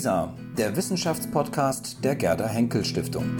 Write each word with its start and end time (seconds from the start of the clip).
WISA, 0.00 0.34
der 0.56 0.74
Wissenschaftspodcast 0.74 2.02
der 2.02 2.16
Gerda 2.16 2.48
Henkel 2.48 2.82
Stiftung. 2.86 3.36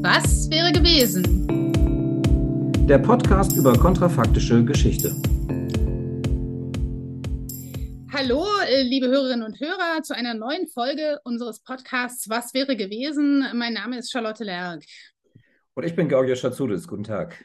Was 0.00 0.48
wäre 0.48 0.72
gewesen? 0.72 1.22
Der 2.88 2.98
Podcast 2.98 3.54
über 3.58 3.74
kontrafaktische 3.74 4.64
Geschichte. 4.64 5.14
Hallo, 8.10 8.46
äh, 8.66 8.80
liebe 8.80 9.08
Hörerinnen 9.08 9.42
und 9.42 9.60
Hörer, 9.60 10.02
zu 10.02 10.16
einer 10.16 10.32
neuen 10.32 10.66
Folge 10.66 11.18
unseres 11.24 11.60
Podcasts 11.62 12.30
Was 12.30 12.54
wäre 12.54 12.74
gewesen? 12.74 13.44
Mein 13.52 13.74
Name 13.74 13.98
ist 13.98 14.10
Charlotte 14.10 14.44
Lerck. 14.44 14.82
Und 15.74 15.84
ich 15.84 15.94
bin 15.94 16.08
Georgia 16.08 16.36
Schatzudis. 16.36 16.88
Guten 16.88 17.04
Tag. 17.04 17.44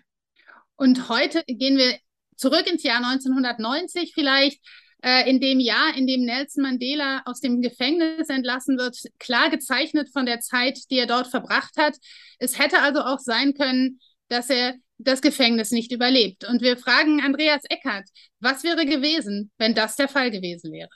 Und 0.78 1.10
heute 1.10 1.44
gehen 1.48 1.76
wir 1.78 1.96
zurück 2.36 2.68
ins 2.72 2.84
Jahr 2.84 2.98
1990 2.98 4.14
vielleicht, 4.14 4.62
äh, 5.04 5.30
in 5.30 5.40
dem 5.40 5.60
Jahr, 5.60 5.96
in 5.96 6.08
dem 6.08 6.26
Nelson 6.26 6.64
Mandela 6.64 7.22
aus 7.26 7.40
dem 7.40 7.62
Gefängnis 7.62 8.30
entlassen 8.30 8.78
wird, 8.78 8.98
klar 9.20 9.50
gezeichnet 9.50 10.10
von 10.12 10.26
der 10.26 10.40
Zeit, 10.40 10.80
die 10.90 10.98
er 10.98 11.08
dort 11.08 11.28
verbracht 11.28 11.78
hat. 11.78 11.96
Es 12.40 12.58
hätte 12.60 12.82
also 12.82 13.02
auch 13.02 13.20
sein 13.20 13.54
können, 13.54 14.00
dass 14.30 14.50
er 14.50 14.74
das 14.98 15.22
Gefängnis 15.22 15.72
nicht 15.72 15.92
überlebt. 15.92 16.48
Und 16.50 16.62
wir 16.62 16.78
fragen 16.78 17.22
Andreas 17.22 17.64
Eckert, 17.70 18.10
was 18.40 18.64
wäre 18.64 18.86
gewesen, 18.86 19.52
wenn 19.58 19.76
das 19.76 19.96
der 19.96 20.08
Fall 20.08 20.32
gewesen 20.32 20.72
wäre? 20.72 20.90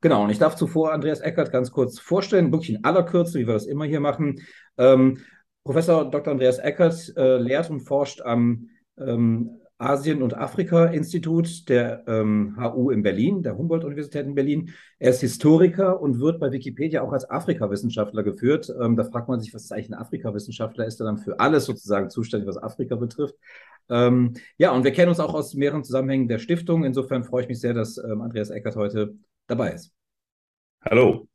Genau, 0.00 0.22
und 0.22 0.30
ich 0.30 0.38
darf 0.38 0.54
zuvor 0.54 0.92
Andreas 0.92 1.20
Eckert 1.20 1.50
ganz 1.50 1.72
kurz 1.72 1.98
vorstellen, 1.98 2.52
wirklich 2.52 2.70
in 2.70 2.84
aller 2.84 3.02
Kürze, 3.02 3.40
wie 3.40 3.46
wir 3.46 3.54
das 3.54 3.66
immer 3.66 3.84
hier 3.84 4.00
machen. 4.00 4.40
Ähm, 4.76 5.24
Professor 5.64 6.08
Dr. 6.08 6.32
Andreas 6.32 6.58
Eckert 6.58 7.12
äh, 7.16 7.38
lehrt 7.38 7.68
und 7.70 7.80
forscht 7.80 8.20
am 8.20 8.68
ähm, 8.96 9.57
Asien- 9.78 10.22
und 10.22 10.36
Afrika-Institut 10.36 11.68
der 11.68 12.02
ähm, 12.08 12.56
HU 12.60 12.90
in 12.90 13.02
Berlin, 13.02 13.42
der 13.42 13.56
Humboldt-Universität 13.56 14.26
in 14.26 14.34
Berlin. 14.34 14.74
Er 14.98 15.10
ist 15.10 15.20
Historiker 15.20 16.00
und 16.00 16.18
wird 16.18 16.40
bei 16.40 16.50
Wikipedia 16.50 17.02
auch 17.02 17.12
als 17.12 17.30
Afrika-Wissenschaftler 17.30 18.24
geführt. 18.24 18.72
Ähm, 18.80 18.96
da 18.96 19.04
fragt 19.04 19.28
man 19.28 19.40
sich, 19.40 19.54
was 19.54 19.64
ist 19.64 19.72
eigentlich 19.72 19.90
ein 19.90 19.94
Afrika-Wissenschaftler? 19.94 20.84
Ist 20.84 21.00
er 21.00 21.06
dann 21.06 21.18
für 21.18 21.38
alles 21.38 21.64
sozusagen 21.64 22.10
zuständig, 22.10 22.48
was 22.48 22.56
Afrika 22.56 22.96
betrifft? 22.96 23.36
Ähm, 23.88 24.34
ja, 24.58 24.72
und 24.72 24.82
wir 24.82 24.92
kennen 24.92 25.10
uns 25.10 25.20
auch 25.20 25.32
aus 25.32 25.54
mehreren 25.54 25.84
Zusammenhängen 25.84 26.26
der 26.26 26.40
Stiftung. 26.40 26.84
Insofern 26.84 27.22
freue 27.22 27.42
ich 27.42 27.48
mich 27.48 27.60
sehr, 27.60 27.72
dass 27.72 27.98
ähm, 27.98 28.20
Andreas 28.20 28.50
Eckert 28.50 28.74
heute 28.74 29.14
dabei 29.46 29.72
ist. 29.72 29.92
Hallo. 30.84 31.28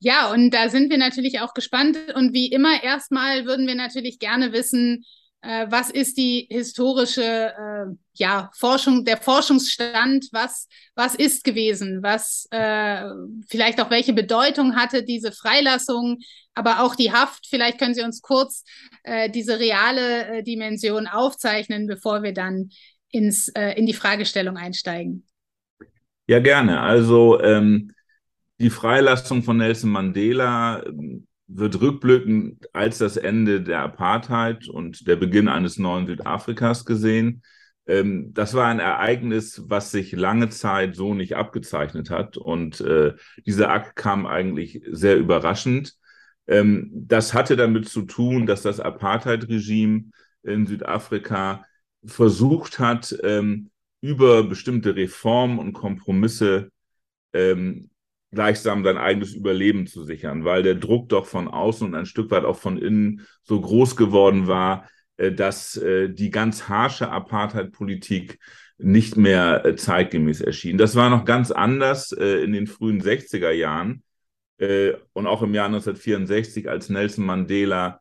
Ja, 0.00 0.32
und 0.32 0.50
da 0.50 0.68
sind 0.68 0.90
wir 0.90 0.98
natürlich 0.98 1.40
auch 1.40 1.54
gespannt. 1.54 1.96
Und 2.14 2.34
wie 2.34 2.50
immer, 2.50 2.82
erstmal 2.82 3.46
würden 3.46 3.68
wir 3.68 3.76
natürlich 3.76 4.18
gerne 4.18 4.52
wissen, 4.52 5.04
äh, 5.44 5.66
was 5.68 5.90
ist 5.90 6.16
die 6.16 6.46
historische 6.50 7.22
äh, 7.22 7.94
ja, 8.14 8.50
Forschung, 8.56 9.04
der 9.04 9.18
Forschungsstand, 9.18 10.28
was, 10.32 10.68
was 10.94 11.14
ist 11.14 11.44
gewesen, 11.44 12.02
was 12.02 12.48
äh, 12.50 13.04
vielleicht 13.48 13.80
auch 13.80 13.90
welche 13.90 14.14
Bedeutung 14.14 14.74
hatte 14.74 15.02
diese 15.02 15.32
Freilassung, 15.32 16.18
aber 16.54 16.80
auch 16.80 16.94
die 16.94 17.12
Haft. 17.12 17.46
Vielleicht 17.46 17.78
können 17.78 17.94
Sie 17.94 18.02
uns 18.02 18.22
kurz 18.22 18.64
äh, 19.02 19.28
diese 19.28 19.58
reale 19.58 20.38
äh, 20.38 20.42
Dimension 20.42 21.06
aufzeichnen, 21.06 21.86
bevor 21.86 22.22
wir 22.22 22.32
dann 22.32 22.70
ins, 23.10 23.48
äh, 23.48 23.72
in 23.72 23.86
die 23.86 23.92
Fragestellung 23.92 24.56
einsteigen. 24.56 25.26
Ja, 26.26 26.38
gerne. 26.38 26.80
Also 26.80 27.40
ähm, 27.42 27.92
die 28.58 28.70
Freilassung 28.70 29.42
von 29.42 29.58
Nelson 29.58 29.90
Mandela 29.90 30.82
ähm, 30.86 31.26
wird 31.46 31.80
rückblickend 31.80 32.66
als 32.74 32.98
das 32.98 33.16
Ende 33.16 33.62
der 33.62 33.80
Apartheid 33.80 34.68
und 34.68 35.06
der 35.06 35.16
Beginn 35.16 35.48
eines 35.48 35.78
neuen 35.78 36.06
Südafrikas 36.06 36.84
gesehen. 36.84 37.42
Ähm, 37.86 38.32
das 38.32 38.54
war 38.54 38.68
ein 38.68 38.80
Ereignis, 38.80 39.62
was 39.66 39.90
sich 39.90 40.12
lange 40.12 40.48
Zeit 40.48 40.96
so 40.96 41.14
nicht 41.14 41.36
abgezeichnet 41.36 42.10
hat. 42.10 42.36
Und 42.36 42.80
äh, 42.80 43.14
dieser 43.46 43.70
Akt 43.70 43.96
kam 43.96 44.26
eigentlich 44.26 44.82
sehr 44.90 45.16
überraschend. 45.18 45.94
Ähm, 46.46 46.90
das 46.94 47.34
hatte 47.34 47.56
damit 47.56 47.88
zu 47.88 48.02
tun, 48.02 48.46
dass 48.46 48.62
das 48.62 48.80
Apartheid-Regime 48.80 50.04
in 50.42 50.66
Südafrika 50.66 51.64
versucht 52.04 52.78
hat, 52.78 53.16
ähm, 53.22 53.70
über 54.00 54.44
bestimmte 54.44 54.96
Reformen 54.96 55.58
und 55.58 55.72
Kompromisse 55.72 56.70
ähm, 57.32 57.90
gleichsam 58.34 58.84
sein 58.84 58.98
eigenes 58.98 59.34
Überleben 59.34 59.86
zu 59.86 60.04
sichern, 60.04 60.44
weil 60.44 60.62
der 60.62 60.74
Druck 60.74 61.08
doch 61.08 61.26
von 61.26 61.48
außen 61.48 61.86
und 61.86 61.94
ein 61.94 62.06
Stück 62.06 62.30
weit 62.30 62.44
auch 62.44 62.58
von 62.58 62.78
innen 62.78 63.26
so 63.42 63.60
groß 63.60 63.96
geworden 63.96 64.46
war, 64.46 64.88
äh, 65.16 65.32
dass 65.32 65.76
äh, 65.76 66.08
die 66.08 66.30
ganz 66.30 66.68
harsche 66.68 67.10
Apartheid-Politik 67.10 68.38
nicht 68.78 69.16
mehr 69.16 69.64
äh, 69.64 69.76
zeitgemäß 69.76 70.40
erschien. 70.40 70.78
Das 70.78 70.96
war 70.96 71.10
noch 71.10 71.24
ganz 71.24 71.50
anders 71.50 72.12
in 72.12 72.52
den 72.52 72.66
frühen 72.66 73.00
60er 73.00 73.50
Jahren 73.50 74.02
und 75.12 75.26
auch 75.26 75.42
im 75.42 75.52
Jahr 75.52 75.66
1964, 75.66 76.68
als 76.70 76.88
Nelson 76.88 77.26
Mandela 77.26 78.00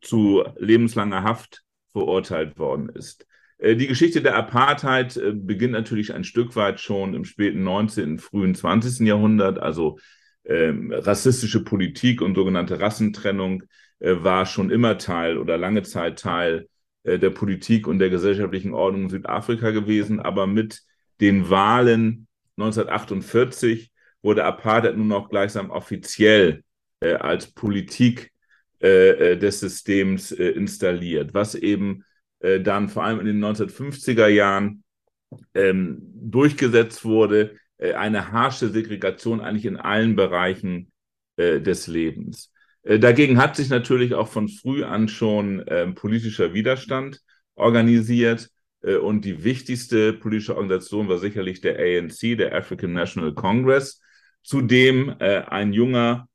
zu 0.00 0.42
lebenslanger 0.56 1.22
Haft 1.22 1.64
verurteilt 1.92 2.58
worden 2.58 2.88
ist. 2.88 3.27
Äh, 3.58 3.76
die 3.76 3.86
Geschichte 3.86 4.22
der 4.22 4.36
Apartheid 4.36 5.16
äh, 5.16 5.32
beginnt 5.32 5.72
natürlich 5.72 6.14
ein 6.14 6.24
Stück 6.24 6.56
weit 6.56 6.80
schon 6.80 7.14
im 7.14 7.24
späten 7.24 7.62
19., 7.62 8.18
frühen 8.18 8.54
20. 8.54 9.06
Jahrhundert. 9.06 9.58
Also 9.58 9.98
ähm, 10.44 10.92
rassistische 10.92 11.62
Politik 11.62 12.22
und 12.22 12.34
sogenannte 12.34 12.80
Rassentrennung 12.80 13.64
äh, 14.00 14.14
war 14.18 14.46
schon 14.46 14.70
immer 14.70 14.98
Teil 14.98 15.36
oder 15.36 15.58
lange 15.58 15.82
Zeit 15.82 16.18
Teil 16.18 16.68
äh, 17.02 17.18
der 17.18 17.30
Politik 17.30 17.86
und 17.86 17.98
der 17.98 18.10
gesellschaftlichen 18.10 18.72
Ordnung 18.74 19.04
in 19.04 19.10
Südafrika 19.10 19.70
gewesen. 19.70 20.20
Aber 20.20 20.46
mit 20.46 20.82
den 21.20 21.50
Wahlen 21.50 22.26
1948 22.56 23.90
wurde 24.22 24.44
Apartheid 24.44 24.96
nun 24.96 25.12
auch 25.12 25.28
gleichsam 25.28 25.70
offiziell 25.70 26.62
äh, 27.00 27.14
als 27.14 27.52
Politik 27.52 28.32
äh, 28.80 29.36
des 29.36 29.60
Systems 29.60 30.30
installiert, 30.30 31.34
was 31.34 31.54
eben 31.56 32.04
äh, 32.40 32.60
dann 32.60 32.88
vor 32.88 33.04
allem 33.04 33.20
in 33.20 33.26
den 33.26 33.44
1950er 33.44 34.28
Jahren 34.28 34.82
ähm, 35.54 35.98
durchgesetzt 36.14 37.04
wurde, 37.04 37.56
äh, 37.78 37.94
eine 37.94 38.32
harsche 38.32 38.68
Segregation 38.68 39.40
eigentlich 39.40 39.66
in 39.66 39.76
allen 39.76 40.16
Bereichen 40.16 40.90
äh, 41.36 41.60
des 41.60 41.86
Lebens. 41.86 42.52
Äh, 42.82 42.98
dagegen 42.98 43.38
hat 43.38 43.56
sich 43.56 43.68
natürlich 43.68 44.14
auch 44.14 44.28
von 44.28 44.48
früh 44.48 44.84
an 44.84 45.08
schon 45.08 45.64
ähm, 45.68 45.94
politischer 45.94 46.54
Widerstand 46.54 47.20
organisiert. 47.54 48.50
Äh, 48.82 48.96
und 48.96 49.24
die 49.24 49.44
wichtigste 49.44 50.12
politische 50.12 50.56
Organisation 50.56 51.08
war 51.08 51.18
sicherlich 51.18 51.60
der 51.60 51.78
ANC, 51.78 52.36
der 52.36 52.54
African 52.54 52.92
National 52.92 53.34
Congress, 53.34 54.00
zu 54.42 54.62
dem 54.62 55.14
äh, 55.18 55.42
ein 55.42 55.72
junger 55.72 56.27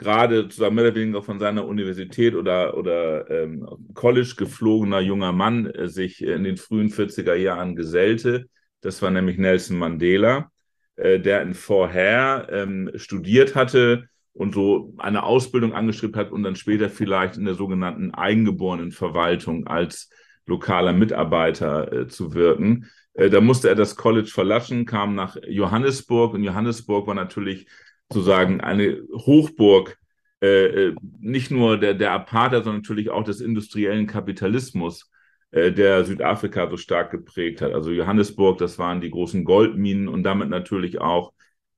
gerade 0.00 0.48
zusammen 0.48 0.76
mehr 0.76 0.86
oder 0.86 0.94
weniger 0.94 1.22
von 1.22 1.38
seiner 1.38 1.66
Universität 1.66 2.34
oder, 2.34 2.76
oder 2.76 3.30
ähm, 3.30 3.68
College 3.94 4.34
geflogener 4.36 5.00
junger 5.00 5.32
Mann 5.32 5.66
äh, 5.66 5.88
sich 5.88 6.24
in 6.24 6.42
den 6.42 6.56
frühen 6.56 6.88
40er 6.88 7.34
Jahren 7.34 7.76
gesellte. 7.76 8.46
Das 8.80 9.02
war 9.02 9.10
nämlich 9.10 9.36
Nelson 9.36 9.78
Mandela, 9.78 10.50
äh, 10.96 11.20
der 11.20 11.42
in 11.42 11.52
Vorher 11.52 12.48
ähm, 12.50 12.90
studiert 12.94 13.54
hatte 13.54 14.08
und 14.32 14.54
so 14.54 14.94
eine 14.96 15.22
Ausbildung 15.22 15.74
angeschrieben 15.74 16.16
hat 16.16 16.32
und 16.32 16.42
dann 16.44 16.56
später 16.56 16.88
vielleicht 16.88 17.36
in 17.36 17.44
der 17.44 17.54
sogenannten 17.54 18.12
eingeborenen 18.12 18.92
Verwaltung 18.92 19.66
als 19.66 20.08
lokaler 20.46 20.94
Mitarbeiter 20.94 21.92
äh, 21.92 22.08
zu 22.08 22.32
wirken. 22.32 22.86
Äh, 23.12 23.28
da 23.28 23.42
musste 23.42 23.68
er 23.68 23.74
das 23.74 23.96
College 23.96 24.30
verlassen, 24.32 24.86
kam 24.86 25.14
nach 25.14 25.36
Johannesburg 25.46 26.32
und 26.32 26.42
Johannesburg 26.42 27.06
war 27.06 27.14
natürlich 27.14 27.66
sozusagen 28.12 28.60
eine 28.60 29.02
Hochburg 29.12 29.98
äh, 30.42 30.88
äh, 30.88 30.94
nicht 31.20 31.50
nur 31.50 31.78
der, 31.78 31.94
der 31.94 32.12
Apartheid, 32.12 32.64
sondern 32.64 32.82
natürlich 32.82 33.10
auch 33.10 33.24
des 33.24 33.40
industriellen 33.40 34.06
Kapitalismus, 34.06 35.10
äh, 35.50 35.70
der 35.70 36.04
Südafrika 36.04 36.68
so 36.70 36.76
stark 36.76 37.10
geprägt 37.10 37.60
hat. 37.60 37.72
Also 37.72 37.90
Johannesburg, 37.90 38.58
das 38.58 38.78
waren 38.78 39.00
die 39.00 39.10
großen 39.10 39.44
Goldminen 39.44 40.08
und 40.08 40.22
damit 40.22 40.48
natürlich 40.48 41.00
auch 41.00 41.32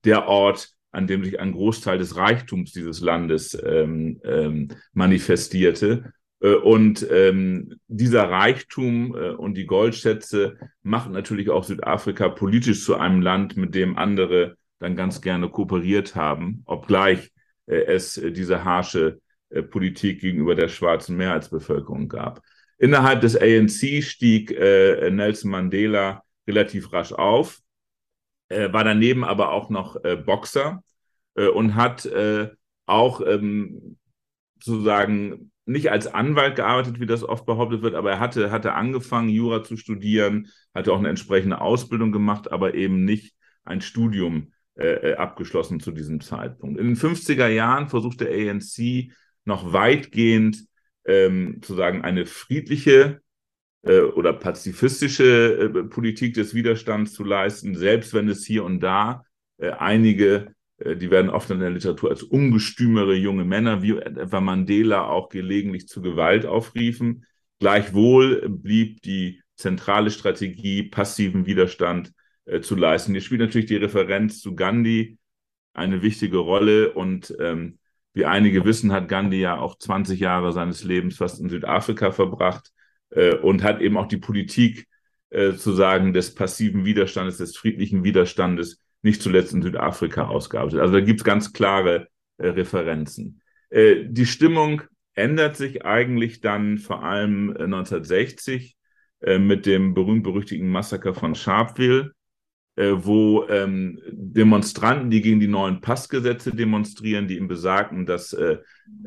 der 0.05 0.27
Ort, 0.27 0.69
an 0.91 1.07
dem 1.07 1.23
sich 1.25 1.39
ein 1.39 1.51
Großteil 1.51 1.97
des 1.97 2.15
Reichtums 2.15 2.71
dieses 2.71 3.01
Landes 3.01 3.57
ähm, 3.65 4.21
ähm, 4.23 4.69
manifestierte. 4.93 6.13
Äh, 6.39 6.53
und 6.53 7.05
ähm, 7.11 7.79
dieser 7.87 8.29
Reichtum 8.29 9.15
äh, 9.15 9.31
und 9.31 9.55
die 9.55 9.65
Goldschätze 9.65 10.57
machen 10.83 11.11
natürlich 11.11 11.49
auch 11.49 11.63
Südafrika 11.65 12.29
politisch 12.29 12.85
zu 12.85 12.95
einem 12.95 13.21
Land, 13.21 13.57
mit 13.57 13.75
dem 13.75 13.97
andere 13.97 14.55
dann 14.83 14.95
ganz 14.95 15.21
gerne 15.21 15.49
kooperiert 15.49 16.15
haben, 16.15 16.61
obgleich 16.65 17.31
äh, 17.67 17.85
es 17.85 18.17
äh, 18.17 18.31
diese 18.31 18.63
harsche 18.63 19.21
äh, 19.49 19.63
Politik 19.63 20.19
gegenüber 20.19 20.55
der 20.55 20.67
schwarzen 20.67 21.15
Mehrheitsbevölkerung 21.15 22.09
gab. 22.09 22.41
Innerhalb 22.77 23.21
des 23.21 23.37
ANC 23.37 24.03
stieg 24.03 24.49
Nelson 24.49 25.51
Mandela 25.51 26.23
relativ 26.45 26.91
rasch 26.91 27.13
auf, 27.13 27.59
war 28.49 28.83
daneben 28.83 29.23
aber 29.23 29.53
auch 29.53 29.69
noch 29.69 29.95
Boxer 30.25 30.83
und 31.35 31.75
hat 31.75 32.09
auch 32.85 33.21
ähm, 33.25 33.97
sozusagen 34.59 35.51
nicht 35.65 35.91
als 35.91 36.07
Anwalt 36.07 36.57
gearbeitet, 36.57 36.99
wie 36.99 37.05
das 37.05 37.23
oft 37.23 37.45
behauptet 37.45 37.83
wird, 37.83 37.95
aber 37.95 38.11
er 38.11 38.19
hatte, 38.19 38.51
hatte 38.51 38.73
angefangen, 38.73 39.29
Jura 39.29 39.63
zu 39.63 39.77
studieren, 39.77 40.49
hatte 40.73 40.91
auch 40.91 40.99
eine 40.99 41.09
entsprechende 41.09 41.61
Ausbildung 41.61 42.11
gemacht, 42.11 42.51
aber 42.51 42.73
eben 42.73 43.05
nicht 43.05 43.33
ein 43.63 43.79
Studium 43.79 44.51
äh, 44.75 45.11
äh 45.11 45.15
abgeschlossen 45.15 45.79
zu 45.79 45.91
diesem 45.91 46.21
Zeitpunkt. 46.21 46.79
In 46.79 46.87
den 46.87 46.95
50er 46.95 47.47
Jahren 47.47 47.89
versucht 47.89 48.21
der 48.21 48.29
ANC 48.29 49.11
noch 49.45 49.73
weitgehend 49.73 50.65
ähm, 51.05 51.59
zu 51.61 51.75
sagen, 51.75 52.01
eine 52.01 52.25
friedliche 52.25 53.21
äh, 53.83 53.99
oder 53.99 54.33
pazifistische 54.33 55.71
äh, 55.75 55.83
Politik 55.83 56.33
des 56.35 56.53
Widerstands 56.53 57.13
zu 57.13 57.23
leisten, 57.23 57.75
selbst 57.75 58.13
wenn 58.13 58.29
es 58.29 58.45
hier 58.45 58.63
und 58.63 58.79
da 58.79 59.23
äh, 59.57 59.71
einige 59.71 60.53
die 60.83 61.11
werden 61.11 61.29
oft 61.29 61.49
in 61.49 61.59
der 61.59 61.69
Literatur 61.69 62.09
als 62.09 62.23
ungestümere 62.23 63.13
junge 63.13 63.45
Männer, 63.45 63.81
wie 63.83 63.95
etwa 63.95 64.41
Mandela, 64.41 65.07
auch 65.07 65.29
gelegentlich 65.29 65.87
zu 65.87 66.01
Gewalt 66.01 66.45
aufriefen. 66.45 67.25
Gleichwohl 67.59 68.49
blieb 68.49 69.01
die 69.03 69.41
zentrale 69.55 70.09
Strategie, 70.09 70.83
passiven 70.83 71.45
Widerstand 71.45 72.11
äh, 72.45 72.61
zu 72.61 72.75
leisten. 72.75 73.13
Hier 73.13 73.21
spielt 73.21 73.41
natürlich 73.41 73.67
die 73.67 73.77
Referenz 73.77 74.41
zu 74.41 74.55
Gandhi 74.55 75.17
eine 75.73 76.01
wichtige 76.01 76.37
Rolle 76.37 76.93
und 76.93 77.35
ähm, 77.39 77.79
wie 78.13 78.25
einige 78.25 78.63
wissen, 78.63 78.91
hat 78.91 79.07
Gandhi 79.07 79.39
ja 79.39 79.57
auch 79.57 79.77
20 79.77 80.19
Jahre 80.19 80.51
seines 80.51 80.83
Lebens 80.83 81.17
fast 81.17 81.39
in 81.39 81.49
Südafrika 81.49 82.11
verbracht 82.11 82.71
äh, 83.09 83.35
und 83.35 83.63
hat 83.63 83.81
eben 83.81 83.97
auch 83.97 84.07
die 84.07 84.17
Politik 84.17 84.87
äh, 85.31 85.53
zu 85.53 85.73
sagen 85.73 86.13
des 86.13 86.35
passiven 86.35 86.85
Widerstandes, 86.85 87.37
des 87.37 87.57
friedlichen 87.57 88.03
Widerstandes 88.03 88.79
nicht 89.01 89.21
zuletzt 89.21 89.53
in 89.53 89.63
Südafrika 89.63 90.27
ausgearbeitet. 90.27 90.79
Also 90.79 90.93
da 90.93 91.01
gibt 91.01 91.21
es 91.21 91.23
ganz 91.23 91.53
klare 91.53 92.07
äh, 92.37 92.49
Referenzen. 92.49 93.41
Äh, 93.69 94.05
die 94.07 94.27
Stimmung 94.27 94.83
ändert 95.15 95.57
sich 95.57 95.85
eigentlich 95.85 96.41
dann 96.41 96.77
vor 96.77 97.03
allem 97.03 97.49
1960 97.49 98.75
äh, 99.19 99.35
äh, 99.35 99.39
mit 99.39 99.65
dem 99.65 99.93
berühmt-berüchtigten 99.93 100.69
Massaker 100.69 101.13
von 101.13 101.33
Sharpeville, 101.33 102.11
wo 102.75 103.45
ähm, 103.49 103.99
Demonstranten, 104.09 105.09
die 105.11 105.21
gegen 105.21 105.39
die 105.39 105.47
neuen 105.47 105.81
Passgesetze 105.81 106.51
demonstrieren, 106.55 107.27
die 107.27 107.37
ihm 107.37 107.47
besagten, 107.47 108.05
dass 108.05 108.33
äh, 108.33 108.57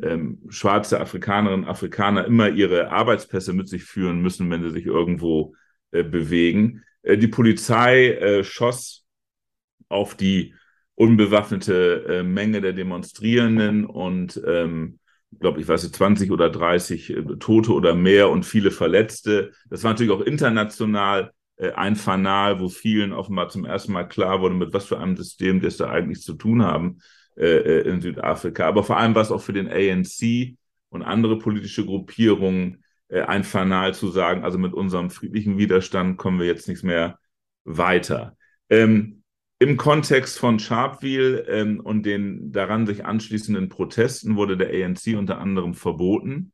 ähm, 0.02 0.38
schwarze 0.48 1.00
Afrikanerinnen 1.00 1.64
und 1.64 1.70
Afrikaner 1.70 2.24
immer 2.26 2.48
ihre 2.48 2.90
Arbeitspässe 2.90 3.52
mit 3.52 3.68
sich 3.68 3.84
führen 3.84 4.20
müssen, 4.20 4.50
wenn 4.50 4.62
sie 4.62 4.70
sich 4.70 4.86
irgendwo 4.86 5.54
bewegen. 5.92 6.82
die 7.04 7.28
Polizei 7.28 8.42
schoss 8.42 9.06
auf 9.88 10.16
die 10.16 10.52
unbewaffnete 10.96 12.04
äh, 12.08 12.22
Menge 12.22 12.60
der 12.60 12.72
Demonstrierenden 12.72 13.84
und 13.84 14.40
ähm, 14.46 14.98
glaube, 15.38 15.60
ich 15.60 15.68
weiß 15.68 15.82
nicht, 15.82 15.94
20 15.94 16.30
oder 16.30 16.50
30 16.50 17.10
äh, 17.10 17.22
Tote 17.38 17.72
oder 17.72 17.94
mehr 17.94 18.30
und 18.30 18.44
viele 18.44 18.70
Verletzte. 18.70 19.52
Das 19.68 19.84
war 19.84 19.92
natürlich 19.92 20.12
auch 20.12 20.22
international 20.22 21.24
äh, 21.24 21.30
ein 21.74 21.96
Fanal, 21.96 22.60
wo 22.60 22.68
vielen 22.68 23.12
offenbar 23.12 23.48
zum 23.48 23.64
ersten 23.64 23.92
Mal 23.92 24.04
klar 24.04 24.40
wurde, 24.40 24.54
mit 24.54 24.72
was 24.72 24.86
für 24.86 24.98
einem 24.98 25.16
System 25.16 25.60
das 25.60 25.76
da 25.76 25.88
eigentlich 25.90 26.20
zu 26.20 26.34
tun 26.34 26.62
haben 26.62 26.98
äh, 27.36 27.46
äh 27.46 27.88
in 27.88 28.00
Südafrika. 28.00 28.66
Aber 28.66 28.84
vor 28.84 28.98
allem 28.98 29.14
war 29.14 29.22
es 29.22 29.30
auch 29.30 29.42
für 29.42 29.52
den 29.52 29.68
ANC 29.68 30.56
und 30.90 31.02
andere 31.02 31.38
politische 31.38 31.84
Gruppierungen 31.84 32.84
äh, 33.08 33.22
ein 33.22 33.44
Fanal 33.44 33.94
zu 33.94 34.08
sagen, 34.08 34.44
also 34.44 34.58
mit 34.58 34.74
unserem 34.74 35.10
friedlichen 35.10 35.58
Widerstand 35.58 36.18
kommen 36.18 36.38
wir 36.38 36.46
jetzt 36.46 36.68
nicht 36.68 36.84
mehr 36.84 37.18
weiter. 37.64 38.36
Ähm, 38.68 39.22
im 39.58 39.76
Kontext 39.78 40.38
von 40.38 40.58
Sharpeville 40.58 41.40
ähm, 41.48 41.80
und 41.80 42.04
den 42.04 42.52
daran 42.52 42.86
sich 42.86 43.06
anschließenden 43.06 43.70
Protesten 43.70 44.36
wurde 44.36 44.56
der 44.56 44.68
ANC 44.68 45.16
unter 45.16 45.38
anderem 45.38 45.74
verboten. 45.74 46.52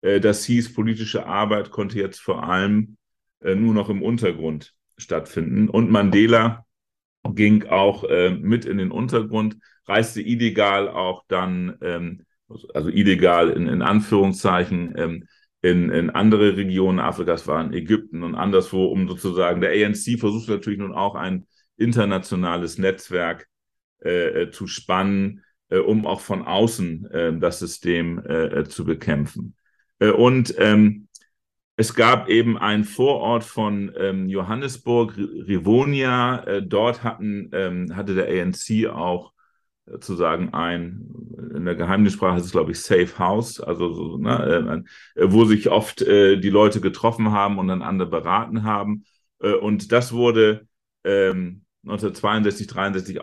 Äh, 0.00 0.20
das 0.20 0.44
hieß, 0.44 0.74
politische 0.74 1.26
Arbeit 1.26 1.70
konnte 1.70 1.98
jetzt 1.98 2.20
vor 2.20 2.44
allem 2.44 2.82
äh, 2.82 3.05
nur 3.40 3.74
noch 3.74 3.88
im 3.88 4.02
Untergrund 4.02 4.74
stattfinden. 4.96 5.68
Und 5.68 5.90
Mandela 5.90 6.66
ging 7.34 7.66
auch 7.66 8.04
äh, 8.04 8.30
mit 8.30 8.64
in 8.64 8.78
den 8.78 8.90
Untergrund, 8.90 9.56
reiste 9.86 10.22
illegal 10.22 10.88
auch 10.88 11.24
dann, 11.28 11.76
ähm, 11.82 12.24
also 12.74 12.88
illegal 12.88 13.50
in, 13.50 13.66
in 13.66 13.82
Anführungszeichen, 13.82 14.94
ähm, 14.96 15.28
in, 15.62 15.90
in 15.90 16.10
andere 16.10 16.56
Regionen 16.56 17.00
Afrikas, 17.00 17.46
waren 17.48 17.72
Ägypten 17.72 18.22
und 18.22 18.34
anderswo, 18.34 18.86
um 18.86 19.08
sozusagen, 19.08 19.60
der 19.60 19.70
ANC 19.70 20.18
versucht 20.18 20.48
natürlich 20.48 20.78
nun 20.78 20.92
auch 20.92 21.14
ein 21.14 21.46
internationales 21.76 22.78
Netzwerk 22.78 23.48
äh, 24.04 24.42
äh, 24.42 24.50
zu 24.50 24.66
spannen, 24.66 25.42
äh, 25.68 25.78
um 25.78 26.06
auch 26.06 26.20
von 26.20 26.42
außen 26.42 27.10
äh, 27.10 27.38
das 27.38 27.58
System 27.58 28.18
äh, 28.20 28.60
äh, 28.60 28.64
zu 28.64 28.84
bekämpfen. 28.84 29.54
und 29.98 30.54
ähm, 30.58 31.05
es 31.76 31.94
gab 31.94 32.28
eben 32.28 32.56
einen 32.56 32.84
Vorort 32.84 33.44
von 33.44 33.92
ähm, 33.98 34.28
Johannesburg, 34.28 35.16
Rivonia. 35.16 36.60
dort 36.62 37.04
hatten, 37.04 37.50
ähm, 37.52 37.94
hatte 37.94 38.14
der 38.14 38.28
ANC 38.28 38.88
auch 38.88 39.32
sozusagen 39.84 40.52
ein, 40.52 41.06
in 41.54 41.64
der 41.64 41.76
Geheimnissprache 41.76 42.38
ist 42.38 42.46
es, 42.46 42.52
glaube 42.52 42.72
ich, 42.72 42.80
Safe 42.80 43.18
House, 43.18 43.60
also 43.60 43.92
so, 43.92 44.18
ne, 44.18 44.82
wo 45.16 45.44
sich 45.44 45.70
oft 45.70 46.00
die 46.00 46.50
Leute 46.50 46.80
getroffen 46.80 47.30
haben 47.30 47.58
und 47.60 47.68
dann 47.68 47.82
andere 47.82 48.08
beraten 48.08 48.64
haben. 48.64 49.04
und 49.38 49.92
das 49.92 50.12
wurde 50.12 50.66
ähm, 51.04 51.64
1962, 51.84 52.66
63 52.66 53.20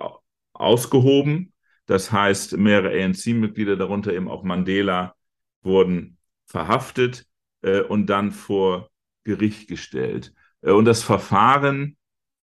ausgehoben. 0.54 1.54
Das 1.86 2.12
heißt, 2.12 2.58
mehrere 2.58 2.92
ANC-Mitglieder, 3.04 3.76
darunter 3.76 4.14
eben 4.14 4.30
auch 4.30 4.44
Mandela, 4.44 5.16
wurden 5.62 6.18
verhaftet 6.46 7.26
äh, 7.64 7.82
und 7.82 8.08
dann 8.08 8.32
vor 8.32 8.90
Gericht 9.24 9.68
gestellt. 9.68 10.34
Äh, 10.62 10.72
und 10.72 10.86
das 10.86 11.04
Verfahren 11.04 11.98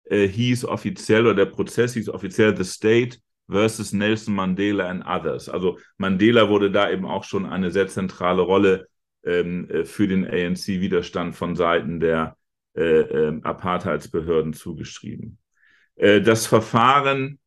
äh, 0.05 0.27
hieß 0.27 0.65
offiziell, 0.65 1.25
oder 1.25 1.35
der 1.35 1.45
Prozess 1.45 1.93
hieß 1.93 2.09
offiziell 2.09 2.57
The 2.57 2.63
State 2.63 3.19
versus 3.47 3.93
Nelson 3.93 4.35
Mandela 4.35 4.87
and 4.87 5.05
Others. 5.05 5.49
Also 5.49 5.77
Mandela 5.97 6.49
wurde 6.49 6.71
da 6.71 6.89
eben 6.89 7.05
auch 7.05 7.23
schon 7.23 7.45
eine 7.45 7.71
sehr 7.71 7.87
zentrale 7.87 8.41
Rolle 8.41 8.87
ähm, 9.23 9.69
äh, 9.69 9.85
für 9.85 10.07
den 10.07 10.25
ANC-Widerstand 10.25 11.35
von 11.35 11.55
Seiten 11.55 11.99
der 11.99 12.37
äh, 12.75 12.81
äh, 12.81 13.41
Apartheidsbehörden 13.43 14.53
zugeschrieben. 14.53 15.39
Äh, 15.95 16.21
das 16.21 16.47
Verfahren 16.47 17.39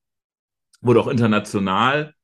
wurde 0.80 1.00
auch 1.00 1.08
international 1.08 2.14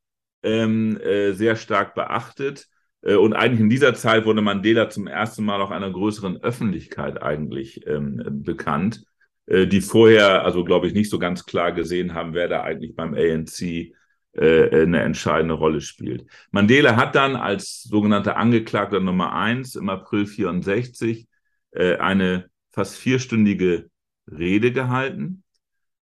ähm, 0.43 0.99
äh, 1.01 1.33
sehr 1.33 1.57
stark 1.57 1.95
beachtet. 1.95 2.69
Äh, 3.03 3.15
und 3.15 3.35
eigentlich 3.35 3.61
in 3.61 3.71
dieser 3.71 3.95
Zeit 3.95 4.25
wurde 4.25 4.43
Mandela 4.43 4.91
zum 4.91 5.07
ersten 5.07 5.45
Mal 5.45 5.61
auch 5.61 5.71
einer 5.71 5.91
größeren 5.91 6.43
Öffentlichkeit 6.43 7.23
eigentlich 7.23 7.87
ähm, 7.87 8.43
bekannt, 8.43 9.05
äh, 9.47 9.67
die 9.67 9.81
vorher, 9.81 10.45
also 10.45 10.65
glaube 10.65 10.87
ich, 10.87 10.95
nicht 10.95 11.11
so 11.11 11.19
ganz 11.19 11.47
klar 11.47 11.73
gesehen 11.73 12.15
haben, 12.15 12.35
wer 12.35 12.49
da 12.49 12.63
eigentlich 12.63 12.95
beim 12.95 13.15
ANC 13.15 13.93
äh, 14.33 14.83
eine 14.83 15.01
entscheidende 15.01 15.55
Rolle 15.55 15.81
spielt. 15.81 16.27
Mandela 16.51 16.97
hat 16.97 17.15
dann 17.15 17.37
als 17.37 17.83
sogenannter 17.83 18.37
Angeklagter 18.37 19.01
Nummer 19.01 19.33
eins 19.33 19.75
im 19.75 19.89
April 19.89 20.27
64 20.27 21.27
äh, 21.73 21.97
eine 21.97 22.51
fast 22.71 22.97
vierstündige 22.97 23.91
Rede 24.31 24.73
gehalten 24.73 25.43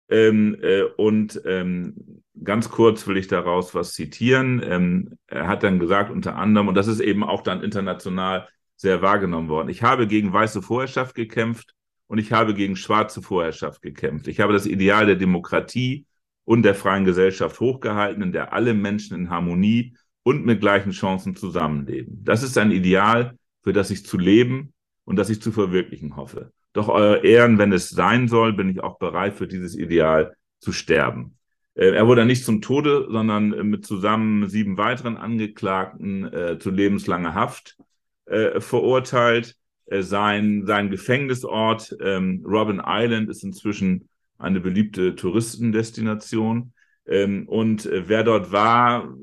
ähm, 0.10 0.58
äh, 0.62 0.84
und 0.84 1.42
ähm, 1.46 2.23
ganz 2.42 2.70
kurz 2.70 3.06
will 3.08 3.18
ich 3.18 3.28
daraus 3.28 3.76
was 3.76 3.94
zitieren. 3.94 4.62
Ähm, 4.64 5.18
er 5.28 5.48
hat 5.48 5.64
dann 5.64 5.80
gesagt, 5.80 6.12
unter 6.12 6.36
anderem, 6.36 6.68
und 6.68 6.76
das 6.76 6.88
ist 6.88 7.00
eben 7.00 7.24
auch 7.24 7.42
dann 7.42 7.64
international 7.64 8.48
sehr 8.76 9.02
wahrgenommen 9.02 9.50
worden, 9.50 9.70
ich 9.70 9.84
habe 9.84 10.08
gegen 10.08 10.34
weiße 10.34 10.62
Vorherrschaft 10.62 11.16
gekämpft 11.16 11.74
und 12.08 12.18
ich 12.18 12.32
habe 12.32 12.54
gegen 12.54 12.76
schwarze 12.76 13.22
Vorherrschaft 13.22 13.82
gekämpft. 13.82 14.28
Ich 14.28 14.40
habe 14.40 14.54
das 14.54 14.66
Ideal 14.66 15.06
der 15.06 15.16
Demokratie 15.16 16.06
und 16.46 16.64
der 16.64 16.76
freien 16.76 17.06
Gesellschaft 17.06 17.60
hochgehalten, 17.60 18.24
in 18.24 18.32
der 18.32 18.54
alle 18.54 18.74
Menschen 18.74 19.16
in 19.18 19.30
Harmonie 19.30 19.96
und 20.24 20.46
mit 20.46 20.60
gleichen 20.60 20.92
Chancen 20.92 21.36
zusammenleben. 21.36 22.24
Das 22.24 22.44
ist 22.44 22.58
ein 22.58 22.72
Ideal, 22.72 23.38
für 23.62 23.74
das 23.74 23.92
ich 23.92 24.06
zu 24.06 24.18
leben 24.18 24.74
und 25.06 25.18
das 25.18 25.30
ich 25.30 25.42
zu 25.42 25.52
verwirklichen 25.52 26.16
hoffe. 26.16 26.52
Doch 26.74 26.90
euer 26.90 27.24
Ehren, 27.24 27.58
wenn 27.58 27.72
es 27.72 27.90
sein 27.90 28.28
soll, 28.28 28.54
bin 28.54 28.70
ich 28.70 28.82
auch 28.82 28.98
bereit, 28.98 29.36
für 29.36 29.48
dieses 29.48 29.76
Ideal 29.78 30.36
zu 30.60 30.72
sterben. 30.72 31.38
Äh, 31.76 31.92
er 31.92 32.08
wurde 32.08 32.26
nicht 32.26 32.46
zum 32.46 32.62
Tode, 32.62 33.08
sondern 33.10 33.50
mit 33.70 33.86
zusammen 33.86 34.48
sieben 34.50 34.78
weiteren 34.78 35.18
Angeklagten 35.18 36.32
äh, 36.32 36.60
zu 36.60 36.70
lebenslanger 36.70 37.34
Haft 37.34 37.78
äh, 38.26 38.60
verurteilt. 38.60 39.56
Äh, 39.86 40.02
sein, 40.02 40.66
sein 40.66 40.90
Gefängnisort 40.90 41.96
ähm, 42.00 42.44
Robin 42.48 42.82
Island 42.86 43.30
ist 43.30 43.44
inzwischen 43.44 44.10
eine 44.38 44.60
beliebte 44.60 45.16
Touristendestination. 45.16 46.74
Ähm, 47.06 47.48
und 47.48 47.86
äh, 47.86 48.08
wer 48.08 48.24
dort 48.24 48.52
war, 48.52 49.14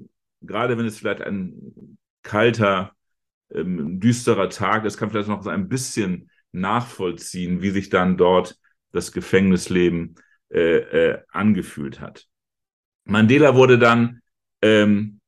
gerade 0.42 0.76
wenn 0.76 0.86
es 0.86 0.98
vielleicht 0.98 1.22
ein 1.22 1.98
kalter, 2.22 2.92
ähm, 3.52 4.00
düsterer 4.00 4.48
Tag 4.50 4.84
ist, 4.84 4.96
kann 4.96 5.10
vielleicht 5.10 5.28
noch 5.28 5.42
so 5.42 5.50
ein 5.50 5.68
bisschen 5.68 6.30
nachvollziehen, 6.52 7.62
wie 7.62 7.70
sich 7.70 7.88
dann 7.88 8.16
dort 8.16 8.58
das 8.92 9.12
Gefängnisleben 9.12 10.16
äh, 10.50 10.78
äh, 10.78 11.18
angefühlt 11.30 12.00
hat. 12.00 12.29
Mandela 13.04 13.54
wurde 13.54 13.78
dann 13.78 14.20
ähm, 14.62 15.20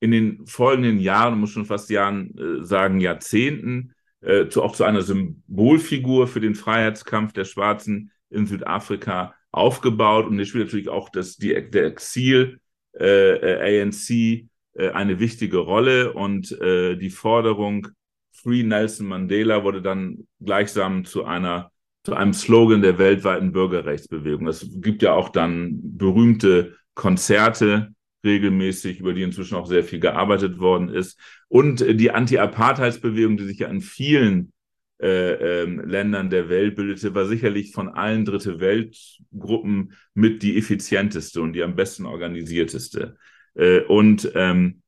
in 0.00 0.10
den 0.10 0.46
folgenden 0.46 1.00
Jahren, 1.00 1.38
muss 1.38 1.50
schon 1.50 1.66
fast 1.66 1.90
Jahren 1.90 2.36
äh, 2.38 2.64
sagen, 2.64 3.00
Jahrzehnten, 3.00 3.94
äh, 4.20 4.48
zu, 4.48 4.62
auch 4.62 4.74
zu 4.74 4.84
einer 4.84 5.02
Symbolfigur 5.02 6.26
für 6.26 6.40
den 6.40 6.54
Freiheitskampf 6.54 7.32
der 7.32 7.44
Schwarzen 7.44 8.12
in 8.30 8.46
Südafrika 8.46 9.34
aufgebaut. 9.50 10.26
Und 10.26 10.36
hier 10.36 10.46
spielt 10.46 10.66
natürlich 10.66 10.88
auch 10.88 11.08
das, 11.08 11.36
die, 11.36 11.70
der 11.70 11.86
Exil 11.86 12.60
äh, 12.92 13.82
ANC 13.82 14.10
äh, 14.10 14.90
eine 14.90 15.18
wichtige 15.18 15.58
Rolle 15.58 16.12
und 16.12 16.52
äh, 16.60 16.96
die 16.96 17.10
Forderung 17.10 17.88
Free 18.32 18.62
Nelson 18.62 19.06
Mandela 19.06 19.64
wurde 19.64 19.82
dann 19.82 20.26
gleichsam 20.40 21.04
zu 21.04 21.24
einer 21.24 21.72
zu 22.04 22.14
einem 22.14 22.32
Slogan 22.32 22.80
der 22.80 22.96
weltweiten 22.98 23.52
Bürgerrechtsbewegung. 23.52 24.46
Es 24.46 24.66
gibt 24.80 25.02
ja 25.02 25.12
auch 25.12 25.28
dann 25.28 25.78
berühmte 25.98 26.76
Konzerte 26.98 27.94
regelmäßig, 28.24 28.98
über 28.98 29.14
die 29.14 29.22
inzwischen 29.22 29.54
auch 29.54 29.68
sehr 29.68 29.84
viel 29.84 30.00
gearbeitet 30.00 30.58
worden 30.58 30.88
ist. 30.88 31.16
Und 31.46 31.78
die 31.78 32.10
Anti-Apartheidsbewegung, 32.10 33.36
die 33.36 33.44
sich 33.44 33.60
ja 33.60 33.68
in 33.68 33.80
vielen 33.80 34.52
äh, 35.00 35.62
ähm, 35.62 35.78
Ländern 35.78 36.28
der 36.28 36.48
Welt 36.48 36.74
bildete, 36.74 37.14
war 37.14 37.26
sicherlich 37.26 37.70
von 37.70 37.88
allen 37.88 38.24
Dritte 38.24 38.58
Weltgruppen 38.58 39.92
mit 40.14 40.42
die 40.42 40.58
effizienteste 40.58 41.40
und 41.40 41.52
die 41.52 41.62
am 41.62 41.76
besten 41.76 42.04
organisierteste. 42.04 43.16
Äh, 43.54 43.82
und 43.82 44.32
ähm, 44.34 44.82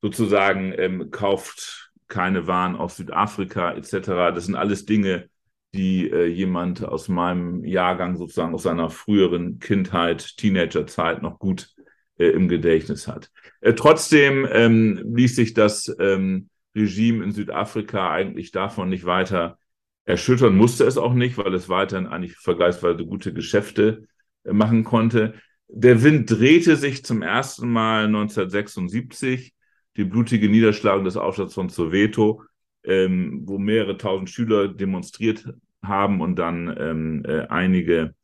sozusagen 0.00 0.72
ähm, 0.78 1.10
kauft 1.10 1.92
keine 2.08 2.46
Waren 2.46 2.76
aus 2.76 2.96
Südafrika 2.96 3.72
etc. 3.72 4.32
Das 4.34 4.46
sind 4.46 4.56
alles 4.56 4.86
Dinge, 4.86 5.28
die 5.74 6.10
äh, 6.10 6.26
jemand 6.26 6.84
aus 6.84 7.08
meinem 7.08 7.64
Jahrgang 7.64 8.16
sozusagen 8.16 8.54
aus 8.54 8.64
seiner 8.64 8.90
früheren 8.90 9.58
Kindheit, 9.58 10.36
Teenagerzeit 10.36 11.22
noch 11.22 11.38
gut 11.38 11.70
äh, 12.18 12.26
im 12.26 12.48
Gedächtnis 12.48 13.08
hat. 13.08 13.30
Äh, 13.60 13.74
trotzdem 13.74 14.46
ähm, 14.50 15.00
ließ 15.14 15.36
sich 15.36 15.54
das 15.54 15.94
ähm, 15.98 16.50
Regime 16.74 17.24
in 17.24 17.32
Südafrika 17.32 18.10
eigentlich 18.10 18.50
davon 18.50 18.88
nicht 18.88 19.04
weiter 19.04 19.58
erschüttern, 20.04 20.56
musste 20.56 20.84
es 20.84 20.98
auch 20.98 21.14
nicht, 21.14 21.38
weil 21.38 21.54
es 21.54 21.68
weiterhin 21.68 22.06
eigentlich 22.06 22.36
vergleichsweise 22.36 23.06
gute 23.06 23.32
Geschäfte 23.32 24.06
äh, 24.44 24.52
machen 24.52 24.84
konnte. 24.84 25.34
Der 25.68 26.02
Wind 26.02 26.30
drehte 26.30 26.76
sich 26.76 27.04
zum 27.04 27.22
ersten 27.22 27.70
Mal 27.70 28.04
1976, 28.06 29.54
die 29.96 30.04
blutige 30.04 30.48
Niederschlagung 30.48 31.04
des 31.04 31.16
Aufstands 31.16 31.54
von 31.54 31.68
Soweto, 31.70 32.42
ähm, 32.84 33.42
wo 33.44 33.58
mehrere 33.58 33.96
tausend 33.96 34.30
Schüler 34.30 34.68
demonstriert 34.68 35.44
haben 35.82 36.20
und 36.20 36.36
dann 36.36 36.74
ähm, 36.78 37.24
äh, 37.26 37.46
einige 37.48 38.14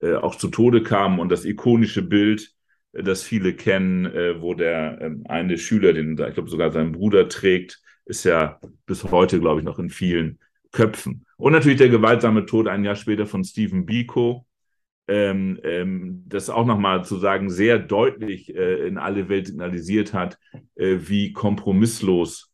äh, 0.00 0.14
auch 0.14 0.34
zu 0.34 0.48
Tode 0.48 0.82
kamen. 0.82 1.18
Und 1.18 1.30
das 1.30 1.44
ikonische 1.44 2.02
Bild, 2.02 2.52
äh, 2.92 3.02
das 3.02 3.22
viele 3.22 3.54
kennen, 3.54 4.06
äh, 4.06 4.40
wo 4.40 4.54
der 4.54 5.00
ähm, 5.00 5.24
eine 5.28 5.58
Schüler, 5.58 5.92
den 5.92 6.12
ich 6.12 6.34
glaube 6.34 6.50
sogar 6.50 6.70
sein 6.70 6.92
Bruder 6.92 7.28
trägt, 7.28 7.80
ist 8.04 8.24
ja 8.24 8.60
bis 8.86 9.04
heute, 9.04 9.40
glaube 9.40 9.60
ich, 9.60 9.64
noch 9.64 9.78
in 9.78 9.90
vielen 9.90 10.38
Köpfen. 10.72 11.26
Und 11.36 11.52
natürlich 11.52 11.78
der 11.78 11.88
gewaltsame 11.88 12.46
Tod 12.46 12.66
ein 12.66 12.84
Jahr 12.84 12.96
später 12.96 13.26
von 13.26 13.44
Stephen 13.44 13.86
Biko, 13.86 14.46
ähm, 15.08 15.58
ähm, 15.64 16.24
das 16.26 16.48
auch 16.48 16.64
nochmal 16.64 17.04
zu 17.04 17.16
sagen 17.18 17.50
sehr 17.50 17.78
deutlich 17.78 18.54
äh, 18.54 18.86
in 18.86 18.98
alle 18.98 19.28
Welt 19.28 19.48
signalisiert 19.48 20.14
hat, 20.14 20.38
äh, 20.76 20.98
wie 21.00 21.32
kompromisslos 21.32 22.51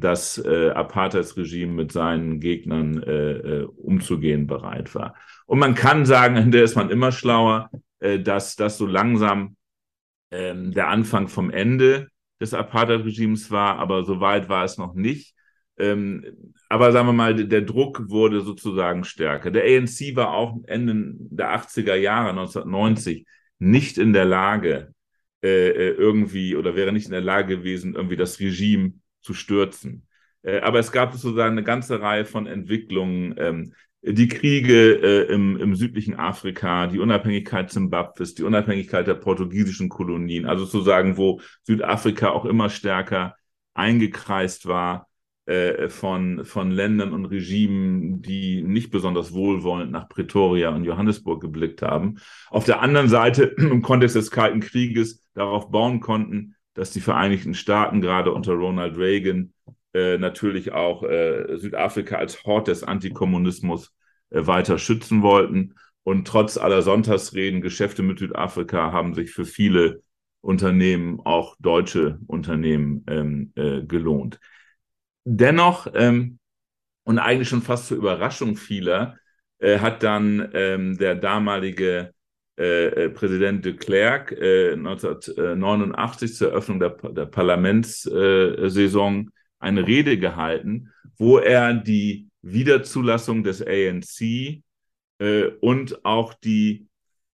das 0.00 0.38
äh, 0.38 0.70
Apartheidsregime 0.70 1.72
mit 1.72 1.92
seinen 1.92 2.40
Gegnern 2.40 3.02
äh, 3.02 3.32
äh, 3.32 3.64
umzugehen 3.64 4.46
bereit 4.46 4.94
war. 4.94 5.14
Und 5.46 5.58
man 5.58 5.74
kann 5.74 6.04
sagen, 6.04 6.36
hinterher 6.40 6.64
ist 6.64 6.76
man 6.76 6.90
immer 6.90 7.12
schlauer, 7.12 7.70
äh, 8.00 8.18
dass 8.18 8.56
das 8.56 8.76
so 8.76 8.86
langsam 8.86 9.56
ähm, 10.30 10.72
der 10.72 10.88
Anfang 10.88 11.28
vom 11.28 11.50
Ende 11.50 12.08
des 12.40 12.52
Apartheid-Regimes 12.52 13.50
war, 13.50 13.78
aber 13.78 14.04
so 14.04 14.20
weit 14.20 14.48
war 14.48 14.64
es 14.64 14.76
noch 14.76 14.94
nicht. 14.94 15.34
Ähm, 15.78 16.24
aber 16.68 16.92
sagen 16.92 17.08
wir 17.08 17.12
mal, 17.12 17.34
der 17.34 17.62
Druck 17.62 18.08
wurde 18.08 18.40
sozusagen 18.40 19.04
stärker. 19.04 19.50
Der 19.50 19.64
ANC 19.64 20.14
war 20.14 20.34
auch 20.34 20.58
Ende 20.66 21.14
der 21.30 21.54
80er 21.58 21.94
Jahre, 21.94 22.30
1990, 22.30 23.26
nicht 23.58 23.98
in 23.98 24.12
der 24.12 24.24
Lage, 24.24 24.92
äh, 25.42 25.68
äh, 25.68 25.90
irgendwie 25.90 26.56
oder 26.56 26.76
wäre 26.76 26.92
nicht 26.92 27.06
in 27.06 27.12
der 27.12 27.20
Lage 27.20 27.58
gewesen, 27.58 27.94
irgendwie 27.94 28.16
das 28.16 28.40
Regime 28.40 28.94
zu 29.24 29.34
stürzen. 29.34 30.06
Äh, 30.42 30.60
aber 30.60 30.78
es 30.78 30.92
gab 30.92 31.12
sozusagen 31.12 31.52
eine 31.52 31.64
ganze 31.64 32.00
Reihe 32.00 32.24
von 32.24 32.46
Entwicklungen. 32.46 33.34
Ähm, 33.38 33.72
die 34.02 34.28
Kriege 34.28 35.00
äh, 35.02 35.32
im, 35.32 35.56
im 35.56 35.74
südlichen 35.74 36.14
Afrika, 36.14 36.86
die 36.86 36.98
Unabhängigkeit 36.98 37.70
Zimbabwes, 37.70 38.34
die 38.34 38.42
Unabhängigkeit 38.42 39.06
der 39.06 39.14
portugiesischen 39.14 39.88
Kolonien, 39.88 40.44
also 40.44 40.66
sozusagen, 40.66 41.16
wo 41.16 41.40
Südafrika 41.62 42.28
auch 42.28 42.44
immer 42.44 42.68
stärker 42.68 43.34
eingekreist 43.72 44.66
war 44.66 45.08
äh, 45.46 45.88
von, 45.88 46.44
von 46.44 46.70
Ländern 46.70 47.12
und 47.12 47.24
Regimen, 47.26 48.20
die 48.20 48.62
nicht 48.62 48.90
besonders 48.90 49.32
wohlwollend 49.32 49.90
nach 49.90 50.08
Pretoria 50.08 50.68
und 50.68 50.84
Johannesburg 50.84 51.40
geblickt 51.40 51.80
haben. 51.80 52.16
Auf 52.50 52.64
der 52.64 52.80
anderen 52.82 53.08
Seite 53.08 53.44
im 53.56 53.80
Kontext 53.80 54.16
des 54.16 54.30
Kalten 54.30 54.60
Krieges 54.60 55.22
darauf 55.34 55.70
bauen 55.70 56.00
konnten, 56.00 56.53
dass 56.74 56.90
die 56.90 57.00
Vereinigten 57.00 57.54
Staaten 57.54 58.00
gerade 58.00 58.32
unter 58.32 58.52
Ronald 58.52 58.96
Reagan 58.96 59.52
äh, 59.94 60.18
natürlich 60.18 60.72
auch 60.72 61.04
äh, 61.04 61.56
Südafrika 61.56 62.16
als 62.16 62.44
Hort 62.44 62.68
des 62.68 62.84
Antikommunismus 62.84 63.94
äh, 64.30 64.46
weiter 64.46 64.78
schützen 64.78 65.22
wollten. 65.22 65.74
Und 66.02 66.26
trotz 66.26 66.58
aller 66.58 66.82
Sonntagsreden, 66.82 67.62
Geschäfte 67.62 68.02
mit 68.02 68.18
Südafrika 68.18 68.92
haben 68.92 69.14
sich 69.14 69.30
für 69.30 69.46
viele 69.46 70.02
Unternehmen, 70.40 71.20
auch 71.24 71.56
deutsche 71.58 72.18
Unternehmen, 72.26 73.04
ähm, 73.08 73.52
äh, 73.54 73.82
gelohnt. 73.82 74.38
Dennoch, 75.24 75.86
ähm, 75.94 76.38
und 77.04 77.18
eigentlich 77.18 77.48
schon 77.48 77.62
fast 77.62 77.86
zur 77.86 77.96
Überraschung 77.96 78.56
vieler, 78.56 79.16
äh, 79.58 79.78
hat 79.78 80.02
dann 80.02 80.50
ähm, 80.52 80.98
der 80.98 81.14
damalige 81.14 82.13
äh, 82.58 82.86
äh 82.86 83.08
Präsident 83.10 83.64
de 83.64 83.74
Klerk 83.74 84.32
äh, 84.32 84.72
1989 84.72 86.34
zur 86.34 86.50
Eröffnung 86.50 86.80
der, 86.80 86.90
der 86.90 87.26
Parlamentssaison 87.26 89.30
eine 89.58 89.86
Rede 89.86 90.18
gehalten, 90.18 90.92
wo 91.16 91.38
er 91.38 91.74
die 91.74 92.28
Wiederzulassung 92.42 93.42
des 93.42 93.66
ANC 93.66 94.62
äh, 95.18 95.44
und 95.60 96.04
auch 96.04 96.34
die 96.34 96.86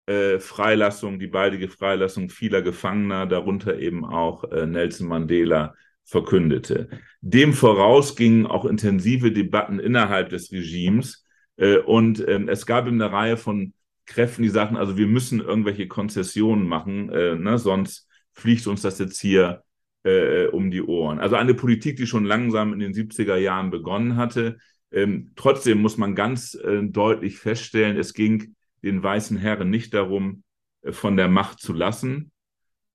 äh, 0.07 0.39
Freilassung, 0.39 1.19
die 1.19 1.27
baldige 1.27 1.67
Freilassung 1.67 2.29
vieler 2.29 2.61
Gefangener, 2.61 3.25
darunter 3.25 3.79
eben 3.79 4.05
auch 4.05 4.43
äh, 4.51 4.65
Nelson 4.65 5.07
Mandela, 5.07 5.73
verkündete. 6.03 6.89
Dem 7.21 7.53
voraus 7.53 8.15
gingen 8.15 8.45
auch 8.45 8.65
intensive 8.65 9.31
Debatten 9.31 9.79
innerhalb 9.79 10.29
des 10.29 10.51
Regimes 10.51 11.25
äh, 11.57 11.77
und 11.77 12.25
ähm, 12.27 12.47
es 12.47 12.65
gab 12.65 12.85
eine 12.85 13.11
Reihe 13.11 13.37
von 13.37 13.73
Kräften, 14.05 14.43
die 14.43 14.49
sagten, 14.49 14.77
also 14.77 14.97
wir 14.97 15.07
müssen 15.07 15.39
irgendwelche 15.39 15.87
Konzessionen 15.87 16.67
machen, 16.67 17.09
äh, 17.09 17.35
ne, 17.35 17.57
sonst 17.57 18.07
fliegt 18.33 18.67
uns 18.67 18.81
das 18.81 18.99
jetzt 18.99 19.19
hier 19.19 19.63
äh, 20.03 20.47
um 20.47 20.71
die 20.71 20.81
Ohren. 20.81 21.19
Also 21.19 21.35
eine 21.35 21.53
Politik, 21.53 21.97
die 21.97 22.07
schon 22.07 22.25
langsam 22.25 22.73
in 22.73 22.79
den 22.79 22.93
70er 22.93 23.37
Jahren 23.37 23.71
begonnen 23.71 24.17
hatte. 24.17 24.57
Ähm, 24.91 25.31
trotzdem 25.35 25.81
muss 25.81 25.97
man 25.97 26.15
ganz 26.15 26.53
äh, 26.53 26.83
deutlich 26.83 27.37
feststellen, 27.37 27.97
es 27.97 28.13
ging 28.13 28.55
den 28.83 29.01
weißen 29.01 29.37
Herren 29.37 29.69
nicht 29.69 29.93
darum, 29.93 30.43
äh, 30.83 30.91
von 30.91 31.17
der 31.17 31.27
Macht 31.27 31.59
zu 31.59 31.73
lassen, 31.73 32.31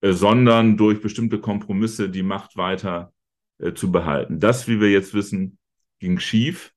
äh, 0.00 0.12
sondern 0.12 0.76
durch 0.76 1.00
bestimmte 1.00 1.40
Kompromisse 1.40 2.08
die 2.08 2.22
Macht 2.22 2.56
weiter 2.56 3.12
äh, 3.58 3.74
zu 3.74 3.90
behalten. 3.90 4.38
Das, 4.38 4.68
wie 4.68 4.80
wir 4.80 4.90
jetzt 4.90 5.12
wissen, 5.12 5.58
ging 5.98 6.18
schief. 6.18 6.72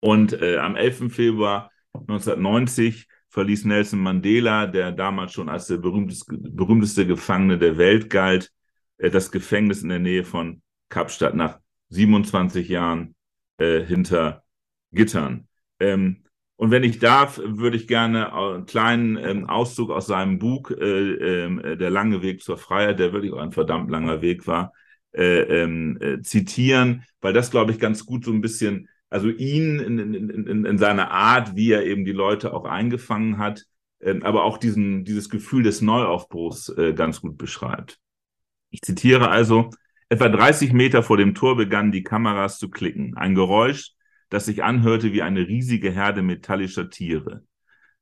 Und 0.00 0.32
äh, 0.32 0.58
am 0.58 0.76
11. 0.76 1.10
Februar 1.10 1.70
1990 1.92 3.06
verließ 3.34 3.64
Nelson 3.64 3.98
Mandela, 3.98 4.66
der 4.66 4.92
damals 4.92 5.32
schon 5.32 5.48
als 5.48 5.66
der 5.66 5.78
berühmteste, 5.78 7.04
Gefangene 7.06 7.58
der 7.58 7.76
Welt 7.76 8.08
galt, 8.08 8.52
äh, 8.98 9.10
das 9.10 9.32
Gefängnis 9.32 9.82
in 9.82 9.88
der 9.88 9.98
Nähe 9.98 10.22
von 10.24 10.62
Kapstadt 10.88 11.34
nach 11.34 11.58
27 11.88 12.68
Jahren 12.68 13.16
äh, 13.58 13.80
hinter 13.80 14.44
Gittern. 14.92 15.48
Ähm, 15.80 16.22
und 16.54 16.70
wenn 16.70 16.84
ich 16.84 17.00
darf, 17.00 17.40
würde 17.44 17.76
ich 17.76 17.88
gerne 17.88 18.32
einen 18.32 18.66
kleinen 18.66 19.16
ähm, 19.16 19.48
Auszug 19.48 19.90
aus 19.90 20.06
seinem 20.06 20.38
Buch, 20.38 20.70
äh, 20.70 21.46
äh, 21.46 21.76
Der 21.76 21.90
lange 21.90 22.22
Weg 22.22 22.40
zur 22.40 22.56
Freiheit, 22.56 23.00
der 23.00 23.12
wirklich 23.12 23.32
auch 23.32 23.38
ein 23.38 23.50
verdammt 23.50 23.90
langer 23.90 24.22
Weg 24.22 24.46
war, 24.46 24.72
äh, 25.10 25.40
ähm, 25.62 25.98
äh, 26.00 26.22
zitieren, 26.22 27.02
weil 27.20 27.32
das, 27.32 27.50
glaube 27.50 27.72
ich, 27.72 27.80
ganz 27.80 28.06
gut 28.06 28.24
so 28.24 28.30
ein 28.30 28.40
bisschen, 28.40 28.88
also 29.10 29.28
ihn 29.28 29.78
in, 29.78 29.98
in, 29.98 30.30
in, 30.30 30.64
in 30.64 30.78
seiner 30.78 31.10
Art, 31.10 31.56
wie 31.56 31.72
er 31.72 31.84
eben 31.84 32.04
die 32.04 32.12
Leute 32.12 32.52
auch 32.52 32.64
eingefangen 32.64 33.38
hat, 33.38 33.64
ähm, 34.00 34.22
aber 34.22 34.44
auch 34.44 34.58
diesen, 34.58 35.04
dieses 35.04 35.28
Gefühl 35.28 35.62
des 35.62 35.80
Neuaufbruchs 35.80 36.68
äh, 36.70 36.92
ganz 36.94 37.20
gut 37.20 37.38
beschreibt. 37.38 37.98
Ich 38.70 38.82
zitiere 38.82 39.28
also, 39.28 39.70
etwa 40.08 40.28
30 40.28 40.72
Meter 40.72 41.02
vor 41.02 41.16
dem 41.16 41.34
Tor 41.34 41.56
begannen 41.56 41.92
die 41.92 42.02
Kameras 42.02 42.58
zu 42.58 42.70
klicken. 42.70 43.16
Ein 43.16 43.34
Geräusch, 43.34 43.92
das 44.28 44.46
sich 44.46 44.64
anhörte 44.64 45.12
wie 45.12 45.22
eine 45.22 45.46
riesige 45.46 45.90
Herde 45.90 46.22
metallischer 46.22 46.90
Tiere. 46.90 47.44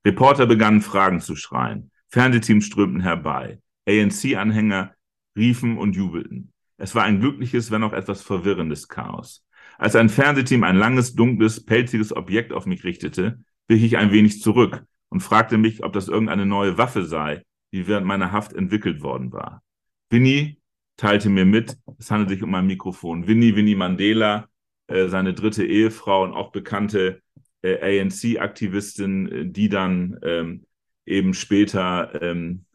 Reporter 0.05 0.47
begannen 0.47 0.81
Fragen 0.81 1.21
zu 1.21 1.37
schreien. 1.37 1.91
Fernsehteams 2.09 2.67
strömten 2.67 3.01
herbei. 3.01 3.61
ANC-Anhänger 3.87 4.95
riefen 5.37 5.79
und 5.79 5.97
jubelten. 5.97 6.53
Es 6.77 6.95
war 6.95 7.05
ein 7.05 7.21
glückliches, 7.21 7.71
wenn 7.71 7.85
auch 7.85 7.93
etwas 7.93 8.23
verwirrendes 8.23 8.89
Chaos. 8.89 9.45
Als 9.79 9.97
ein 9.97 10.09
Fernsehteam 10.09 10.65
ein 10.65 10.77
langes, 10.77 11.15
dunkles, 11.15 11.65
pelziges 11.65 12.15
Objekt 12.15 12.53
auf 12.53 12.67
mich 12.67 12.85
richtete, 12.85 13.41
wich 13.69 13.83
ich 13.83 13.97
ein 13.97 14.13
wenig 14.13 14.41
zurück 14.41 14.85
und 15.09 15.21
fragte 15.21 15.59
mich, 15.59 15.85
ob 15.85 15.93
das 15.93 16.09
irgendeine 16.09 16.47
neue 16.47 16.79
Waffe 16.79 17.05
sei, 17.05 17.43
die 17.73 17.87
während 17.87 18.07
meiner 18.07 18.33
Haft 18.33 18.53
entwickelt 18.53 19.03
worden 19.03 19.33
war. 19.33 19.63
Winnie 20.11 20.59
teilte 20.97 21.31
mir 21.31 21.45
mit, 21.45 21.77
es 21.99 22.11
handelt 22.11 22.31
sich 22.31 22.43
um 22.43 22.55
ein 22.55 22.67
Mikrofon. 22.67 23.27
Winnie, 23.27 23.57
Winnie 23.57 23.75
Mandela, 23.75 24.49
äh, 24.89 25.09
seine 25.09 25.35
dritte 25.35 25.65
Ehefrau 25.65 26.25
und 26.25 26.33
auch 26.33 26.53
bekannte 26.53 27.23
äh, 27.63 28.01
ANC-Aktivistin, 28.01 29.29
äh, 29.29 29.47
die 29.47 29.69
dann 29.69 30.19
ähm, 30.23 30.67
eben 31.07 31.35
später 31.35 32.21
ähm, 32.21 32.31
ähm, 32.31 32.65
äh, 32.65 32.72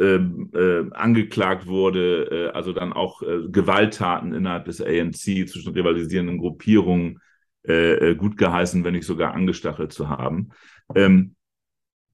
angeklagt 0.00 1.66
wurde, 1.66 2.50
äh, 2.50 2.56
also 2.56 2.72
dann 2.72 2.92
auch 2.92 3.22
äh, 3.22 3.48
Gewalttaten 3.48 4.32
innerhalb 4.32 4.64
des 4.64 4.80
ANC 4.80 5.48
zwischen 5.48 5.72
rivalisierenden 5.72 6.38
Gruppierungen 6.38 7.20
äh, 7.66 8.10
äh, 8.10 8.14
gut 8.14 8.38
geheißen, 8.38 8.84
wenn 8.84 8.94
nicht 8.94 9.06
sogar 9.06 9.34
angestachelt 9.34 9.92
zu 9.92 10.08
haben. 10.08 10.50
Ähm, 10.94 11.34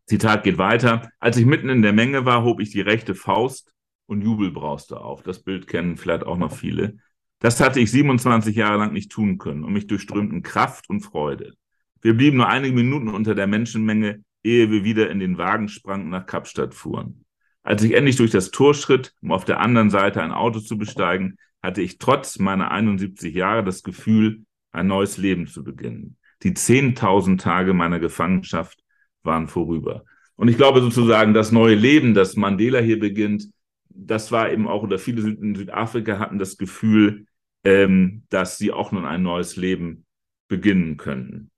Zitat 0.06 0.42
geht 0.42 0.58
weiter. 0.58 1.10
Als 1.20 1.36
ich 1.36 1.46
mitten 1.46 1.68
in 1.68 1.82
der 1.82 1.92
Menge 1.92 2.24
war, 2.24 2.42
hob 2.42 2.60
ich 2.60 2.70
die 2.70 2.80
rechte 2.80 3.14
Faust 3.14 3.72
und 4.06 4.22
Jubel 4.22 4.50
brauste 4.50 5.00
auf. 5.00 5.22
Das 5.22 5.42
Bild 5.42 5.66
kennen 5.66 5.96
vielleicht 5.96 6.24
auch 6.24 6.38
noch 6.38 6.52
viele. 6.52 6.96
Das 7.38 7.60
hatte 7.60 7.80
ich 7.80 7.90
27 7.90 8.56
Jahre 8.56 8.78
lang 8.78 8.92
nicht 8.92 9.12
tun 9.12 9.38
können 9.38 9.62
und 9.62 9.72
mich 9.72 9.86
durchströmten 9.86 10.42
Kraft 10.42 10.88
und 10.88 11.02
Freude. 11.02 11.54
Wir 12.00 12.16
blieben 12.16 12.38
nur 12.38 12.48
einige 12.48 12.74
Minuten 12.74 13.08
unter 13.08 13.34
der 13.34 13.46
Menschenmenge, 13.46 14.24
ehe 14.42 14.70
wir 14.70 14.84
wieder 14.84 15.10
in 15.10 15.20
den 15.20 15.38
Wagen 15.38 15.68
sprangen 15.68 16.06
und 16.06 16.10
nach 16.10 16.26
Kapstadt 16.26 16.74
fuhren. 16.74 17.25
Als 17.66 17.82
ich 17.82 17.94
endlich 17.94 18.14
durch 18.14 18.30
das 18.30 18.52
Tor 18.52 18.74
schritt, 18.74 19.12
um 19.20 19.32
auf 19.32 19.44
der 19.44 19.58
anderen 19.58 19.90
Seite 19.90 20.22
ein 20.22 20.30
Auto 20.30 20.60
zu 20.60 20.78
besteigen, 20.78 21.36
hatte 21.60 21.82
ich 21.82 21.98
trotz 21.98 22.38
meiner 22.38 22.70
71 22.70 23.34
Jahre 23.34 23.64
das 23.64 23.82
Gefühl, 23.82 24.44
ein 24.70 24.86
neues 24.86 25.18
Leben 25.18 25.48
zu 25.48 25.64
beginnen. 25.64 26.16
Die 26.44 26.52
10.000 26.52 27.40
Tage 27.40 27.74
meiner 27.74 27.98
Gefangenschaft 27.98 28.78
waren 29.24 29.48
vorüber. 29.48 30.04
Und 30.36 30.46
ich 30.46 30.56
glaube 30.56 30.80
sozusagen, 30.80 31.34
das 31.34 31.50
neue 31.50 31.74
Leben, 31.74 32.14
das 32.14 32.36
Mandela 32.36 32.78
hier 32.78 33.00
beginnt, 33.00 33.48
das 33.88 34.30
war 34.30 34.48
eben 34.52 34.68
auch, 34.68 34.84
oder 34.84 35.00
viele 35.00 35.28
in 35.28 35.56
Südafrika 35.56 36.20
hatten 36.20 36.38
das 36.38 36.58
Gefühl, 36.58 37.26
ähm, 37.64 38.22
dass 38.28 38.58
sie 38.58 38.70
auch 38.70 38.92
nun 38.92 39.06
ein 39.06 39.24
neues 39.24 39.56
Leben 39.56 40.06
beginnen 40.46 40.98
könnten. 40.98 41.50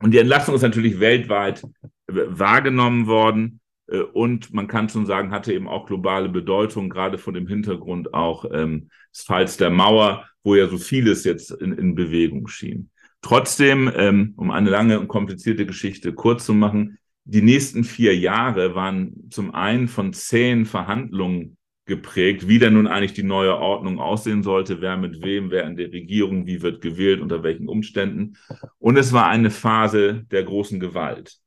Und 0.00 0.12
die 0.12 0.18
Entlassung 0.18 0.54
ist 0.54 0.62
natürlich 0.62 1.00
weltweit 1.00 1.62
wahrgenommen 2.06 3.06
worden. 3.06 3.60
Äh, 3.88 4.00
und 4.00 4.52
man 4.52 4.66
kann 4.66 4.88
schon 4.88 5.06
sagen, 5.06 5.30
hatte 5.30 5.52
eben 5.52 5.68
auch 5.68 5.86
globale 5.86 6.28
Bedeutung, 6.28 6.88
gerade 6.88 7.18
vor 7.18 7.32
dem 7.32 7.46
Hintergrund 7.46 8.14
auch 8.14 8.44
ähm, 8.52 8.90
des 9.14 9.22
Falls 9.22 9.56
der 9.56 9.70
Mauer, 9.70 10.26
wo 10.42 10.54
ja 10.54 10.68
so 10.68 10.78
vieles 10.78 11.24
jetzt 11.24 11.50
in, 11.50 11.72
in 11.72 11.94
Bewegung 11.94 12.48
schien. 12.48 12.90
Trotzdem, 13.20 13.90
ähm, 13.96 14.34
um 14.36 14.50
eine 14.50 14.70
lange 14.70 15.00
und 15.00 15.08
komplizierte 15.08 15.66
Geschichte 15.66 16.12
kurz 16.12 16.44
zu 16.44 16.54
machen, 16.54 16.98
die 17.24 17.42
nächsten 17.42 17.84
vier 17.84 18.16
Jahre 18.16 18.74
waren 18.74 19.28
zum 19.30 19.54
einen 19.54 19.88
von 19.88 20.12
zehn 20.12 20.64
Verhandlungen 20.64 21.58
geprägt, 21.84 22.48
wie 22.48 22.58
denn 22.58 22.74
nun 22.74 22.86
eigentlich 22.86 23.14
die 23.14 23.22
neue 23.22 23.56
Ordnung 23.56 23.98
aussehen 23.98 24.42
sollte, 24.42 24.80
wer 24.80 24.96
mit 24.96 25.22
wem, 25.22 25.50
wer 25.50 25.64
in 25.64 25.76
der 25.76 25.90
Regierung, 25.92 26.46
wie 26.46 26.62
wird 26.62 26.80
gewählt, 26.80 27.20
unter 27.20 27.42
welchen 27.42 27.68
Umständen. 27.68 28.36
Und 28.78 28.96
es 28.96 29.12
war 29.12 29.26
eine 29.26 29.50
Phase 29.50 30.24
der 30.30 30.44
großen 30.44 30.80
Gewalt. 30.80 31.38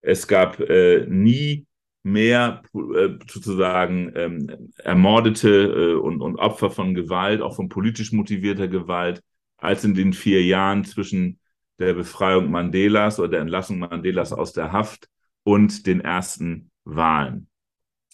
Es 0.00 0.26
gab 0.26 0.58
äh, 0.60 1.06
nie 1.06 1.66
mehr 2.02 2.62
äh, 2.74 3.10
sozusagen 3.28 4.12
ähm, 4.14 4.70
Ermordete 4.78 5.48
äh, 5.48 5.94
und, 5.94 6.20
und 6.20 6.36
Opfer 6.36 6.70
von 6.70 6.94
Gewalt, 6.94 7.42
auch 7.42 7.56
von 7.56 7.68
politisch 7.68 8.12
motivierter 8.12 8.68
Gewalt, 8.68 9.22
als 9.58 9.84
in 9.84 9.94
den 9.94 10.12
vier 10.12 10.42
Jahren 10.44 10.84
zwischen 10.84 11.38
der 11.78 11.94
Befreiung 11.94 12.50
Mandelas 12.50 13.18
oder 13.18 13.28
der 13.28 13.40
Entlassung 13.40 13.78
Mandelas 13.78 14.32
aus 14.32 14.52
der 14.52 14.72
Haft 14.72 15.08
und 15.42 15.86
den 15.86 16.00
ersten 16.00 16.70
Wahlen. 16.84 17.48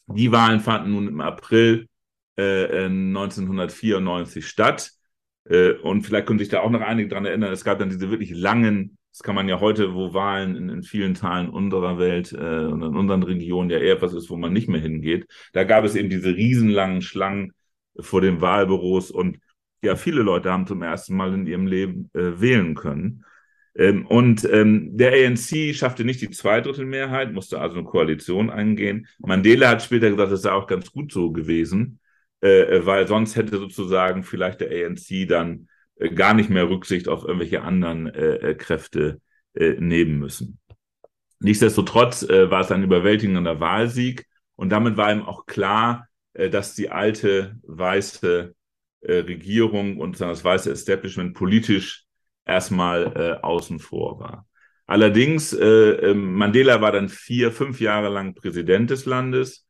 Die 0.09 0.31
Wahlen 0.31 0.61
fanden 0.61 0.93
nun 0.93 1.09
im 1.09 1.21
April 1.21 1.89
äh, 2.37 2.85
1994 2.85 4.47
statt. 4.47 4.93
Äh, 5.45 5.73
und 5.73 6.03
vielleicht 6.03 6.27
können 6.27 6.39
sich 6.39 6.49
da 6.49 6.61
auch 6.61 6.71
noch 6.71 6.81
einige 6.81 7.09
daran 7.09 7.27
erinnern, 7.27 7.53
es 7.53 7.65
gab 7.65 7.79
dann 7.79 7.91
diese 7.91 8.11
wirklich 8.11 8.31
langen 8.31 8.99
das 9.17 9.23
kann 9.23 9.35
man 9.35 9.49
ja 9.49 9.61
heute, 9.61 9.95
wo 9.95 10.13
Wahlen 10.13 10.57
in, 10.57 10.69
in 10.69 10.83
vielen 10.83 11.15
Teilen 11.15 11.49
unserer 11.49 11.99
Welt 11.99 12.35
äh, 12.35 12.67
und 12.67 12.83
in 12.83 12.95
unseren 12.95 13.23
Regionen 13.23 13.71
ja 13.71 13.79
eher 13.79 13.95
etwas 13.95 14.13
ist, 14.13 14.29
wo 14.29 14.37
man 14.37 14.53
nicht 14.53 14.69
mehr 14.69 14.81
hingeht. 14.81 15.27
Da 15.55 15.65
gab 15.65 15.87
es 15.87 15.95
eben 15.95 16.11
diese 16.11 16.37
riesenlangen 16.37 17.01
Schlangen 17.01 17.53
vor 17.99 18.21
den 18.21 18.43
Wahlbüros 18.43 19.11
und 19.11 19.39
ja, 19.81 19.97
viele 19.97 20.21
Leute 20.21 20.53
haben 20.53 20.67
zum 20.67 20.83
ersten 20.83 21.17
Mal 21.17 21.33
in 21.33 21.47
ihrem 21.47 21.67
Leben 21.67 22.11
äh, 22.13 22.39
wählen 22.43 22.75
können. 22.75 23.25
Ähm, 23.75 24.07
und 24.07 24.47
ähm, 24.53 24.95
der 24.99 25.13
ANC 25.13 25.75
schaffte 25.75 26.05
nicht 26.05 26.21
die 26.21 26.29
Zweidrittelmehrheit, 26.29 27.33
musste 27.33 27.59
also 27.59 27.77
eine 27.79 27.85
Koalition 27.85 28.51
eingehen. 28.51 29.07
Mandela 29.19 29.71
hat 29.71 29.83
später 29.83 30.11
gesagt, 30.11 30.31
das 30.31 30.43
sei 30.43 30.53
auch 30.53 30.67
ganz 30.67 30.93
gut 30.93 31.11
so 31.11 31.31
gewesen, 31.33 32.01
äh, 32.43 32.85
weil 32.85 33.09
sonst 33.09 33.35
hätte 33.35 33.57
sozusagen 33.57 34.25
vielleicht 34.25 34.61
der 34.61 34.69
ANC 34.69 35.27
dann 35.27 35.55
äh, 35.61 35.76
gar 36.15 36.35
nicht 36.35 36.51
mehr 36.51 36.69
Rücksicht 36.69 37.09
auf 37.09 37.25
irgendwelche 37.25 37.63
anderen 37.63 38.07
äh, 38.07 38.51
äh, 38.51 38.55
Kräfte 38.55 39.21
äh, 39.55 39.73
nehmen 39.79 40.19
müssen. 40.19 40.59
Nichtsdestotrotz 41.41 42.23
äh, 42.23 42.51
war 42.51 42.61
es 42.61 42.71
ein 42.71 42.83
überwältigender 42.83 43.61
Wahlsieg 43.61 44.27
und 44.55 44.71
damit 44.71 44.97
war 44.97 45.13
ihm 45.13 45.23
auch 45.23 45.47
klar, 45.47 46.09
äh, 46.35 46.51
dass 46.51 46.75
die 46.75 46.91
alte 46.91 47.57
weiße 47.63 48.55
Regierung 49.09 49.99
und 49.99 50.21
das 50.21 50.43
weiße 50.43 50.73
Establishment 50.73 51.35
politisch 51.35 52.07
erstmal 52.45 53.39
außen 53.41 53.79
vor 53.79 54.19
war. 54.19 54.49
Allerdings, 54.87 55.53
ähm, 55.53 56.35
Mandela 56.35 56.81
war 56.81 56.91
dann 56.91 57.09
vier, 57.09 57.53
fünf 57.53 57.81
Jahre 57.81 58.09
lang 58.09 58.35
Präsident 58.35 58.91
des 58.91 59.05
Landes 59.05 59.65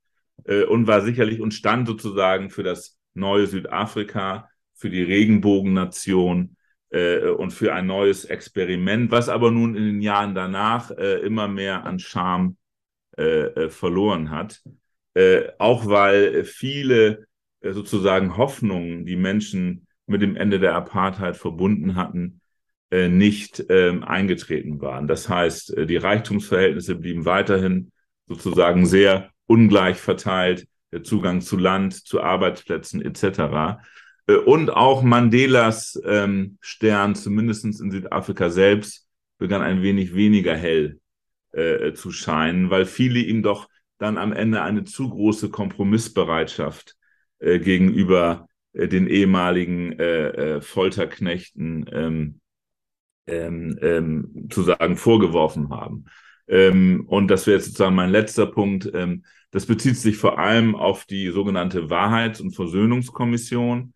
und 0.70 0.86
war 0.86 1.02
sicherlich 1.02 1.42
und 1.42 1.52
stand 1.52 1.86
sozusagen 1.86 2.48
für 2.48 2.62
das 2.62 2.96
neue 3.12 3.46
Südafrika 3.46 4.48
für 4.76 4.90
die 4.90 5.02
Regenbogennation 5.02 6.56
äh, 6.90 7.28
und 7.28 7.50
für 7.50 7.74
ein 7.74 7.86
neues 7.86 8.24
Experiment, 8.24 9.10
was 9.10 9.28
aber 9.28 9.50
nun 9.50 9.74
in 9.74 9.84
den 9.84 10.02
Jahren 10.02 10.34
danach 10.34 10.90
äh, 10.90 11.20
immer 11.20 11.48
mehr 11.48 11.84
an 11.84 11.98
Charme 11.98 12.56
äh, 13.16 13.46
äh 13.46 13.70
verloren 13.70 14.30
hat. 14.30 14.62
Äh, 15.14 15.48
auch 15.58 15.86
weil 15.86 16.44
viele 16.44 17.26
äh, 17.60 17.72
sozusagen 17.72 18.36
Hoffnungen, 18.36 19.06
die 19.06 19.16
Menschen 19.16 19.86
mit 20.06 20.22
dem 20.22 20.36
Ende 20.36 20.60
der 20.60 20.74
Apartheid 20.74 21.36
verbunden 21.36 21.96
hatten, 21.96 22.40
nicht 22.92 23.66
ähm, 23.68 24.04
eingetreten 24.04 24.80
waren. 24.80 25.08
Das 25.08 25.28
heißt, 25.28 25.74
die 25.88 25.96
Reichtumsverhältnisse 25.96 26.94
blieben 26.94 27.24
weiterhin 27.24 27.90
sozusagen 28.28 28.86
sehr 28.86 29.30
ungleich 29.46 29.96
verteilt, 29.96 30.68
der 30.92 31.02
Zugang 31.02 31.40
zu 31.40 31.56
Land, 31.56 31.94
zu 31.94 32.22
Arbeitsplätzen 32.22 33.02
etc. 33.02 33.80
Äh, 34.26 34.36
und 34.36 34.70
auch 34.70 35.02
Mandelas 35.02 36.00
ähm, 36.04 36.58
Stern, 36.60 37.14
zumindest 37.14 37.64
in 37.64 37.90
Südafrika 37.90 38.50
selbst, 38.50 39.06
begann 39.38 39.62
ein 39.62 39.82
wenig 39.82 40.14
weniger 40.14 40.56
hell 40.56 41.00
äh, 41.52 41.92
zu 41.92 42.10
scheinen, 42.10 42.70
weil 42.70 42.86
viele 42.86 43.20
ihm 43.20 43.42
doch 43.42 43.68
dann 43.98 44.18
am 44.18 44.32
Ende 44.32 44.62
eine 44.62 44.84
zu 44.84 45.08
große 45.08 45.50
Kompromissbereitschaft 45.50 46.96
äh, 47.38 47.58
gegenüber 47.58 48.48
äh, 48.72 48.88
den 48.88 49.06
ehemaligen 49.06 49.98
äh, 49.98 50.28
äh, 50.28 50.60
Folterknechten 50.60 51.86
ähm, 51.92 52.40
ähm, 53.26 53.78
ähm, 53.82 54.48
zu 54.50 54.62
sagen 54.62 54.96
vorgeworfen 54.96 55.70
haben. 55.70 56.04
Ähm, 56.48 57.04
und 57.08 57.28
das 57.28 57.46
wäre 57.46 57.56
jetzt 57.56 57.66
sozusagen 57.66 57.96
mein 57.96 58.10
letzter 58.10 58.46
Punkt. 58.46 58.90
Ähm, 58.94 59.24
das 59.50 59.66
bezieht 59.66 59.96
sich 59.96 60.16
vor 60.16 60.38
allem 60.38 60.76
auf 60.76 61.06
die 61.06 61.30
sogenannte 61.30 61.90
Wahrheits- 61.90 62.40
und 62.40 62.54
Versöhnungskommission, 62.54 63.94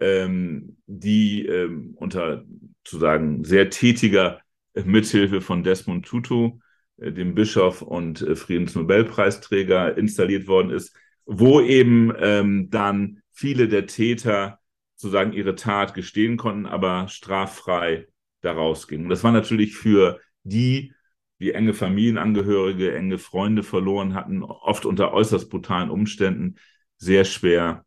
ähm, 0.00 0.76
die 0.86 1.46
ähm, 1.46 1.94
unter 1.96 2.44
zu 2.84 2.98
sagen 2.98 3.44
sehr 3.44 3.70
tätiger 3.70 4.40
Mithilfe 4.74 5.40
von 5.40 5.62
Desmond 5.62 6.06
Tutu, 6.06 6.60
äh, 6.98 7.12
dem 7.12 7.34
Bischof 7.34 7.82
und 7.82 8.22
äh, 8.22 8.36
Friedensnobelpreisträger, 8.36 9.96
installiert 9.96 10.46
worden 10.46 10.70
ist, 10.70 10.94
wo 11.26 11.60
eben 11.60 12.12
ähm, 12.18 12.70
dann 12.70 13.22
viele 13.32 13.68
der 13.68 13.86
Täter 13.86 14.58
sozusagen 14.94 15.32
ihre 15.32 15.54
Tat 15.54 15.94
gestehen 15.94 16.36
konnten, 16.36 16.66
aber 16.66 17.08
straffrei 17.08 18.08
daraus 18.40 18.88
gingen. 18.88 19.08
Das 19.08 19.22
war 19.22 19.32
natürlich 19.32 19.76
für 19.76 20.20
die, 20.42 20.92
die 21.38 21.52
enge 21.52 21.74
Familienangehörige, 21.74 22.94
enge 22.94 23.18
Freunde 23.18 23.62
verloren 23.62 24.14
hatten, 24.14 24.42
oft 24.42 24.86
unter 24.86 25.12
äußerst 25.12 25.50
brutalen 25.50 25.90
Umständen, 25.90 26.56
sehr 26.96 27.24
schwer 27.24 27.84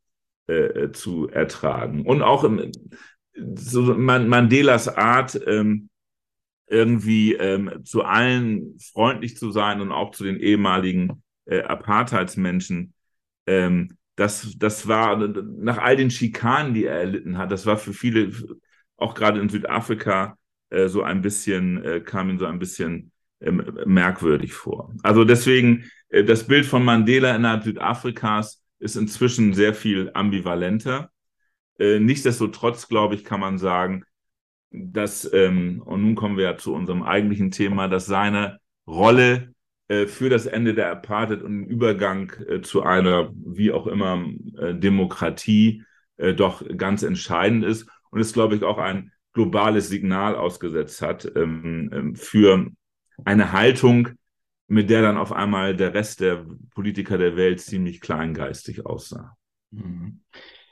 äh, 0.48 0.92
zu 0.92 1.30
ertragen. 1.30 2.06
Und 2.06 2.22
auch 2.22 2.44
im, 2.44 2.72
so 3.56 3.82
Mandelas 3.82 4.88
Art, 4.88 5.40
ähm, 5.48 5.90
irgendwie 6.68 7.34
ähm, 7.34 7.84
zu 7.84 8.04
allen 8.04 8.78
freundlich 8.80 9.38
zu 9.38 9.52
sein 9.52 9.82
und 9.82 9.92
auch 9.92 10.12
zu 10.12 10.24
den 10.24 10.40
ehemaligen 10.40 11.22
äh, 11.46 11.62
Apartheidsmenschen, 11.64 12.94
ähm, 13.46 13.98
das, 14.16 14.56
das 14.58 14.88
war 14.88 15.18
nach 15.18 15.80
all 15.80 15.98
den 15.98 16.12
Schikanen, 16.12 16.74
die 16.74 16.86
er 16.86 17.00
erlitten 17.00 17.38
hat, 17.38 17.52
das 17.52 17.66
war 17.66 17.78
für 17.78 17.94
viele, 17.94 18.32
auch 18.98 19.14
gerade 19.14 19.40
in 19.40 19.50
Südafrika, 19.50 20.38
äh, 20.70 20.88
so 20.88 21.04
ein 21.04 21.22
bisschen, 21.22 21.84
äh, 21.84 22.00
kam 22.02 22.30
ihm 22.30 22.40
so 22.40 22.46
ein 22.46 22.60
bisschen 22.60 23.12
äh, 23.40 23.52
merkwürdig 23.52 24.54
vor. 24.54 24.94
Also 25.04 25.26
deswegen, 25.26 25.90
äh, 26.10 26.24
das 26.24 26.48
Bild 26.48 26.66
von 26.66 26.84
Mandela 26.84 27.36
innerhalb 27.36 27.64
Südafrikas 27.64 28.61
ist 28.82 28.96
inzwischen 28.96 29.54
sehr 29.54 29.74
viel 29.74 30.12
ambivalenter. 30.14 31.12
Äh, 31.80 32.00
nichtsdestotrotz, 32.00 32.88
glaube 32.88 33.16
ich, 33.16 33.24
kann 33.24 33.40
man 33.40 33.58
sagen, 33.58 34.04
dass, 34.72 35.32
ähm, 35.34 35.82
und 35.86 36.02
nun 36.02 36.16
kommen 36.16 36.38
wir 36.38 36.46
ja 36.46 36.58
zu 36.58 36.74
unserem 36.74 37.04
eigentlichen 37.04 37.52
Thema, 37.52 37.88
dass 37.88 38.06
seine 38.06 38.60
Rolle 38.88 39.54
äh, 39.88 40.08
für 40.08 40.30
das 40.30 40.46
Ende 40.46 40.74
der 40.74 40.92
Apartheid 40.92 41.42
und 41.42 41.52
den 41.62 41.68
Übergang 41.68 42.32
äh, 42.48 42.62
zu 42.62 42.84
einer, 42.84 43.32
wie 43.36 43.72
auch 43.72 43.88
immer, 43.88 44.26
äh, 44.58 44.74
Demokratie 44.74 45.84
äh, 46.18 46.34
doch 46.34 46.64
ganz 46.78 47.04
entscheidend 47.04 47.66
ist 47.66 47.90
und 48.10 48.20
es, 48.20 48.34
glaube 48.34 48.56
ich, 48.56 48.64
auch 48.64 48.78
ein 48.78 49.12
globales 49.34 49.90
Signal 49.90 50.36
ausgesetzt 50.36 51.02
hat 51.02 51.32
ähm, 51.36 51.90
ähm, 51.94 52.16
für 52.16 52.68
eine 53.26 53.52
Haltung, 53.52 54.10
mit 54.72 54.90
der 54.90 55.02
dann 55.02 55.18
auf 55.18 55.34
einmal 55.34 55.76
der 55.76 55.94
Rest 55.94 56.22
der 56.22 56.46
Politiker 56.74 57.18
der 57.18 57.36
Welt 57.36 57.60
ziemlich 57.60 58.00
kleingeistig 58.00 58.86
aussah. 58.86 59.36
Mhm. 59.72 60.22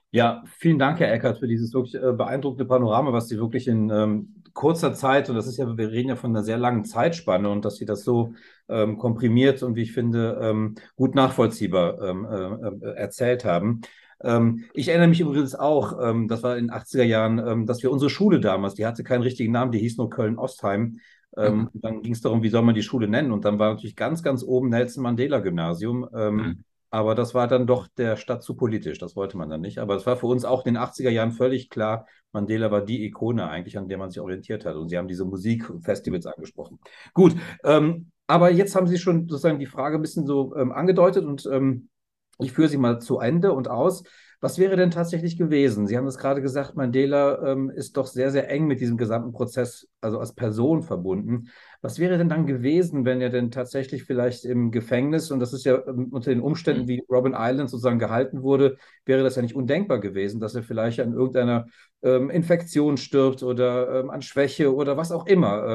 Ja, 0.10 0.42
vielen 0.58 0.80
Dank, 0.80 1.02
Herr 1.02 1.12
Eckert, 1.12 1.40
für 1.40 1.50
dieses 1.50 1.74
wirklich 1.74 2.02
äh, 2.02 2.14
beeindruckende 2.14 2.64
Panorama, 2.64 3.12
was 3.12 3.28
Sie 3.28 3.38
wirklich 3.38 3.68
in 3.68 3.90
ähm, 3.90 4.42
kurzer 4.54 4.94
Zeit, 4.94 5.30
und 5.30 5.36
das 5.36 5.48
ist 5.48 5.58
ja, 5.58 5.78
wir 5.78 5.92
reden 5.92 6.08
ja 6.08 6.16
von 6.16 6.32
einer 6.32 6.46
sehr 6.46 6.58
langen 6.58 6.86
Zeitspanne, 6.86 7.50
und 7.50 7.66
dass 7.66 7.76
Sie 7.76 7.84
das 7.84 8.06
so 8.06 8.36
ähm, 8.70 8.98
komprimiert 8.98 9.64
und 9.64 9.76
wie 9.76 9.84
ich 9.84 9.92
finde, 9.92 10.40
ähm, 10.42 10.76
gut 10.96 11.14
nachvollziehbar 11.14 12.02
ähm, 12.02 12.26
äh, 12.26 12.88
äh, 12.88 12.96
erzählt 12.96 13.44
haben. 13.44 13.82
Ähm, 14.24 14.64
ich 14.74 14.88
erinnere 14.88 15.10
mich 15.10 15.20
übrigens 15.20 15.56
auch, 15.56 16.00
ähm, 16.02 16.30
das 16.30 16.42
war 16.42 16.56
in 16.56 16.68
den 16.68 16.74
80er 16.74 17.04
Jahren, 17.04 17.66
dass 17.66 17.84
wir 17.84 17.92
unsere 17.92 18.10
Schule 18.10 18.40
damals, 18.40 18.76
die 18.76 18.86
hatte 18.86 19.04
keinen 19.04 19.24
richtigen 19.24 19.52
Namen, 19.52 19.74
die 19.74 19.80
hieß 19.80 19.98
nur 19.98 20.10
Köln-Ostheim. 20.10 21.00
Mhm. 21.36 21.70
Dann 21.74 22.02
ging 22.02 22.14
es 22.14 22.22
darum, 22.22 22.44
wie 22.44 22.50
soll 22.50 22.64
man 22.64 22.76
die 22.76 22.84
Schule 22.84 23.08
nennen? 23.08 23.32
Und 23.32 23.46
dann 23.46 23.60
war 23.60 23.72
natürlich 23.74 23.96
ganz, 23.96 24.24
ganz 24.24 24.44
oben 24.44 24.70
Nelson 24.70 25.04
Mandela 25.04 25.40
Gymnasium. 25.40 26.08
Mhm. 26.12 26.64
Aber 26.92 27.14
das 27.14 27.36
war 27.36 27.48
dann 27.48 27.68
doch 27.68 27.88
der 27.88 28.16
Stadt 28.18 28.42
zu 28.42 28.56
politisch, 28.56 28.98
das 28.98 29.16
wollte 29.16 29.38
man 29.38 29.50
dann 29.50 29.62
nicht. 29.62 29.78
Aber 29.78 29.96
es 29.96 30.08
war 30.08 30.18
für 30.18 30.26
uns 30.26 30.44
auch 30.44 30.66
in 30.66 30.74
den 30.74 30.82
80er 30.82 31.12
Jahren 31.12 31.32
völlig 31.32 31.70
klar, 31.70 32.08
Mandela 32.32 32.72
war 32.72 32.82
die 32.82 33.06
Ikone 33.06 33.48
eigentlich, 33.48 33.78
an 33.78 33.88
der 33.88 33.98
man 33.98 34.10
sich 34.10 34.20
orientiert 34.20 34.66
hat. 34.66 34.76
Und 34.76 34.90
Sie 34.90 34.98
haben 34.98 35.08
diese 35.08 35.26
Musikfestivals 35.26 36.26
angesprochen. 36.26 36.80
Gut, 37.14 37.36
ähm, 37.64 38.12
aber 38.28 38.52
jetzt 38.52 38.76
haben 38.76 38.88
Sie 38.88 38.98
schon 38.98 39.28
sozusagen 39.28 39.60
die 39.60 39.66
Frage 39.66 39.98
ein 39.98 40.02
bisschen 40.02 40.26
so 40.26 40.56
ähm, 40.56 40.72
angedeutet 40.72 41.26
und 41.26 41.48
ähm, 41.52 41.90
ich 42.40 42.54
führe 42.54 42.70
sie 42.70 42.78
mal 42.78 43.00
zu 43.00 43.20
Ende 43.20 43.54
und 43.54 43.68
aus. 43.68 44.04
Was 44.42 44.58
wäre 44.58 44.78
denn 44.78 44.90
tatsächlich 44.90 45.38
gewesen? 45.38 45.86
Sie 45.86 45.98
haben 45.98 46.08
es 46.08 46.18
gerade 46.18 46.42
gesagt, 46.42 46.76
Mandela 46.76 47.46
ähm, 47.46 47.70
ist 47.70 47.98
doch 47.98 48.08
sehr, 48.08 48.32
sehr 48.32 48.50
eng 48.50 48.68
mit 48.68 48.80
diesem 48.80 48.96
gesamten 48.96 49.34
Prozess, 49.34 49.90
also 50.00 50.18
als 50.18 50.34
Person 50.34 50.82
verbunden. 50.82 51.50
Was 51.82 52.00
wäre 52.00 52.18
denn 52.18 52.30
dann 52.30 52.46
gewesen, 52.46 53.04
wenn 53.04 53.20
er 53.20 53.32
denn 53.32 53.52
tatsächlich 53.52 54.06
vielleicht 54.06 54.46
im 54.46 54.72
Gefängnis, 54.72 55.32
und 55.32 55.42
das 55.42 55.52
ist 55.52 55.66
ja 55.66 55.86
ähm, 55.86 56.08
unter 56.12 56.30
den 56.32 56.40
Umständen, 56.40 56.88
wie 56.88 57.04
Robin 57.10 57.36
Island 57.38 57.70
sozusagen 57.70 58.00
gehalten 58.00 58.42
wurde, 58.42 58.78
wäre 59.04 59.24
das 59.24 59.36
ja 59.36 59.42
nicht 59.42 59.56
undenkbar 59.56 60.00
gewesen, 60.00 60.40
dass 60.40 60.56
er 60.56 60.64
vielleicht 60.64 61.02
an 61.02 61.12
irgendeiner 61.12 61.66
ähm, 62.02 62.30
Infektion 62.30 62.96
stirbt 62.96 63.44
oder 63.44 64.00
ähm, 64.00 64.10
an 64.10 64.22
Schwäche 64.22 64.74
oder 64.74 64.96
was 64.96 65.12
auch 65.12 65.26
immer. 65.26 65.68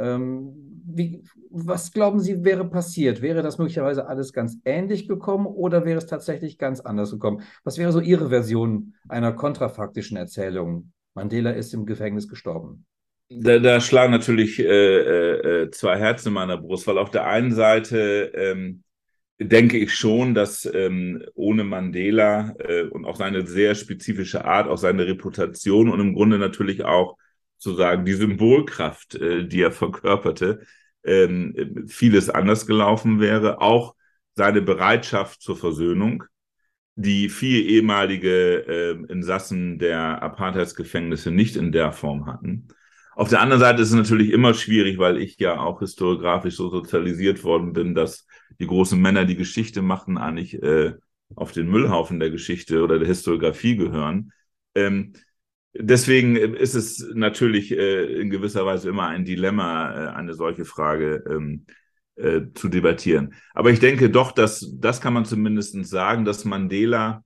Ähm, 0.00 0.70
wie, 0.86 1.22
was 1.50 1.92
glauben 1.92 2.20
Sie, 2.20 2.44
wäre 2.44 2.68
passiert? 2.68 3.22
Wäre 3.22 3.42
das 3.42 3.58
möglicherweise 3.58 4.06
alles 4.08 4.32
ganz 4.32 4.58
ähnlich 4.64 5.06
gekommen 5.06 5.46
oder 5.46 5.84
wäre 5.84 5.98
es 5.98 6.06
tatsächlich 6.06 6.58
ganz 6.58 6.80
anders 6.80 7.10
gekommen? 7.10 7.42
Was 7.64 7.78
wäre 7.78 7.92
so 7.92 8.00
Ihre 8.00 8.28
Version 8.30 8.94
einer 9.08 9.32
kontrafaktischen 9.32 10.16
Erzählung? 10.16 10.92
Mandela 11.14 11.50
ist 11.50 11.74
im 11.74 11.86
Gefängnis 11.86 12.28
gestorben. 12.28 12.86
Da, 13.28 13.58
da 13.58 13.80
schlagen 13.80 14.12
natürlich 14.12 14.58
äh, 14.58 14.64
äh, 14.64 15.62
äh 15.62 15.70
zwei 15.70 15.98
Herzen 15.98 16.28
in 16.28 16.34
meiner 16.34 16.56
Brust, 16.56 16.86
weil 16.86 16.98
auf 16.98 17.10
der 17.10 17.26
einen 17.26 17.52
Seite 17.52 18.32
ähm, 18.34 18.82
denke 19.38 19.78
ich 19.78 19.94
schon, 19.94 20.34
dass 20.34 20.68
ähm, 20.72 21.22
ohne 21.34 21.64
Mandela 21.64 22.54
äh, 22.58 22.82
und 22.82 23.04
auch 23.04 23.16
seine 23.16 23.46
sehr 23.46 23.74
spezifische 23.74 24.44
Art, 24.44 24.68
auch 24.68 24.78
seine 24.78 25.06
Reputation 25.06 25.88
und 25.88 26.00
im 26.00 26.14
Grunde 26.14 26.38
natürlich 26.38 26.84
auch 26.84 27.16
sozusagen 27.60 28.04
die 28.04 28.14
Symbolkraft, 28.14 29.14
äh, 29.14 29.46
die 29.46 29.60
er 29.62 29.72
verkörperte, 29.72 30.66
ähm, 31.04 31.86
vieles 31.86 32.30
anders 32.30 32.66
gelaufen 32.66 33.20
wäre. 33.20 33.60
Auch 33.60 33.94
seine 34.34 34.62
Bereitschaft 34.62 35.42
zur 35.42 35.56
Versöhnung, 35.56 36.24
die 36.96 37.28
vier 37.28 37.64
ehemalige 37.66 38.66
äh, 38.66 39.12
Insassen 39.12 39.78
der 39.78 40.22
Apartheidsgefängnisse 40.22 41.30
nicht 41.30 41.56
in 41.56 41.72
der 41.72 41.92
Form 41.92 42.26
hatten. 42.26 42.68
Auf 43.14 43.28
der 43.28 43.40
anderen 43.40 43.60
Seite 43.60 43.82
ist 43.82 43.88
es 43.88 43.94
natürlich 43.94 44.30
immer 44.30 44.54
schwierig, 44.54 44.98
weil 44.98 45.18
ich 45.18 45.38
ja 45.38 45.60
auch 45.60 45.80
historiografisch 45.80 46.56
so 46.56 46.70
sozialisiert 46.70 47.44
worden 47.44 47.72
bin, 47.72 47.94
dass 47.94 48.26
die 48.58 48.66
großen 48.66 49.00
Männer 49.00 49.26
die 49.26 49.36
Geschichte 49.36 49.82
machen, 49.82 50.16
eigentlich 50.16 50.62
äh, 50.62 50.94
auf 51.34 51.52
den 51.52 51.68
Müllhaufen 51.68 52.18
der 52.18 52.30
Geschichte 52.30 52.82
oder 52.82 52.98
der 52.98 53.08
Historiografie 53.08 53.76
gehören. 53.76 54.32
Ähm, 54.74 55.12
Deswegen 55.72 56.36
ist 56.36 56.74
es 56.74 57.08
natürlich 57.14 57.72
äh, 57.72 58.20
in 58.20 58.30
gewisser 58.30 58.66
Weise 58.66 58.88
immer 58.88 59.06
ein 59.06 59.24
Dilemma, 59.24 59.92
äh, 59.92 60.08
eine 60.14 60.34
solche 60.34 60.64
Frage 60.64 61.22
ähm, 61.28 61.64
äh, 62.16 62.40
zu 62.54 62.68
debattieren. 62.68 63.34
Aber 63.54 63.70
ich 63.70 63.78
denke 63.78 64.10
doch, 64.10 64.32
dass 64.32 64.68
das 64.78 65.00
kann 65.00 65.12
man 65.12 65.24
zumindest 65.24 65.84
sagen, 65.86 66.24
dass 66.24 66.44
Mandela 66.44 67.22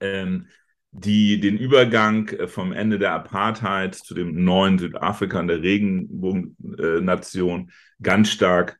ähm, 0.00 0.46
die 0.92 1.40
den 1.40 1.58
Übergang 1.58 2.28
äh, 2.28 2.46
vom 2.46 2.72
Ende 2.72 3.00
der 3.00 3.12
Apartheid 3.12 3.96
zu 3.96 4.14
dem 4.14 4.44
neuen 4.44 4.78
Südafrika 4.78 5.40
und 5.40 5.48
der 5.48 5.62
Regenbogennation 5.62 7.72
ganz 8.00 8.30
stark 8.30 8.78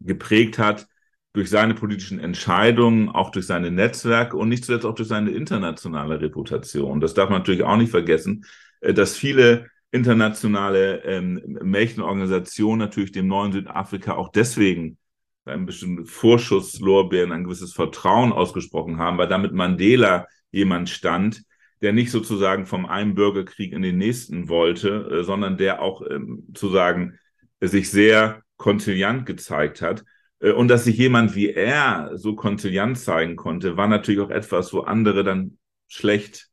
geprägt 0.00 0.58
hat 0.58 0.86
durch 1.32 1.48
seine 1.48 1.74
politischen 1.74 2.18
Entscheidungen, 2.18 3.08
auch 3.08 3.30
durch 3.30 3.46
seine 3.46 3.70
Netzwerke 3.70 4.36
und 4.36 4.48
nicht 4.48 4.64
zuletzt 4.64 4.84
auch 4.84 4.94
durch 4.94 5.08
seine 5.08 5.30
internationale 5.30 6.20
Reputation. 6.20 7.00
Das 7.00 7.14
darf 7.14 7.30
man 7.30 7.38
natürlich 7.38 7.62
auch 7.62 7.76
nicht 7.76 7.90
vergessen, 7.90 8.44
äh, 8.80 8.92
dass 8.92 9.16
viele 9.16 9.70
internationale 9.90 11.04
ähm, 11.04 11.58
Märchenorganisationen 11.62 12.78
natürlich 12.78 13.12
dem 13.12 13.26
neuen 13.26 13.52
Südafrika 13.52 14.14
auch 14.14 14.30
deswegen 14.30 14.98
einen 15.44 15.66
bestimmten 15.66 16.06
Vorschusslorbeeren, 16.06 17.32
ein 17.32 17.44
gewisses 17.44 17.72
Vertrauen 17.72 18.32
ausgesprochen 18.32 18.98
haben, 18.98 19.18
weil 19.18 19.28
damit 19.28 19.52
Mandela 19.52 20.26
jemand 20.50 20.88
stand, 20.88 21.42
der 21.80 21.92
nicht 21.92 22.10
sozusagen 22.10 22.64
vom 22.64 22.86
einen 22.86 23.14
Bürgerkrieg 23.14 23.72
in 23.72 23.82
den 23.82 23.98
nächsten 23.98 24.48
wollte, 24.48 25.20
äh, 25.20 25.24
sondern 25.24 25.56
der 25.56 25.80
auch 25.80 26.02
ähm, 26.08 26.46
zu 26.54 26.68
sagen 26.68 27.18
sich 27.60 27.90
sehr 27.90 28.42
konziliant 28.56 29.24
gezeigt 29.24 29.82
hat 29.82 30.04
und 30.50 30.68
dass 30.68 30.84
sich 30.84 30.96
jemand 30.96 31.34
wie 31.36 31.50
er 31.50 32.10
so 32.14 32.34
konziliant 32.34 32.98
zeigen 32.98 33.36
konnte, 33.36 33.76
war 33.76 33.86
natürlich 33.86 34.20
auch 34.20 34.30
etwas, 34.30 34.72
wo 34.72 34.80
andere 34.80 35.22
dann 35.22 35.58
schlecht 35.86 36.50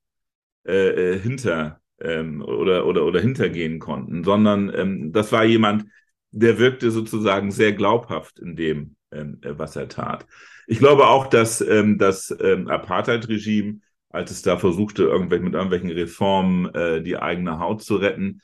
äh, 0.67 1.13
äh, 1.13 1.19
hinter 1.19 1.81
ähm, 1.99 2.41
oder, 2.41 2.85
oder, 2.85 3.05
oder 3.05 3.19
hintergehen 3.21 3.79
konnten, 3.79 4.23
sondern 4.23 4.71
ähm, 4.73 5.11
das 5.11 5.31
war 5.31 5.43
jemand, 5.45 5.85
der 6.31 6.59
wirkte 6.59 6.91
sozusagen 6.91 7.51
sehr 7.51 7.73
glaubhaft 7.73 8.39
in 8.39 8.55
dem, 8.55 8.95
ähm, 9.11 9.39
äh, 9.41 9.57
was 9.57 9.75
er 9.75 9.87
tat. 9.87 10.27
Ich 10.67 10.79
glaube 10.79 11.07
auch, 11.07 11.27
dass 11.27 11.61
ähm, 11.61 11.97
das 11.97 12.35
ähm, 12.39 12.67
Apartheid-Regime, 12.67 13.79
als 14.09 14.31
es 14.31 14.41
da 14.41 14.57
versuchte, 14.57 15.03
irgendwelche, 15.03 15.43
mit 15.43 15.53
irgendwelchen 15.53 15.89
Reformen 15.89 16.73
äh, 16.75 17.01
die 17.01 17.17
eigene 17.17 17.59
Haut 17.59 17.81
zu 17.81 17.95
retten, 17.95 18.41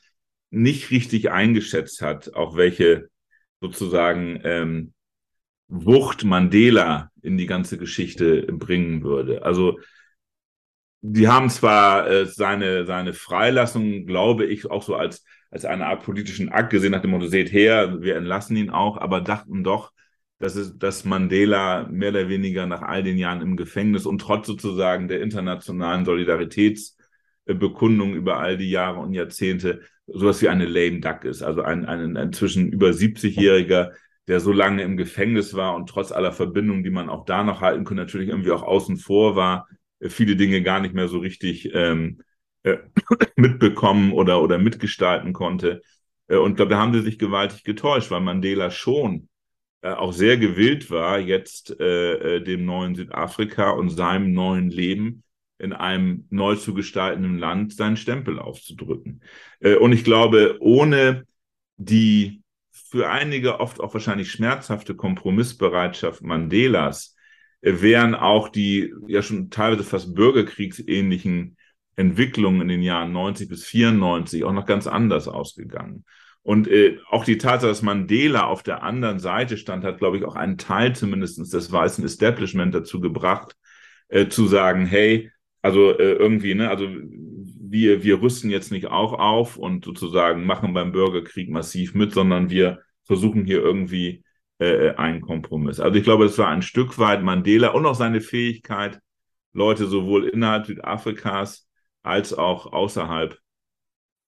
nicht 0.50 0.90
richtig 0.90 1.30
eingeschätzt 1.30 2.02
hat, 2.02 2.34
auch 2.34 2.56
welche 2.56 3.08
sozusagen 3.60 4.40
ähm, 4.42 4.94
Wucht 5.68 6.24
Mandela 6.24 7.10
in 7.22 7.36
die 7.36 7.46
ganze 7.46 7.78
Geschichte 7.78 8.42
bringen 8.52 9.02
würde. 9.02 9.44
Also 9.44 9.78
die 11.02 11.28
haben 11.28 11.50
zwar 11.50 12.08
äh, 12.08 12.26
seine, 12.26 12.86
seine 12.86 13.12
Freilassung, 13.12 14.06
glaube 14.06 14.46
ich, 14.46 14.70
auch 14.70 14.82
so 14.82 14.96
als, 14.96 15.24
als 15.50 15.64
eine 15.64 15.86
Art 15.86 16.02
politischen 16.02 16.50
Akt 16.50 16.70
gesehen, 16.70 16.92
nach 16.92 17.02
dem 17.02 17.10
Motto, 17.10 17.26
seht 17.26 17.52
her, 17.52 18.00
wir 18.00 18.16
entlassen 18.16 18.56
ihn 18.56 18.70
auch, 18.70 18.96
aber 18.98 19.20
dachten 19.20 19.62
doch, 19.62 19.92
dass, 20.38 20.56
es, 20.56 20.78
dass 20.78 21.04
Mandela 21.04 21.88
mehr 21.90 22.10
oder 22.10 22.28
weniger 22.28 22.66
nach 22.66 22.82
all 22.82 23.02
den 23.02 23.18
Jahren 23.18 23.40
im 23.40 23.56
Gefängnis 23.56 24.06
und 24.06 24.20
trotz 24.20 24.46
sozusagen 24.46 25.08
der 25.08 25.22
internationalen 25.22 26.04
Solidaritätsbekundung 26.04 28.14
über 28.14 28.38
all 28.38 28.56
die 28.56 28.70
Jahre 28.70 29.00
und 29.00 29.14
Jahrzehnte 29.14 29.80
sowas 30.06 30.42
wie 30.42 30.48
eine 30.48 30.66
lame 30.66 31.00
duck 31.00 31.24
ist. 31.24 31.42
Also 31.42 31.62
ein, 31.62 31.84
ein, 31.86 32.16
ein 32.16 32.28
inzwischen 32.28 32.68
über 32.68 32.88
70-Jähriger, 32.88 33.92
der 34.28 34.40
so 34.40 34.52
lange 34.52 34.82
im 34.82 34.96
Gefängnis 34.96 35.54
war 35.54 35.74
und 35.76 35.88
trotz 35.88 36.12
aller 36.12 36.32
Verbindungen, 36.32 36.82
die 36.82 36.90
man 36.90 37.08
auch 37.08 37.24
da 37.24 37.44
noch 37.44 37.60
halten 37.60 37.84
konnte, 37.84 38.02
natürlich 38.02 38.28
irgendwie 38.28 38.50
auch 38.50 38.62
außen 38.62 38.96
vor 38.96 39.36
war, 39.36 39.68
äh, 40.00 40.08
viele 40.08 40.36
Dinge 40.36 40.62
gar 40.62 40.80
nicht 40.80 40.94
mehr 40.94 41.08
so 41.08 41.18
richtig 41.18 41.70
ähm, 41.74 42.22
äh, 42.62 42.78
mitbekommen 43.36 44.12
oder, 44.12 44.42
oder 44.42 44.58
mitgestalten 44.58 45.32
konnte. 45.32 45.82
Äh, 46.28 46.36
und 46.36 46.52
ich 46.52 46.56
glaube, 46.56 46.70
da 46.70 46.78
haben 46.78 46.92
sie 46.92 47.02
sich 47.02 47.18
gewaltig 47.18 47.64
getäuscht, 47.64 48.10
weil 48.10 48.20
Mandela 48.20 48.70
schon 48.70 49.28
äh, 49.82 49.90
auch 49.90 50.12
sehr 50.12 50.36
gewillt 50.36 50.90
war, 50.90 51.18
jetzt 51.18 51.78
äh, 51.80 52.40
dem 52.42 52.64
neuen 52.64 52.94
Südafrika 52.94 53.70
und 53.70 53.90
seinem 53.90 54.32
neuen 54.32 54.70
Leben 54.70 55.22
in 55.58 55.72
einem 55.72 56.26
neu 56.30 56.56
zu 56.56 56.74
gestaltenden 56.74 57.38
Land 57.38 57.72
seinen 57.74 57.96
Stempel 57.96 58.38
aufzudrücken. 58.38 59.22
Und 59.80 59.92
ich 59.92 60.04
glaube, 60.04 60.58
ohne 60.60 61.24
die 61.78 62.42
für 62.90 63.10
einige 63.10 63.60
oft 63.60 63.80
auch 63.80 63.92
wahrscheinlich 63.92 64.30
schmerzhafte 64.30 64.94
Kompromissbereitschaft 64.94 66.22
Mandelas 66.22 67.16
äh, 67.60 67.80
wären 67.80 68.14
auch 68.14 68.48
die 68.48 68.92
ja 69.06 69.22
schon 69.22 69.50
teilweise 69.50 69.84
fast 69.84 70.14
bürgerkriegsähnlichen 70.14 71.56
Entwicklungen 71.96 72.60
in 72.60 72.68
den 72.68 72.82
Jahren 72.82 73.12
90 73.12 73.48
bis 73.48 73.64
94 73.64 74.44
auch 74.44 74.52
noch 74.52 74.66
ganz 74.66 74.86
anders 74.86 75.28
ausgegangen. 75.28 76.04
Und 76.42 76.68
äh, 76.68 76.98
auch 77.08 77.24
die 77.24 77.38
Tatsache, 77.38 77.70
dass 77.70 77.82
Mandela 77.82 78.46
auf 78.46 78.62
der 78.62 78.84
anderen 78.84 79.18
Seite 79.18 79.56
stand, 79.56 79.82
hat, 79.82 79.98
glaube 79.98 80.18
ich, 80.18 80.24
auch 80.24 80.36
einen 80.36 80.58
Teil 80.58 80.94
zumindest 80.94 81.52
des 81.52 81.72
weißen 81.72 82.04
Establishment 82.04 82.72
dazu 82.72 83.00
gebracht, 83.00 83.56
äh, 84.08 84.28
zu 84.28 84.46
sagen, 84.46 84.86
hey, 84.86 85.32
also 85.60 85.90
äh, 85.98 86.12
irgendwie, 86.12 86.54
ne, 86.54 86.70
also 86.70 86.86
wir, 87.70 88.02
wir 88.02 88.20
rüsten 88.20 88.50
jetzt 88.50 88.72
nicht 88.72 88.86
auch 88.86 89.12
auf 89.12 89.56
und 89.56 89.84
sozusagen 89.84 90.44
machen 90.46 90.74
beim 90.74 90.92
Bürgerkrieg 90.92 91.50
massiv 91.50 91.94
mit, 91.94 92.12
sondern 92.12 92.50
wir 92.50 92.80
versuchen 93.04 93.44
hier 93.44 93.60
irgendwie 93.60 94.24
äh, 94.58 94.90
einen 94.94 95.20
Kompromiss. 95.20 95.80
Also 95.80 95.98
ich 95.98 96.04
glaube, 96.04 96.24
es 96.24 96.38
war 96.38 96.48
ein 96.48 96.62
Stück 96.62 96.98
weit 96.98 97.22
Mandela 97.22 97.68
und 97.68 97.86
auch 97.86 97.94
seine 97.94 98.20
Fähigkeit, 98.20 99.00
Leute 99.52 99.86
sowohl 99.86 100.28
innerhalb 100.28 100.66
Südafrikas 100.66 101.68
als 102.02 102.34
auch 102.34 102.72
außerhalb 102.72 103.38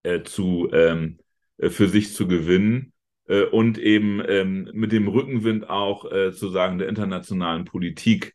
äh, 0.03 0.22
zu 0.22 0.70
ähm, 0.72 1.18
äh, 1.59 1.70
für 1.70 1.88
sich 1.88 2.14
zu 2.14 2.27
gewinnen 2.27 2.92
äh, 3.27 3.42
und 3.42 3.79
eben 3.79 4.22
ähm, 4.27 4.70
mit 4.72 4.92
dem 4.92 5.09
Rückenwind 5.09 5.68
auch 5.68 6.11
äh, 6.11 6.33
zu 6.33 6.48
sagen 6.48 6.79
der 6.79 6.88
internationalen 6.88 7.64
Politik 7.64 8.35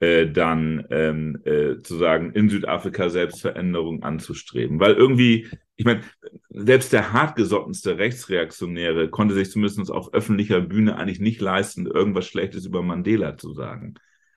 äh, 0.00 0.30
dann 0.30 0.86
ähm, 0.90 1.40
äh, 1.44 1.78
zu 1.82 1.96
sagen, 1.96 2.32
in 2.32 2.48
Südafrika 2.48 3.10
Selbstveränderung 3.10 4.02
anzustreben. 4.02 4.80
Weil 4.80 4.94
irgendwie, 4.94 5.48
ich 5.76 5.84
meine, 5.84 6.00
selbst 6.48 6.92
der 6.92 7.12
hartgesottenste 7.12 7.98
Rechtsreaktionäre 7.98 9.10
konnte 9.10 9.34
sich 9.34 9.50
zumindest 9.50 9.90
auf 9.90 10.14
öffentlicher 10.14 10.62
Bühne 10.62 10.96
eigentlich 10.96 11.20
nicht 11.20 11.40
leisten, 11.40 11.86
irgendwas 11.86 12.26
Schlechtes 12.26 12.64
über 12.64 12.82
Mandela 12.82 13.36
zu 13.36 13.52
sagen. 13.52 13.94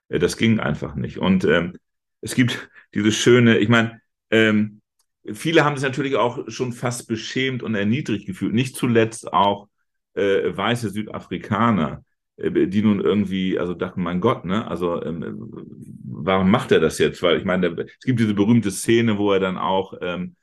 Äh, 0.10 0.20
das 0.20 0.38
ging 0.38 0.60
einfach 0.60 0.96
nicht. 0.96 1.18
Und 1.18 1.46
ähm, 1.46 1.78
es 2.22 2.36
gibt 2.36 2.70
diese 2.94 3.12
schöne, 3.12 3.58
ich 3.58 3.70
meine, 3.70 4.02
ähm, 4.32 4.82
viele 5.34 5.64
haben 5.64 5.78
sich 5.78 5.84
natürlich 5.84 6.16
auch 6.18 6.50
schon 6.50 6.74
fast 6.74 7.08
beschämt 7.08 7.64
und 7.64 7.76
erniedrigt 7.76 8.26
gefühlt. 8.26 8.54
Nicht 8.54 8.76
zuletzt 8.76 9.32
auch 9.32 9.70
äh, 10.14 10.56
weiße 10.56 10.90
Südafrikaner 10.90 12.04
die 12.38 12.82
nun 12.82 13.00
irgendwie, 13.00 13.60
also 13.60 13.74
dachten, 13.74 14.02
mein 14.02 14.20
Gott, 14.20 14.46
ne, 14.46 14.68
also 14.68 15.02
ähm, 15.04 15.52
warum 16.04 16.50
macht 16.50 16.72
er 16.72 16.80
das 16.80 16.98
jetzt? 16.98 17.22
Weil 17.22 17.38
ich 17.38 17.46
meine, 17.46 17.68
es 17.68 18.06
gibt 18.06 18.20
diese 18.20 18.34
berühmte 18.34 18.72
Szene, 18.72 19.18
wo 19.18 19.32
er 19.32 19.40
dann 19.40 19.58
auch, 19.58 19.94
ähm, 20.02 20.36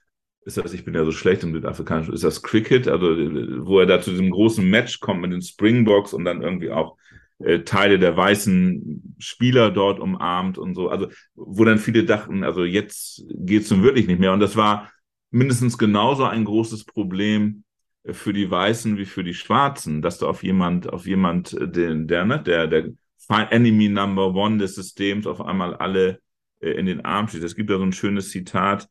ist 0.44 0.56
das, 0.56 0.72
ich 0.72 0.84
bin 0.84 0.94
ja 0.94 1.04
so 1.04 1.12
schlecht 1.12 1.42
im 1.42 1.52
Südafrikanischen, 1.52 2.14
ist 2.14 2.24
das 2.24 2.42
Cricket, 2.42 2.86
also 2.86 3.06
wo 3.08 3.80
er 3.80 3.86
da 3.86 4.00
zu 4.00 4.10
diesem 4.10 4.30
großen 4.30 4.68
Match 4.68 5.00
kommt 5.00 5.20
mit 5.20 5.32
den 5.32 5.42
Springboks 5.42 6.14
und 6.14 6.24
dann 6.24 6.42
irgendwie 6.42 6.70
auch 6.70 6.96
äh, 7.40 7.60
Teile 7.60 7.98
der 7.98 8.16
weißen 8.16 9.16
Spieler 9.18 9.70
dort 9.70 9.98
umarmt 9.98 10.58
und 10.58 10.74
so, 10.74 10.90
also 10.90 11.08
wo 11.34 11.64
dann 11.64 11.78
viele 11.78 12.04
dachten, 12.04 12.44
also 12.44 12.64
jetzt 12.64 13.24
geht's 13.34 13.70
nun 13.70 13.82
wirklich 13.82 14.06
nicht 14.06 14.20
mehr. 14.20 14.32
Und 14.32 14.40
das 14.40 14.56
war 14.56 14.92
mindestens 15.30 15.76
genauso 15.76 16.24
ein 16.24 16.44
großes 16.44 16.84
Problem 16.84 17.64
für 18.04 18.32
die 18.32 18.50
Weißen 18.50 18.96
wie 18.96 19.04
für 19.04 19.24
die 19.24 19.34
Schwarzen, 19.34 20.02
dass 20.02 20.18
du 20.18 20.26
auf 20.26 20.42
jemand, 20.42 20.88
auf 20.92 21.06
jemand, 21.06 21.52
äh, 21.52 21.68
den, 21.68 22.06
der, 22.08 22.24
ne, 22.24 22.42
der, 22.42 22.66
der 22.66 22.90
Enemy 23.28 23.88
Number 23.88 24.34
One 24.34 24.58
des 24.58 24.74
Systems 24.74 25.26
auf 25.26 25.40
einmal 25.40 25.74
alle 25.74 26.20
äh, 26.60 26.70
in 26.70 26.86
den 26.86 27.04
Arm 27.04 27.28
steht. 27.28 27.42
Es 27.42 27.54
gibt 27.54 27.70
da 27.70 27.78
so 27.78 27.84
ein 27.84 27.92
schönes 27.92 28.30
Zitat 28.30 28.88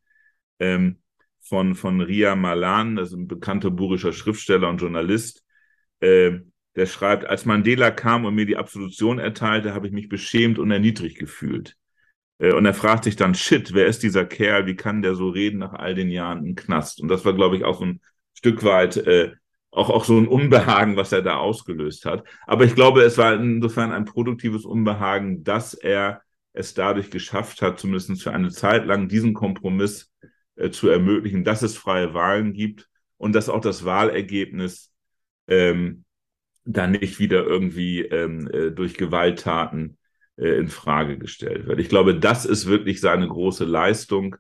ähm, 0.60 1.02
von, 1.41 1.76
von 1.76 2.02
Ria 2.02 2.36
Malan, 2.36 2.95
das 2.95 3.10
ist 3.10 3.15
ein 3.15 3.28
bekannter 3.28 3.72
burischer 3.72 4.13
Schriftsteller 4.13 4.69
und 4.69 4.80
Journalist, 4.82 5.43
äh, 6.00 6.39
der 6.76 6.86
schreibt, 6.86 7.26
als 7.26 7.45
Mandela 7.45 7.91
kam 7.91 8.26
und 8.26 8.36
mir 8.36 8.45
die 8.45 8.58
Absolution 8.58 9.19
erteilte, 9.19 9.74
habe 9.74 9.88
ich 9.88 9.93
mich 9.93 10.08
beschämt 10.08 10.60
und 10.60 10.72
erniedrigt 10.72 11.17
gefühlt. 11.17 11.76
Äh, 12.38 12.54
und 12.54 12.65
er 12.65 12.74
fragt 12.74 13.04
sich 13.06 13.15
dann, 13.15 13.36
shit, 13.36 13.74
wer 13.74 13.88
ist 13.88 14.04
dieser 14.04 14.26
Kerl? 14.26 14.67
Wie 14.67 14.76
kann 14.76 15.02
der 15.02 15.15
so 15.15 15.30
reden 15.30 15.58
nach 15.60 15.74
all 15.74 15.95
den 15.95 16.10
Jahren 16.10 16.45
im 16.45 16.56
Knast? 16.56 17.02
Und 17.02 17.10
das 17.10 17.26
war, 17.26 17.34
glaube 17.34 17.58
ich, 17.58 17.65
auch 17.65 17.80
so 17.80 17.86
ein 17.86 18.02
Stück 18.39 18.63
weit 18.63 18.95
äh, 18.95 19.34
auch, 19.69 19.89
auch 19.89 20.06
so 20.06 20.17
ein 20.17 20.30
Unbehagen, 20.30 20.95
was 20.95 21.12
er 21.12 21.21
da 21.21 21.36
ausgelöst 21.36 22.06
hat. 22.06 22.23
Aber 22.47 22.63
ich 22.63 22.73
glaube, 22.73 23.02
es 23.02 23.17
war 23.17 23.34
insofern 23.34 23.91
ein 23.91 24.06
produktives 24.06 24.63
Unbehagen, 24.63 25.43
dass 25.43 25.73
er 25.73 26.21
es 26.54 26.73
dadurch 26.73 27.12
geschafft 27.12 27.62
hat, 27.62 27.80
zumindest 27.80 28.23
für 28.23 28.32
eine 28.32 28.49
Zeit 28.49 28.86
lang 28.86 29.10
diesen 29.10 29.34
Kompromiss 29.34 30.10
äh, 30.56 30.69
zu 30.69 30.88
ermöglichen, 30.88 31.43
dass 31.43 31.63
es 31.63 31.75
freie 31.75 32.13
Wahlen 32.13 32.54
gibt 32.54 32.88
und 33.17 33.34
dass 33.34 33.49
auch 33.49 33.60
das 33.60 33.84
Wahlergebnis 33.84 34.93
ähm, 35.49 36.06
da 36.63 36.88
nicht 36.88 37.19
wieder 37.19 37.43
irgendwie 37.43 38.04
ähm, 38.04 38.47
äh, 38.47 38.71
durch 38.71 38.93
Gewalttaten 38.93 39.97
äh, 40.38 40.58
in 40.60 40.69
Frage 40.69 41.17
gestellt 41.17 41.67
wird. 41.67 41.80
Ich 41.80 41.89
glaube, 41.89 42.15
das 42.15 42.45
ist 42.45 42.67
wirklich 42.67 43.02
seine 43.02 43.28
große 43.28 43.65
Leistung, 43.65 44.38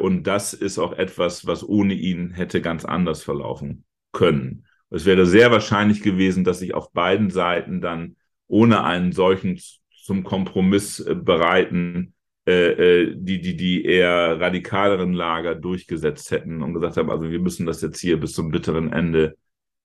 und 0.00 0.24
das 0.24 0.52
ist 0.52 0.78
auch 0.78 0.92
etwas, 0.92 1.46
was 1.46 1.66
ohne 1.66 1.94
ihn 1.94 2.30
hätte 2.30 2.60
ganz 2.60 2.84
anders 2.84 3.22
verlaufen 3.22 3.84
können. 4.12 4.66
Es 4.90 5.06
wäre 5.06 5.24
sehr 5.26 5.50
wahrscheinlich 5.50 6.02
gewesen, 6.02 6.44
dass 6.44 6.58
sich 6.58 6.74
auf 6.74 6.92
beiden 6.92 7.30
Seiten 7.30 7.80
dann 7.80 8.16
ohne 8.46 8.84
einen 8.84 9.12
solchen 9.12 9.58
zum 10.02 10.24
Kompromiss 10.24 11.00
äh, 11.00 11.14
bereiten, 11.14 12.14
äh, 12.44 13.14
die, 13.14 13.40
die, 13.40 13.56
die 13.56 13.84
eher 13.84 14.40
radikaleren 14.40 15.14
Lager 15.14 15.54
durchgesetzt 15.54 16.30
hätten 16.30 16.62
und 16.62 16.74
gesagt 16.74 16.96
haben, 16.96 17.10
also 17.10 17.30
wir 17.30 17.38
müssen 17.38 17.66
das 17.66 17.80
jetzt 17.80 18.00
hier 18.00 18.18
bis 18.18 18.32
zum 18.32 18.50
bitteren 18.50 18.92
Ende 18.92 19.36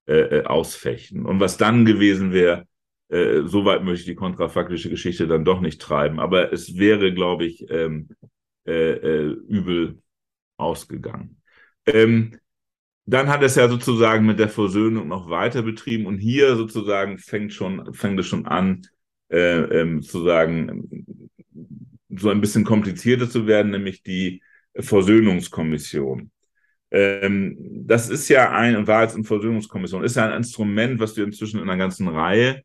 äh, 0.07 0.43
ausfechten. 0.43 1.25
Und 1.25 1.39
was 1.39 1.57
dann 1.57 1.85
gewesen 1.85 2.33
wäre, 2.33 2.65
äh, 3.09 3.43
soweit 3.45 3.83
möchte 3.83 4.01
ich 4.01 4.05
die 4.07 4.15
kontrafaktische 4.15 4.89
Geschichte 4.89 5.27
dann 5.27 5.45
doch 5.45 5.61
nicht 5.61 5.79
treiben. 5.81 6.19
Aber 6.19 6.51
es 6.51 6.77
wäre, 6.77 7.13
glaube 7.13 7.45
ich, 7.45 7.69
ähm, 7.69 8.09
äh, 8.67 8.91
äh, 8.93 9.31
übel 9.47 10.01
ausgegangen. 10.57 11.41
Ähm, 11.85 12.37
dann 13.05 13.29
hat 13.29 13.41
es 13.43 13.55
ja 13.55 13.69
sozusagen 13.69 14.25
mit 14.25 14.39
der 14.39 14.49
Versöhnung 14.49 15.07
noch 15.07 15.29
weiter 15.29 15.61
betrieben 15.63 16.05
und 16.05 16.17
hier 16.17 16.55
sozusagen 16.57 17.17
fängt 17.17 17.53
schon 17.53 17.93
fängt 17.93 18.19
es 18.19 18.27
schon 18.27 18.45
an, 18.45 18.81
äh, 19.29 19.37
ähm, 19.81 20.01
sozusagen 20.01 21.07
so 22.09 22.29
ein 22.29 22.41
bisschen 22.41 22.65
komplizierter 22.65 23.29
zu 23.29 23.47
werden, 23.47 23.71
nämlich 23.71 24.03
die 24.03 24.41
Versöhnungskommission. 24.75 26.31
Ähm, 26.91 27.57
das 27.85 28.09
ist 28.09 28.29
ja 28.29 28.51
ein, 28.51 28.87
war 28.87 29.03
jetzt 29.03 29.15
eine 29.15 29.23
Versöhnungskommission, 29.23 30.03
ist 30.03 30.15
ja 30.15 30.27
ein 30.27 30.37
Instrument, 30.37 30.99
was 30.99 31.17
wir 31.17 31.23
inzwischen 31.23 31.59
in 31.59 31.69
einer 31.69 31.77
ganzen 31.77 32.07
Reihe 32.07 32.63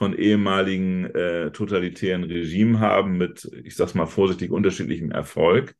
von 0.00 0.16
ehemaligen 0.16 1.04
äh, 1.14 1.52
totalitären 1.52 2.24
Regimen 2.24 2.80
haben, 2.80 3.18
mit, 3.18 3.44
ich 3.64 3.76
sag's 3.76 3.92
mal 3.94 4.06
vorsichtig, 4.06 4.50
unterschiedlichem 4.50 5.10
Erfolg. 5.10 5.76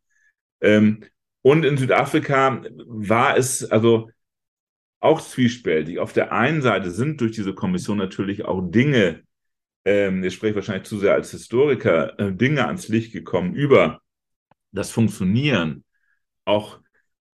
Ähm, 0.60 1.04
und 1.40 1.64
in 1.64 1.78
Südafrika 1.78 2.62
war 2.86 3.38
es 3.38 3.64
also 3.64 4.10
auch 5.00 5.22
zwiespältig. 5.22 5.98
Auf 5.98 6.12
der 6.12 6.32
einen 6.32 6.60
Seite 6.60 6.90
sind 6.90 7.22
durch 7.22 7.32
diese 7.32 7.54
Kommission 7.54 7.96
natürlich 7.96 8.44
auch 8.44 8.60
Dinge, 8.60 9.22
ähm, 9.86 10.22
jetzt 10.22 10.34
spreche 10.34 10.50
ich 10.50 10.56
wahrscheinlich 10.56 10.86
zu 10.86 10.98
sehr 10.98 11.14
als 11.14 11.30
Historiker, 11.30 12.18
äh, 12.18 12.30
Dinge 12.30 12.66
ans 12.66 12.88
Licht 12.88 13.12
gekommen 13.12 13.54
über 13.54 14.02
das 14.70 14.90
Funktionieren, 14.90 15.82
auch 16.44 16.78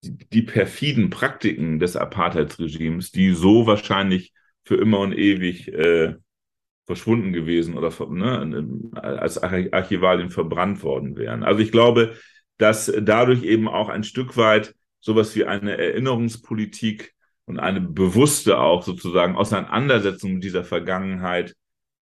die, 0.03 0.17
die 0.17 0.43
perfiden 0.43 1.11
Praktiken 1.11 1.79
des 1.79 1.95
Apartheidsregimes, 1.95 3.11
die 3.11 3.33
so 3.35 3.67
wahrscheinlich 3.67 4.33
für 4.65 4.77
immer 4.77 5.01
und 5.01 5.13
ewig 5.13 5.69
äh, 5.69 6.15
verschwunden 6.91 7.33
gewesen 7.33 7.79
oder 7.79 7.93
ne, 8.11 8.69
als 8.95 9.39
Archivalien 9.39 10.31
verbrannt 10.31 10.83
worden 10.83 11.17
wären. 11.17 11.45
Also 11.45 11.61
ich 11.61 11.71
glaube, 11.71 12.17
dass 12.59 12.93
dadurch 13.01 13.45
eben 13.45 13.69
auch 13.69 13.89
ein 13.89 14.03
Stück 14.03 14.37
weit 14.37 14.75
sowas 14.99 15.37
wie 15.37 15.45
eine 15.45 15.79
Erinnerungspolitik 15.79 17.15
und 17.45 17.61
eine 17.61 17.81
bewusste 17.81 18.59
auch 18.59 18.83
sozusagen 18.83 19.37
Auseinandersetzung 19.37 20.35
mit 20.35 20.43
dieser 20.43 20.65
Vergangenheit 20.65 21.55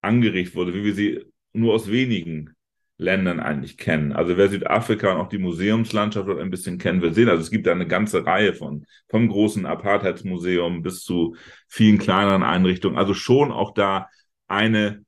angeregt 0.02 0.56
wurde, 0.56 0.74
wie 0.74 0.86
wir 0.86 0.94
sie 0.96 1.26
nur 1.52 1.74
aus 1.74 1.92
wenigen 1.92 2.52
Ländern 2.98 3.42
eigentlich 3.42 3.76
kennen. 3.76 4.14
Also 4.14 4.38
wer 4.38 4.48
Südafrika 4.48 5.12
und 5.12 5.20
auch 5.20 5.28
die 5.28 5.40
Museumslandschaft 5.40 6.30
ein 6.30 6.52
bisschen 6.52 6.78
kennen, 6.78 7.02
wird 7.02 7.16
sehen, 7.16 7.28
also 7.28 7.42
es 7.42 7.52
gibt 7.52 7.68
da 7.68 7.74
eine 7.74 7.88
ganze 7.88 8.26
Reihe 8.26 8.54
von, 8.54 8.86
vom 9.10 9.28
großen 9.28 9.66
Apartheidsmuseum 9.66 10.84
bis 10.84 11.04
zu 11.04 11.36
vielen 11.68 11.98
kleineren 11.98 12.44
Einrichtungen. 12.44 12.98
Also 12.98 13.14
schon 13.14 13.52
auch 13.52 13.74
da 13.74 14.08
eine 14.50 15.04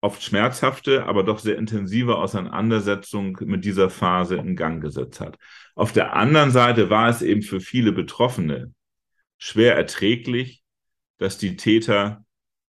oft 0.00 0.22
schmerzhafte, 0.22 1.04
aber 1.04 1.22
doch 1.22 1.38
sehr 1.38 1.56
intensive 1.56 2.16
Auseinandersetzung 2.16 3.38
mit 3.44 3.64
dieser 3.64 3.88
Phase 3.88 4.36
in 4.36 4.56
Gang 4.56 4.82
gesetzt 4.82 5.20
hat. 5.20 5.38
Auf 5.74 5.92
der 5.92 6.14
anderen 6.14 6.50
Seite 6.50 6.90
war 6.90 7.08
es 7.08 7.22
eben 7.22 7.42
für 7.42 7.60
viele 7.60 7.92
Betroffene 7.92 8.72
schwer 9.38 9.76
erträglich, 9.76 10.62
dass 11.18 11.38
die 11.38 11.56
Täter 11.56 12.24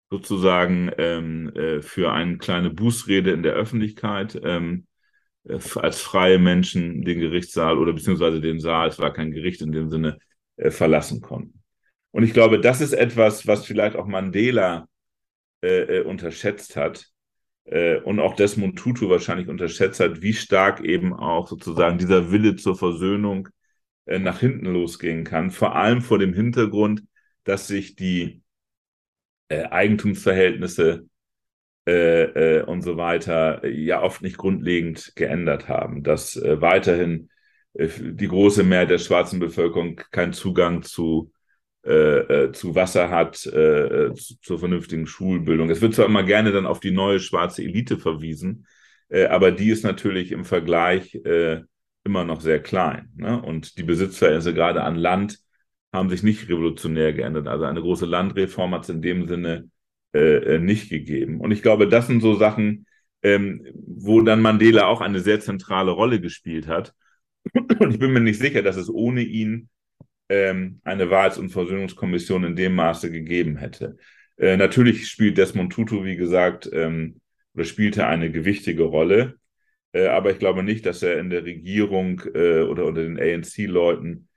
sozusagen 0.09 0.89
ähm, 0.97 1.53
äh, 1.53 1.81
für 1.81 2.13
eine 2.13 2.37
kleine 2.37 2.69
Bußrede 2.69 3.31
in 3.31 3.43
der 3.43 3.53
Öffentlichkeit 3.53 4.39
ähm, 4.41 4.87
äh, 5.43 5.59
als 5.75 6.01
freie 6.01 6.39
Menschen 6.39 7.03
den 7.03 7.19
Gerichtssaal 7.19 7.77
oder 7.77 7.91
beziehungsweise 7.91 8.39
den 8.39 8.61
Saal, 8.61 8.87
es 8.87 8.99
war 8.99 9.11
kein 9.11 9.31
Gericht 9.31 9.61
in 9.61 9.73
dem 9.73 9.89
Sinne, 9.89 10.17
äh, 10.55 10.71
verlassen 10.71 11.19
konnten. 11.19 11.61
Und 12.11 12.23
ich 12.23 12.33
glaube, 12.33 12.61
das 12.61 12.79
ist 12.79 12.93
etwas, 12.93 13.47
was 13.47 13.65
vielleicht 13.65 13.97
auch 13.97 14.07
Mandela 14.07 14.87
äh, 15.61 15.99
äh 15.99 16.03
unterschätzt 16.03 16.75
hat 16.75 17.07
äh, 17.65 17.97
und 18.01 18.19
auch 18.19 18.35
Desmond 18.35 18.77
Tutu 18.77 19.09
wahrscheinlich 19.09 19.47
unterschätzt 19.49 19.99
hat, 19.99 20.21
wie 20.21 20.33
stark 20.33 20.81
eben 20.81 21.13
auch 21.13 21.47
sozusagen 21.47 21.97
dieser 21.97 22.31
Wille 22.31 22.55
zur 22.55 22.77
Versöhnung 22.77 23.49
äh, 24.05 24.19
nach 24.19 24.39
hinten 24.39 24.67
losgehen 24.67 25.23
kann. 25.23 25.51
Vor 25.51 25.75
allem 25.75 26.01
vor 26.01 26.19
dem 26.19 26.33
Hintergrund, 26.33 27.03
dass 27.43 27.67
sich 27.67 27.95
die 27.95 28.41
Eigentumsverhältnisse 29.49 31.07
äh, 31.87 32.57
äh, 32.57 32.63
und 32.63 32.81
so 32.81 32.97
weiter 32.97 33.65
ja 33.65 34.01
oft 34.01 34.21
nicht 34.21 34.37
grundlegend 34.37 35.13
geändert 35.15 35.69
haben, 35.69 36.03
dass 36.03 36.35
äh, 36.35 36.59
weiterhin 36.59 37.29
äh, 37.73 37.87
die 37.97 38.27
große 38.27 38.63
Mehrheit 38.63 38.89
der 38.89 38.97
schwarzen 38.97 39.39
Bevölkerung 39.39 39.95
keinen 40.11 40.33
Zugang 40.33 40.83
zu, 40.83 41.31
äh, 41.87 42.45
äh, 42.45 42.51
zu 42.51 42.75
Wasser 42.75 43.09
hat, 43.09 43.35
zu, 43.37 44.13
zur 44.41 44.59
vernünftigen 44.59 45.07
Schulbildung. 45.07 45.69
Es 45.69 45.81
wird 45.81 45.95
zwar 45.95 46.05
immer 46.05 46.23
gerne 46.23 46.51
dann 46.51 46.65
auf 46.65 46.79
die 46.79 46.91
neue 46.91 47.19
schwarze 47.19 47.63
Elite 47.63 47.97
verwiesen, 47.97 48.67
aber 49.09 49.51
die 49.51 49.69
ist 49.69 49.85
natürlich 49.85 50.33
im 50.33 50.43
Vergleich 50.43 51.17
immer 52.03 52.23
noch 52.25 52.41
sehr 52.41 52.61
klein. 52.61 53.09
Ne? 53.15 53.41
Und 53.41 53.77
die 53.77 53.83
Besitzverhältnisse 53.83 54.53
gerade 54.53 54.83
an 54.83 54.95
Land 54.95 55.39
haben 55.93 56.09
sich 56.09 56.23
nicht 56.23 56.49
revolutionär 56.49 57.13
geändert. 57.13 57.47
Also 57.47 57.65
eine 57.65 57.81
große 57.81 58.05
Landreform 58.05 58.73
hat 58.73 58.83
es 58.83 58.89
in 58.89 59.01
dem 59.01 59.27
Sinne 59.27 59.69
äh, 60.13 60.55
äh, 60.55 60.59
nicht 60.59 60.89
gegeben. 60.89 61.39
Und 61.41 61.51
ich 61.51 61.61
glaube, 61.61 61.87
das 61.87 62.07
sind 62.07 62.21
so 62.21 62.33
Sachen, 62.35 62.87
ähm, 63.21 63.65
wo 63.75 64.21
dann 64.21 64.41
Mandela 64.41 64.87
auch 64.87 65.01
eine 65.01 65.19
sehr 65.19 65.39
zentrale 65.39 65.91
Rolle 65.91 66.21
gespielt 66.21 66.67
hat. 66.67 66.93
Und 67.79 67.91
ich 67.91 67.99
bin 67.99 68.13
mir 68.13 68.21
nicht 68.21 68.39
sicher, 68.39 68.61
dass 68.61 68.77
es 68.77 68.89
ohne 68.89 69.21
ihn 69.21 69.69
ähm, 70.29 70.81
eine 70.83 71.09
Wahrheits- 71.09 71.37
und 71.37 71.49
Versöhnungskommission 71.49 72.43
in 72.43 72.55
dem 72.55 72.75
Maße 72.75 73.11
gegeben 73.11 73.57
hätte. 73.57 73.97
Äh, 74.37 74.57
natürlich 74.57 75.07
spielt 75.07 75.37
Desmond 75.37 75.73
Tutu, 75.73 76.03
wie 76.03 76.15
gesagt, 76.15 76.69
ähm, 76.71 77.19
oder 77.53 77.63
spielte 77.63 78.05
eine 78.07 78.31
gewichtige 78.31 78.83
Rolle. 78.83 79.35
Äh, 79.93 80.07
aber 80.07 80.31
ich 80.31 80.39
glaube 80.39 80.63
nicht, 80.63 80.85
dass 80.85 81.01
er 81.01 81.19
in 81.19 81.29
der 81.29 81.45
Regierung 81.45 82.21
äh, 82.33 82.61
oder 82.61 82.85
unter 82.85 83.01
den 83.03 83.19
ANC-Leuten 83.19 84.27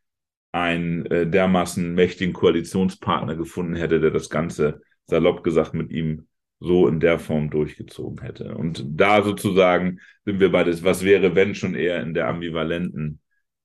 einen 0.52 1.06
äh, 1.06 1.26
dermaßen 1.26 1.94
mächtigen 1.94 2.32
Koalitionspartner 2.32 3.36
gefunden 3.36 3.76
hätte, 3.76 4.00
der 4.00 4.10
das 4.10 4.30
Ganze 4.30 4.82
salopp 5.06 5.44
gesagt 5.44 5.74
mit 5.74 5.90
ihm 5.90 6.26
so 6.60 6.88
in 6.88 7.00
der 7.00 7.18
Form 7.18 7.50
durchgezogen 7.50 8.20
hätte. 8.20 8.54
Und 8.54 8.84
da 8.86 9.22
sozusagen 9.22 10.00
sind 10.24 10.40
wir 10.40 10.52
bei 10.52 10.64
das, 10.64 10.84
was 10.84 11.04
wäre, 11.04 11.34
wenn 11.34 11.54
schon 11.54 11.74
eher 11.74 12.02
in 12.02 12.14
der 12.14 12.28
ambivalenten 12.28 13.20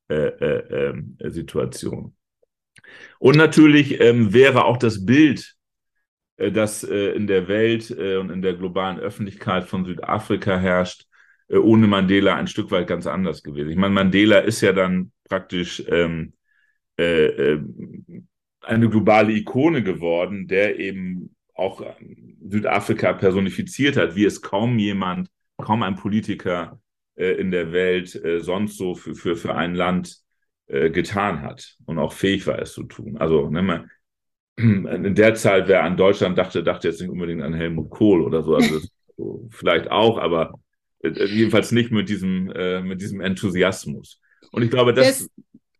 äh, 0.07 0.27
äh, 0.27 0.93
äh, 1.19 1.29
Situation. 1.31 2.14
Und 3.19 3.37
natürlich 3.37 3.99
ähm, 4.01 4.33
wäre 4.33 4.65
auch 4.65 4.77
das 4.77 5.05
Bild, 5.05 5.55
äh, 6.37 6.51
das 6.51 6.83
äh, 6.83 7.11
in 7.11 7.27
der 7.27 7.47
Welt 7.47 7.89
äh, 7.91 8.17
und 8.17 8.29
in 8.29 8.41
der 8.41 8.53
globalen 8.53 8.99
Öffentlichkeit 8.99 9.65
von 9.65 9.85
Südafrika 9.85 10.57
herrscht, 10.57 11.07
ohne 11.47 11.85
Mandela 11.85 12.35
ein 12.35 12.47
Stück 12.47 12.71
weit 12.71 12.87
ganz 12.87 13.05
anders 13.05 13.43
gewesen. 13.43 13.69
Ich 13.69 13.77
meine, 13.77 13.93
Mandela 13.93 14.39
ist 14.39 14.61
ja 14.61 14.73
dann 14.73 15.11
praktisch 15.29 15.83
ähm, 15.89 16.33
eine 16.97 18.89
globale 18.89 19.31
Ikone 19.31 19.83
geworden, 19.83 20.47
der 20.47 20.79
eben 20.79 21.35
auch 21.53 21.81
ähm, 21.81 22.37
Südafrika 22.47 23.13
personifiziert 23.13 23.97
hat, 23.97 24.15
wie 24.15 24.25
es 24.25 24.41
kaum 24.41 24.77
jemand, 24.77 25.29
kaum 25.57 25.83
ein 25.83 25.95
Politiker 25.95 26.79
äh, 27.15 27.33
in 27.39 27.51
der 27.51 27.71
Welt 27.71 28.15
äh, 28.23 28.39
sonst 28.41 28.77
so 28.77 28.95
für, 28.95 29.15
für, 29.15 29.35
für 29.35 29.55
ein 29.55 29.75
Land 29.75 30.17
äh, 30.67 30.89
getan 30.89 31.41
hat 31.41 31.75
und 31.85 31.99
auch 31.99 32.13
fähig 32.13 32.47
war, 32.47 32.59
es 32.59 32.73
zu 32.73 32.83
tun. 32.83 33.17
Also 33.17 33.49
ne, 33.49 33.61
man, 33.61 33.89
in 34.57 35.15
der 35.15 35.35
Zeit, 35.35 35.67
wer 35.67 35.83
an 35.83 35.97
Deutschland 35.97 36.37
dachte, 36.37 36.63
dachte 36.63 36.87
jetzt 36.87 37.01
nicht 37.01 37.09
unbedingt 37.09 37.41
an 37.41 37.53
Helmut 37.53 37.89
Kohl 37.89 38.21
oder 38.21 38.41
so. 38.41 38.55
Also 38.55 38.79
so, 39.17 39.47
vielleicht 39.51 39.91
auch, 39.91 40.17
aber 40.17 40.53
äh, 41.03 41.25
jedenfalls 41.25 41.71
nicht 41.71 41.91
mit 41.91 42.09
diesem, 42.09 42.51
äh, 42.51 42.81
mit 42.81 43.01
diesem 43.01 43.21
Enthusiasmus. 43.21 44.19
Und 44.51 44.63
ich 44.63 44.69
glaube, 44.69 44.93
das, 44.93 45.19
das 45.19 45.29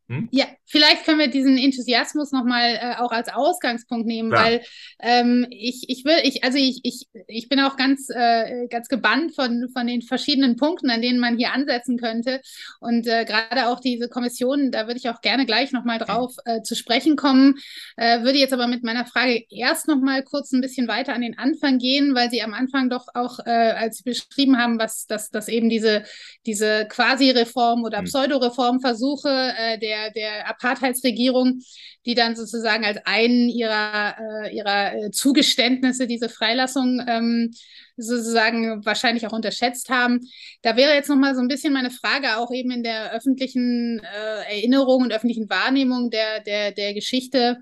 hm? 0.07 0.29
Ja, 0.31 0.45
vielleicht 0.65 1.03
können 1.03 1.17
wir 1.17 1.29
diesen 1.29 1.57
Enthusiasmus 1.57 2.31
nochmal 2.31 2.75
äh, 2.75 2.95
auch 2.99 3.11
als 3.11 3.27
Ausgangspunkt 3.33 4.05
nehmen, 4.05 4.29
Klar. 4.29 4.45
weil 4.45 4.61
ähm, 4.99 5.47
ich, 5.49 5.85
ich 5.87 6.05
will, 6.05 6.17
ich, 6.21 6.43
also 6.43 6.59
ich, 6.59 6.81
ich, 6.83 7.07
ich 7.27 7.49
bin 7.49 7.59
auch 7.59 7.75
ganz, 7.75 8.09
äh, 8.13 8.67
ganz 8.67 8.87
gebannt 8.87 9.33
von, 9.33 9.67
von 9.73 9.87
den 9.87 10.03
verschiedenen 10.03 10.57
Punkten, 10.57 10.91
an 10.91 11.01
denen 11.01 11.19
man 11.19 11.37
hier 11.37 11.53
ansetzen 11.53 11.97
könnte. 11.97 12.41
Und 12.79 13.07
äh, 13.07 13.25
gerade 13.25 13.67
auch 13.67 13.79
diese 13.79 14.07
Kommission, 14.07 14.69
da 14.69 14.85
würde 14.85 14.99
ich 14.99 15.09
auch 15.09 15.21
gerne 15.21 15.47
gleich 15.47 15.71
nochmal 15.71 15.97
drauf 15.97 16.35
äh, 16.45 16.61
zu 16.61 16.75
sprechen 16.75 17.15
kommen. 17.15 17.55
Äh, 17.97 18.21
würde 18.21 18.37
jetzt 18.37 18.53
aber 18.53 18.67
mit 18.67 18.83
meiner 18.83 19.07
Frage 19.07 19.43
erst 19.49 19.87
nochmal 19.87 20.21
kurz 20.21 20.51
ein 20.51 20.61
bisschen 20.61 20.87
weiter 20.87 21.15
an 21.15 21.21
den 21.21 21.39
Anfang 21.39 21.79
gehen, 21.79 22.13
weil 22.13 22.29
Sie 22.29 22.43
am 22.43 22.53
Anfang 22.53 22.91
doch 22.91 23.07
auch, 23.15 23.39
äh, 23.43 23.49
als 23.49 23.97
Sie 23.97 24.03
beschrieben 24.03 24.59
haben, 24.59 24.77
was 24.77 25.07
dass, 25.07 25.31
dass 25.31 25.47
eben 25.47 25.67
diese, 25.67 26.03
diese 26.45 26.85
Quasi-Reform 26.89 27.83
oder 27.83 27.99
hm. 27.99 28.05
Pseudo-Reformversuche 28.05 29.53
äh, 29.57 29.79
der 29.79 29.94
der, 29.95 30.12
der 30.12 30.49
Apartheidsregierung, 30.49 31.62
die 32.05 32.15
dann 32.15 32.36
sozusagen 32.36 32.86
als 32.86 32.99
einen 33.05 33.49
ihrer, 33.49 34.15
äh, 34.19 34.55
ihrer 34.55 34.93
äh, 34.95 35.12
Zugeständnisse 35.12 36.08
diese 36.08 36.29
Freilassung 36.29 37.01
ähm, 37.08 37.51
sozusagen 37.97 38.86
wahrscheinlich 38.86 39.25
auch 39.25 39.34
unterschätzt 39.34 39.89
haben. 39.89 40.19
Da 40.62 40.75
wäre 40.75 40.93
jetzt 40.93 41.10
nochmal 41.10 41.36
so 41.36 41.41
ein 41.41 41.47
bisschen 41.47 41.73
meine 41.73 41.91
Frage, 41.91 42.38
auch 42.38 42.51
eben 42.51 42.71
in 42.71 42.84
der 42.84 43.13
öffentlichen 43.13 43.99
äh, 43.99 44.55
Erinnerung 44.55 45.03
und 45.03 45.13
öffentlichen 45.13 45.49
Wahrnehmung 45.49 46.10
der, 46.10 46.41
der, 46.41 46.71
der 46.71 46.93
Geschichte. 46.93 47.58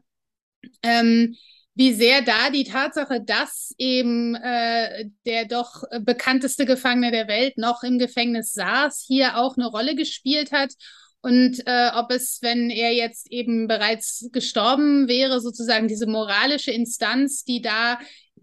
Ähm, 0.81 1.35
wie 1.75 1.93
sehr 1.93 2.21
da 2.21 2.51
die 2.51 2.65
Tatsache, 2.65 3.19
dass 3.21 3.73
eben 3.79 4.35
äh, 4.35 5.05
der 5.25 5.45
doch 5.45 5.83
bekannteste 6.01 6.65
Gefangene 6.65 7.11
der 7.11 7.27
Welt 7.27 7.57
noch 7.57 7.81
im 7.81 7.97
Gefängnis 7.97 8.53
saß, 8.53 9.03
hier 9.07 9.37
auch 9.37 9.57
eine 9.57 9.65
Rolle 9.65 9.95
gespielt 9.95 10.51
hat 10.51 10.71
und 11.23 11.65
äh, 11.65 11.89
ob 11.95 12.11
es, 12.11 12.39
wenn 12.41 12.69
er 12.69 12.93
jetzt 12.93 13.31
eben 13.31 13.67
bereits 13.67 14.27
gestorben 14.33 15.07
wäre, 15.07 15.39
sozusagen 15.39 15.87
diese 15.87 16.05
moralische 16.05 16.71
Instanz, 16.71 17.45
die 17.45 17.61
da 17.61 17.97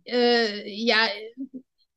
äh, 0.07 0.67
ja 0.67 0.97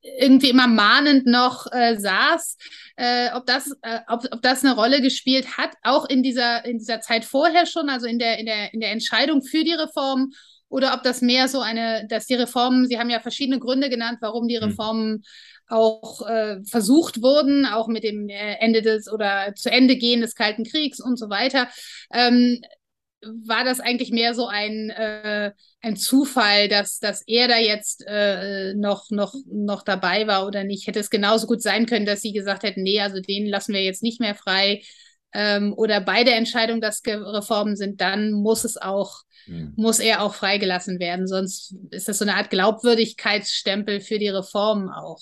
irgendwie 0.01 0.49
immer 0.49 0.67
mahnend 0.67 1.25
noch 1.25 1.71
äh, 1.71 1.97
saß, 1.97 2.57
äh, 2.97 3.29
ob 3.33 3.45
das, 3.45 3.71
äh, 3.81 4.01
ob, 4.09 4.25
ob 4.29 4.41
das 4.41 4.65
eine 4.65 4.75
Rolle 4.75 5.01
gespielt 5.01 5.57
hat, 5.57 5.71
auch 5.83 6.03
in 6.09 6.21
dieser 6.21 6.65
in 6.65 6.79
dieser 6.79 6.99
Zeit 6.99 7.23
vorher 7.23 7.65
schon, 7.65 7.89
also 7.89 8.05
in 8.05 8.19
der 8.19 8.37
in 8.39 8.45
der 8.45 8.73
in 8.73 8.81
der 8.81 8.91
Entscheidung 8.91 9.41
für 9.41 9.63
die 9.63 9.71
Reform, 9.71 10.33
oder 10.73 10.95
ob 10.95 11.03
das 11.03 11.21
mehr 11.21 11.47
so 11.47 11.61
eine, 11.61 12.07
dass 12.09 12.25
die 12.25 12.33
Reformen, 12.33 12.87
Sie 12.87 12.97
haben 12.97 13.11
ja 13.11 13.19
verschiedene 13.19 13.59
Gründe 13.59 13.89
genannt, 13.91 14.17
warum 14.21 14.47
die 14.47 14.57
hm. 14.59 14.69
Reformen 14.69 15.23
auch 15.73 16.27
äh, 16.27 16.63
versucht 16.63 17.21
wurden, 17.21 17.65
auch 17.65 17.87
mit 17.87 18.03
dem 18.03 18.29
äh, 18.29 18.55
Ende 18.59 18.81
des 18.81 19.11
oder 19.11 19.53
zu 19.55 19.71
Ende 19.71 19.97
gehen 19.97 20.21
des 20.21 20.35
Kalten 20.35 20.63
Kriegs 20.63 20.99
und 20.99 21.17
so 21.17 21.29
weiter. 21.29 21.67
Ähm, 22.13 22.61
war 23.45 23.63
das 23.63 23.79
eigentlich 23.79 24.11
mehr 24.11 24.33
so 24.35 24.47
ein, 24.47 24.89
äh, 24.89 25.51
ein 25.81 25.95
Zufall, 25.95 26.67
dass, 26.67 26.99
dass 26.99 27.23
er 27.25 27.47
da 27.47 27.57
jetzt 27.57 28.03
äh, 28.07 28.73
noch, 28.73 29.09
noch, 29.11 29.33
noch 29.45 29.83
dabei 29.83 30.27
war 30.27 30.45
oder 30.45 30.63
nicht? 30.63 30.87
Hätte 30.87 30.99
es 30.99 31.09
genauso 31.09 31.47
gut 31.47 31.61
sein 31.61 31.85
können, 31.85 32.05
dass 32.05 32.21
sie 32.21 32.33
gesagt 32.33 32.63
hätten, 32.63 32.83
nee, 32.83 32.99
also 32.99 33.19
den 33.19 33.47
lassen 33.47 33.73
wir 33.73 33.83
jetzt 33.83 34.03
nicht 34.03 34.19
mehr 34.19 34.35
frei. 34.35 34.81
Ähm, 35.33 35.73
oder 35.75 36.01
bei 36.01 36.23
der 36.23 36.37
Entscheidung, 36.37 36.79
dass 36.81 37.01
Reformen 37.05 37.75
sind, 37.75 38.01
dann 38.01 38.31
muss 38.31 38.63
es 38.65 38.77
auch, 38.77 39.21
mhm. 39.47 39.73
muss 39.75 39.99
er 39.99 40.21
auch 40.21 40.35
freigelassen 40.35 40.99
werden. 40.99 41.27
Sonst 41.27 41.75
ist 41.91 42.07
das 42.07 42.19
so 42.19 42.25
eine 42.25 42.35
Art 42.35 42.49
Glaubwürdigkeitsstempel 42.49 43.99
für 44.01 44.19
die 44.19 44.29
Reformen 44.29 44.89
auch. 44.89 45.19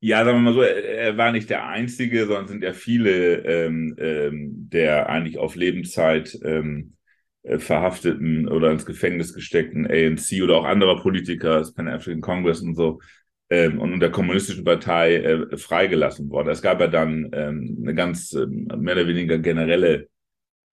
Ja, 0.00 0.24
sagen 0.24 0.38
wir 0.38 0.52
mal 0.52 0.54
so, 0.54 0.62
er 0.62 1.16
war 1.16 1.32
nicht 1.32 1.50
der 1.50 1.66
Einzige, 1.66 2.26
sondern 2.26 2.46
sind 2.46 2.62
ja 2.62 2.72
viele 2.72 3.38
ähm, 3.44 3.96
ähm, 3.98 4.68
der 4.70 5.08
eigentlich 5.08 5.38
auf 5.38 5.56
Lebenszeit 5.56 6.38
ähm, 6.44 6.94
äh, 7.42 7.58
verhafteten 7.58 8.46
oder 8.48 8.70
ins 8.70 8.86
Gefängnis 8.86 9.34
gesteckten 9.34 9.86
ANC 9.90 10.40
oder 10.42 10.56
auch 10.56 10.64
anderer 10.64 11.00
Politiker, 11.02 11.58
das 11.58 11.74
Pan-African 11.74 12.20
Congress 12.20 12.60
und 12.60 12.76
so, 12.76 13.00
ähm, 13.50 13.80
und 13.80 13.98
der 13.98 14.10
kommunistischen 14.12 14.64
Partei 14.64 15.16
äh, 15.16 15.56
freigelassen 15.56 16.30
worden. 16.30 16.50
Es 16.50 16.62
gab 16.62 16.80
ja 16.80 16.86
dann 16.86 17.30
ähm, 17.32 17.78
eine 17.82 17.94
ganz 17.94 18.32
äh, 18.34 18.46
mehr 18.46 18.94
oder 18.94 19.08
weniger 19.08 19.38
generelle 19.38 20.06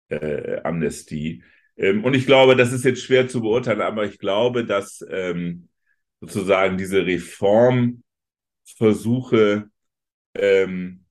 äh, 0.09 0.61
Amnestie. 0.63 1.43
Ähm, 1.77 2.03
und 2.03 2.15
ich 2.15 2.25
glaube, 2.25 2.55
das 2.55 2.73
ist 2.73 2.85
jetzt 2.85 3.03
schwer 3.03 3.27
zu 3.27 3.41
beurteilen, 3.41 3.81
aber 3.81 4.05
ich 4.05 4.19
glaube, 4.19 4.65
dass 4.65 5.05
ähm, 5.09 5.69
sozusagen 6.21 6.77
diese 6.77 7.05
Reform 7.05 8.02
Versuche 8.65 9.69
ähm, 10.35 11.05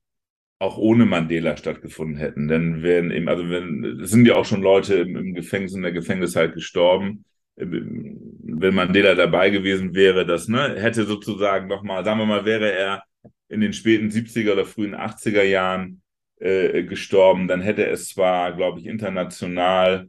auch 0.58 0.78
ohne 0.78 1.06
Mandela 1.06 1.56
stattgefunden 1.56 2.16
hätten. 2.16 2.48
Denn 2.48 2.82
wenn 2.82 3.10
eben, 3.10 3.28
also 3.28 3.48
wenn, 3.50 4.00
sind 4.04 4.26
ja 4.26 4.36
auch 4.36 4.44
schon 4.44 4.62
Leute 4.62 4.94
im, 4.94 5.16
im 5.16 5.34
Gefängnis, 5.34 5.74
in 5.74 5.82
der 5.82 5.92
Gefängniszeit 5.92 6.54
gestorben. 6.54 7.24
wenn 7.56 8.74
Mandela 8.74 9.14
dabei 9.14 9.50
gewesen 9.50 9.94
wäre, 9.94 10.24
das 10.24 10.48
ne, 10.48 10.76
hätte 10.78 11.04
sozusagen 11.04 11.68
nochmal, 11.68 12.04
sagen 12.04 12.20
wir 12.20 12.26
mal, 12.26 12.44
wäre 12.44 12.72
er 12.72 13.02
in 13.48 13.60
den 13.60 13.72
späten 13.72 14.08
70er 14.08 14.52
oder 14.52 14.64
frühen 14.64 14.94
80er 14.94 15.42
Jahren 15.42 16.02
äh, 16.38 16.84
gestorben, 16.84 17.48
dann 17.48 17.60
hätte 17.60 17.86
es 17.86 18.08
zwar, 18.08 18.52
glaube 18.52 18.80
ich, 18.80 18.86
international 18.86 20.08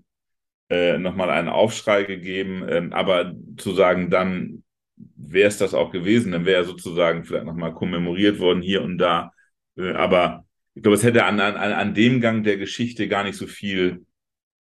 äh, 0.69 0.97
nochmal 0.97 1.29
einen 1.29 1.49
Aufschrei 1.49 2.03
gegeben, 2.03 2.67
äh, 2.67 2.89
aber 2.91 3.35
zu 3.57 3.73
sagen, 3.73 4.09
dann 4.09 4.63
wäre 4.95 5.47
es 5.47 5.57
das 5.57 5.73
auch 5.73 5.91
gewesen, 5.91 6.31
dann 6.31 6.45
wäre 6.45 6.61
er 6.61 6.65
sozusagen 6.65 7.23
vielleicht 7.23 7.45
nochmal 7.45 7.73
kommemoriert 7.73 8.39
worden 8.39 8.61
hier 8.61 8.83
und 8.83 8.97
da. 8.97 9.33
Äh, 9.77 9.91
aber 9.93 10.45
ich 10.75 10.81
glaube, 10.83 10.95
es 10.95 11.03
hätte 11.03 11.25
an, 11.25 11.39
an, 11.39 11.55
an 11.55 11.93
dem 11.93 12.21
Gang 12.21 12.43
der 12.43 12.57
Geschichte 12.57 13.07
gar 13.07 13.23
nicht 13.23 13.37
so 13.37 13.47
viel 13.47 14.05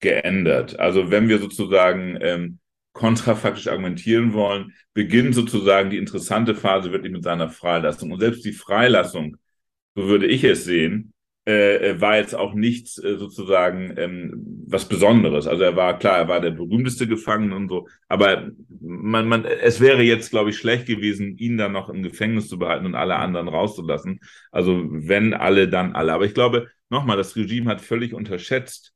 geändert. 0.01 0.79
Also 0.79 1.11
wenn 1.11 1.29
wir 1.29 1.39
sozusagen 1.39 2.19
ähm, 2.21 2.59
kontrafaktisch 2.93 3.69
argumentieren 3.69 4.35
wollen, 4.35 4.75
beginnt 4.93 5.35
sozusagen 5.35 5.91
die 5.91 5.97
interessante 5.99 6.55
Phase 6.55 6.93
wirklich 6.93 7.13
mit 7.13 7.25
seiner 7.25 7.49
Freilassung. 7.49 8.13
Und 8.13 8.21
selbst 8.21 8.45
die 8.45 8.53
Freilassung, 8.53 9.37
so 9.95 10.09
würde 10.09 10.27
ich 10.27 10.45
es 10.45 10.65
sehen, 10.65 11.12
äh, 11.45 11.91
äh, 11.91 12.01
war 12.01 12.19
jetzt 12.19 12.37
auch 12.37 12.55
nichts 12.55 13.03
äh, 13.03 13.17
sozusagen 13.19 13.95
ähm, 13.97 14.65
was 14.69 14.89
Besonderes. 14.89 15.49
Also 15.49 15.65
er 15.65 15.75
war 15.75 15.99
klar, 15.99 16.19
er 16.19 16.29
war 16.29 16.41
der 16.41 16.53
berühmteste 16.53 17.09
Gefangene 17.09 17.57
und 17.57 17.69
so, 17.69 17.89
aber 18.09 18.51
man, 18.81 19.27
man, 19.27 19.45
es 19.45 19.81
wäre 19.81 20.03
jetzt, 20.03 20.31
glaube 20.31 20.51
ich, 20.51 20.59
schlecht 20.59 20.87
gewesen, 20.87 21.37
ihn 21.39 21.57
dann 21.59 21.73
noch 21.73 21.89
im 21.89 22.05
Gefängnis 22.05 22.49
zu 22.49 22.61
behalten 22.61 22.87
und 22.87 22.95
alle 22.95 23.17
anderen 23.17 23.49
rauszulassen. 23.49 24.21
Also 24.53 24.85
wenn 24.89 25.35
alle, 25.35 25.69
dann 25.69 25.97
alle. 25.97 26.13
Aber 26.13 26.27
ich 26.27 26.35
glaube, 26.35 26.69
nochmal, 26.91 27.17
das 27.17 27.35
Regime 27.35 27.69
hat 27.69 27.81
völlig 27.81 28.15
unterschätzt, 28.15 28.93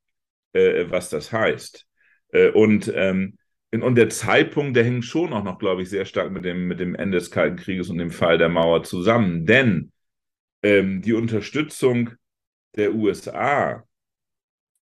äh, 0.52 0.84
was 0.88 1.10
das 1.10 1.32
heißt. 1.32 1.84
Äh, 2.32 2.50
und 2.50 2.92
ähm, 2.94 3.38
und 3.72 3.96
der 3.96 4.08
Zeitpunkt, 4.08 4.76
der 4.76 4.84
hängt 4.84 5.04
schon 5.04 5.32
auch 5.32 5.44
noch, 5.44 5.58
glaube 5.58 5.82
ich, 5.82 5.90
sehr 5.90 6.04
stark 6.06 6.30
mit 6.30 6.44
dem, 6.44 6.66
mit 6.66 6.80
dem 6.80 6.94
Ende 6.94 7.18
des 7.18 7.30
Kalten 7.30 7.56
Krieges 7.56 7.90
und 7.90 7.98
dem 7.98 8.12
Fall 8.12 8.38
der 8.38 8.48
Mauer 8.48 8.84
zusammen. 8.84 9.44
Denn 9.44 9.92
ähm, 10.62 11.02
die 11.02 11.12
Unterstützung 11.12 12.12
der 12.76 12.94
USA 12.94 13.84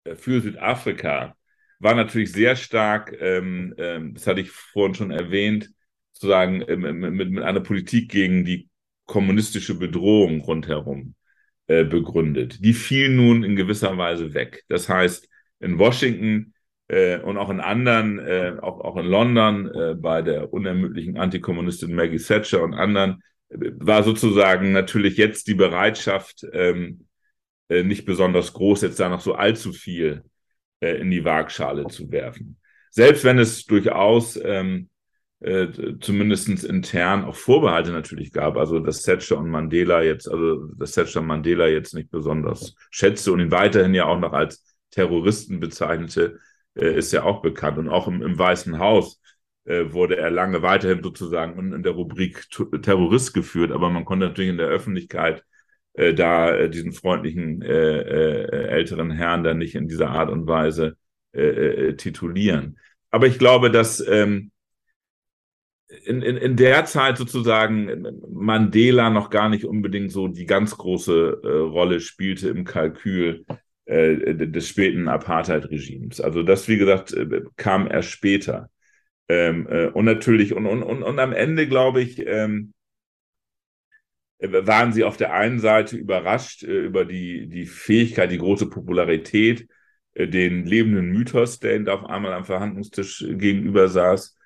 äh, 0.05 0.15
für 0.15 0.41
Südafrika 0.41 1.37
war 1.79 1.95
natürlich 1.95 2.33
sehr 2.33 2.57
stark, 2.57 3.15
ähm, 3.21 3.75
ähm, 3.77 4.15
das 4.15 4.27
hatte 4.27 4.41
ich 4.41 4.51
vorhin 4.51 4.95
schon 4.95 5.11
erwähnt, 5.11 5.71
sozusagen 6.13 6.63
ähm, 6.69 7.01
mit, 7.01 7.31
mit 7.31 7.43
einer 7.43 7.61
Politik 7.61 8.11
gegen 8.11 8.45
die 8.45 8.69
kommunistische 9.07 9.75
Bedrohung 9.79 10.41
rundherum 10.41 11.15
äh, 11.67 11.85
begründet. 11.85 12.65
Die 12.65 12.75
fiel 12.75 13.11
nun 13.11 13.43
in 13.43 13.57
gewisser 13.57 13.97
Weise 13.99 14.33
weg. 14.35 14.65
Das 14.69 14.89
heißt, 14.89 15.29
in 15.59 15.79
Washington 15.79 16.55
äh, 16.89 17.19
und 17.19 17.37
auch 17.37 17.51
in 17.51 17.61
anderen, 17.61 18.19
äh, 18.19 18.55
auch, 18.61 18.81
auch 18.81 18.97
in 18.97 19.07
London, 19.07 19.67
äh, 19.75 19.95
bei 19.95 20.23
der 20.23 20.53
unermüdlichen 20.53 21.17
Antikommunistin 21.19 21.95
Maggie 21.95 22.19
Thatcher 22.19 22.63
und 22.63 22.75
anderen, 22.75 23.23
äh, 23.49 23.57
war 23.79 24.03
sozusagen 24.03 24.73
natürlich 24.73 25.17
jetzt 25.17 25.49
die 25.49 25.55
Bereitschaft, 25.55 26.47
ähm, 26.53 27.07
äh, 27.73 27.85
nicht 27.85 28.05
besonders 28.05 28.53
groß, 28.53 28.83
jetzt 28.83 29.01
da 29.01 29.09
noch 29.09 29.21
so 29.21 29.35
allzu 29.35 29.73
viel 29.73 30.25
äh, 30.81 30.97
in 31.01 31.11
die 31.11 31.25
Waagschale 31.25 31.87
zu 31.87 32.11
werfen. 32.11 32.59
Selbst 32.91 33.25
wenn 33.25 33.39
es 33.39 33.65
durchaus 33.65 34.39
ähm, 34.43 34.91
äh, 35.41 35.69
zumindest 36.01 36.49
intern 36.65 37.25
auch 37.25 37.35
Vorbehalte 37.35 37.91
natürlich 37.91 38.33
gab, 38.33 38.57
also 38.57 38.79
dass 38.79 39.03
Thatcher 39.03 39.39
und 39.39 39.49
Mandela 39.49 40.03
jetzt, 40.03 40.31
also 40.31 40.67
dass 40.77 40.93
Thatcher 40.93 41.23
Mandela 41.23 41.67
jetzt 41.67 41.95
nicht 41.95 42.11
besonders 42.11 42.75
schätzte 42.91 43.33
und 43.33 43.41
ihn 43.41 43.51
weiterhin 43.51 43.95
ja 43.95 44.05
auch 44.05 44.21
noch 44.21 44.33
als 44.33 44.65
Terroristen 44.91 45.59
bezeichnete, 45.59 46.39
äh, 46.75 46.95
ist 46.95 47.13
ja 47.13 47.23
auch 47.23 47.43
bekannt. 47.43 47.79
Und 47.79 47.89
auch 47.89 48.07
im, 48.07 48.23
im 48.23 48.39
Weißen 48.39 48.79
Haus 48.79 49.21
äh, 49.65 49.93
wurde 49.93 50.17
er 50.17 50.31
lange 50.31 50.63
weiterhin 50.63 51.03
sozusagen 51.03 51.59
in, 51.59 51.73
in 51.73 51.83
der 51.83 51.93
Rubrik 51.93 52.47
Terrorist 52.83 53.33
geführt, 53.33 53.73
aber 53.73 53.89
man 53.89 54.05
konnte 54.05 54.27
natürlich 54.27 54.51
in 54.51 54.59
der 54.59 54.69
Öffentlichkeit 54.69 55.43
äh, 55.95 56.15
da 56.15 56.55
äh, 56.55 56.71
diesen 56.71 56.93
freundlichen 56.93 57.63
äh, 57.63 57.69
äh, 57.69 58.69
älteren 58.69 59.11
Herrn 59.11 59.45
dann 59.45 59.59
nicht 59.59 59.75
in 59.75 59.89
dieser 59.89 60.11
Art 60.11 60.31
und 60.31 60.47
Weise 60.47 60.97
titulieren. 61.97 62.79
Aber 63.11 63.27
ich 63.27 63.39
glaube, 63.39 63.71
dass 63.71 64.07
ähm, 64.07 64.51
in, 66.05 66.23
in, 66.23 66.37
in 66.37 66.57
der 66.57 66.85
Zeit 66.85 67.17
sozusagen 67.19 68.07
Mandela 68.31 69.11
noch 69.11 69.31
gar 69.31 69.49
nicht 69.49 69.65
unbedingt 69.65 70.11
so 70.11 70.29
die 70.29 70.47
ganz 70.47 70.77
große 70.77 71.41
äh, 71.43 71.49
Rolle 71.49 72.01
spielte 72.01 72.49
im 72.49 72.65
Kalkül 72.65 73.45
äh, 73.85 74.35
des 74.35 74.69
späten 74.69 75.09
Apartheid-Regimes. 75.09 76.21
Also 76.21 76.43
das, 76.43 76.69
wie 76.69 76.79
gesagt, 76.79 77.13
äh, 77.13 77.43
kam 77.57 77.91
erst 77.91 78.11
später. 78.11 78.71
Ähm, 79.29 79.67
äh, 79.69 79.87
und 79.87 80.05
natürlich, 80.05 80.55
und, 80.55 80.67
und, 80.67 80.83
und, 80.83 81.03
und 81.03 81.19
am 81.19 81.33
Ende, 81.33 81.69
glaube 81.69 82.01
ich, 82.01 82.25
ähm, 82.27 82.73
waren 84.43 84.93
sie 84.93 85.05
auf 85.05 85.17
der 85.17 85.33
einen 85.35 85.61
Seite 85.61 85.97
überrascht 85.97 86.65
äh, 86.65 86.81
über 86.81 87.05
die, 87.05 87.49
die 87.49 87.67
Fähigkeit, 87.67 88.31
die 88.31 88.39
große 88.39 88.69
Popularität, 88.69 89.69
äh, 90.15 90.29
den 90.29 90.65
lebenden 90.65 91.11
Mythos, 91.11 91.61
der 91.61 91.77
ihnen 91.77 91.85
da 91.85 91.95
auf 91.95 92.05
einmal 92.05 92.33
am 92.33 92.45
Verhandlungstisch 92.45 93.25
gegenüber 93.29 93.89
saß. 93.89 94.37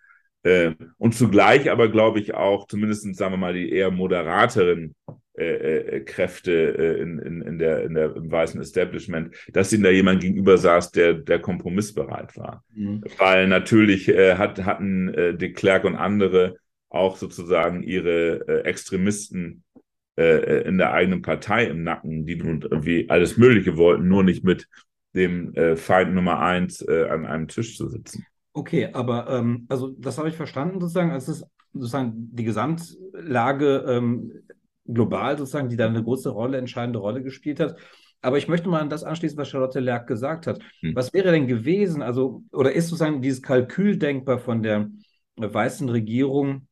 Äh, 0.42 0.72
und 0.98 1.14
zugleich 1.14 1.70
aber, 1.70 1.88
glaube 1.90 2.20
ich, 2.20 2.34
auch 2.34 2.66
zumindest, 2.66 3.14
sagen 3.16 3.32
wir 3.32 3.38
mal, 3.38 3.54
die 3.54 3.70
eher 3.70 3.90
moderateren 3.90 4.94
äh, 5.38 5.96
äh, 5.96 6.00
Kräfte 6.00 6.52
äh, 6.52 7.02
in, 7.02 7.18
in, 7.18 7.42
in, 7.42 7.58
der, 7.58 7.82
in 7.82 7.92
der, 7.92 8.16
im 8.16 8.30
weißen 8.30 8.58
Establishment, 8.58 9.34
dass 9.52 9.70
ihnen 9.70 9.82
da 9.82 9.90
jemand 9.90 10.22
gegenüber 10.22 10.56
saß, 10.56 10.92
der, 10.92 11.12
der 11.12 11.40
kompromissbereit 11.40 12.38
war. 12.38 12.64
Mhm. 12.74 13.04
Weil 13.18 13.46
natürlich 13.46 14.08
hat, 14.08 14.64
hatten 14.64 15.12
de 15.12 15.52
Klerk 15.52 15.84
und 15.84 15.94
andere 15.94 16.56
auch 16.88 17.16
sozusagen 17.16 17.82
ihre 17.82 18.64
Extremisten 18.64 19.64
äh, 20.16 20.62
in 20.62 20.78
der 20.78 20.92
eigenen 20.92 21.22
Partei 21.22 21.64
im 21.66 21.82
Nacken, 21.82 22.26
die 22.26 22.36
nun 22.36 22.62
irgendwie 22.62 23.08
alles 23.08 23.36
Mögliche 23.36 23.76
wollten, 23.76 24.08
nur 24.08 24.22
nicht 24.22 24.44
mit 24.44 24.68
dem 25.14 25.54
äh, 25.54 25.76
Feind 25.76 26.14
Nummer 26.14 26.40
eins 26.40 26.82
äh, 26.82 27.08
an 27.08 27.26
einem 27.26 27.48
Tisch 27.48 27.76
zu 27.76 27.88
sitzen. 27.88 28.26
Okay, 28.52 28.88
aber 28.92 29.28
ähm, 29.28 29.66
also 29.68 29.88
das 29.98 30.18
habe 30.18 30.28
ich 30.28 30.36
verstanden 30.36 30.80
sozusagen. 30.80 31.10
Es 31.10 31.28
ist 31.28 31.44
sozusagen 31.72 32.30
die 32.32 32.44
Gesamtlage 32.44 33.84
ähm, 33.86 34.32
global 34.86 35.36
sozusagen, 35.36 35.68
die 35.68 35.76
da 35.76 35.86
eine 35.86 36.02
große 36.02 36.30
Rolle, 36.30 36.58
entscheidende 36.58 36.98
Rolle 36.98 37.22
gespielt 37.22 37.60
hat. 37.60 37.76
Aber 38.22 38.38
ich 38.38 38.48
möchte 38.48 38.68
mal 38.68 38.80
an 38.80 38.88
das 38.88 39.04
anschließen, 39.04 39.36
was 39.36 39.48
Charlotte 39.48 39.80
Lerck 39.80 40.06
gesagt 40.06 40.46
hat. 40.46 40.60
Hm. 40.80 40.94
Was 40.94 41.12
wäre 41.12 41.30
denn 41.30 41.46
gewesen, 41.46 42.02
also, 42.02 42.42
oder 42.50 42.72
ist 42.72 42.88
sozusagen 42.88 43.20
dieses 43.22 43.42
Kalkül 43.42 43.98
denkbar 43.98 44.38
von 44.38 44.62
der 44.62 44.88
weißen 45.36 45.88
Regierung, 45.88 46.66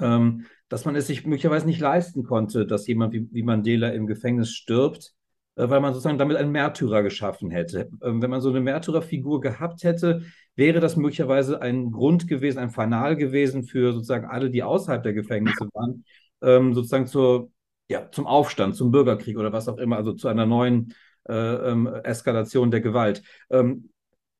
ähm, 0.00 0.46
dass 0.72 0.86
man 0.86 0.96
es 0.96 1.06
sich 1.06 1.26
möglicherweise 1.26 1.66
nicht 1.66 1.80
leisten 1.80 2.22
konnte, 2.22 2.64
dass 2.64 2.86
jemand 2.86 3.12
wie, 3.12 3.28
wie 3.30 3.42
Mandela 3.42 3.90
im 3.90 4.06
Gefängnis 4.06 4.52
stirbt, 4.52 5.12
äh, 5.56 5.68
weil 5.68 5.82
man 5.82 5.92
sozusagen 5.92 6.16
damit 6.16 6.38
einen 6.38 6.50
Märtyrer 6.50 7.02
geschaffen 7.02 7.50
hätte. 7.50 7.90
Ähm, 8.02 8.22
wenn 8.22 8.30
man 8.30 8.40
so 8.40 8.48
eine 8.48 8.62
Märtyrerfigur 8.62 9.42
gehabt 9.42 9.84
hätte, 9.84 10.22
wäre 10.56 10.80
das 10.80 10.96
möglicherweise 10.96 11.60
ein 11.60 11.92
Grund 11.92 12.26
gewesen, 12.26 12.58
ein 12.58 12.70
Fanal 12.70 13.16
gewesen 13.16 13.64
für 13.64 13.92
sozusagen 13.92 14.24
alle, 14.24 14.48
die 14.48 14.62
außerhalb 14.62 15.02
der 15.02 15.12
Gefängnisse 15.12 15.68
waren, 15.74 16.06
ähm, 16.40 16.72
sozusagen 16.72 17.06
zur, 17.06 17.50
ja, 17.88 18.10
zum 18.10 18.26
Aufstand, 18.26 18.74
zum 18.74 18.90
Bürgerkrieg 18.90 19.36
oder 19.36 19.52
was 19.52 19.68
auch 19.68 19.76
immer, 19.76 19.98
also 19.98 20.14
zu 20.14 20.28
einer 20.28 20.46
neuen 20.46 20.94
äh, 21.28 21.34
ähm, 21.34 21.86
Eskalation 21.86 22.70
der 22.70 22.80
Gewalt. 22.80 23.22
Ähm, 23.50 23.90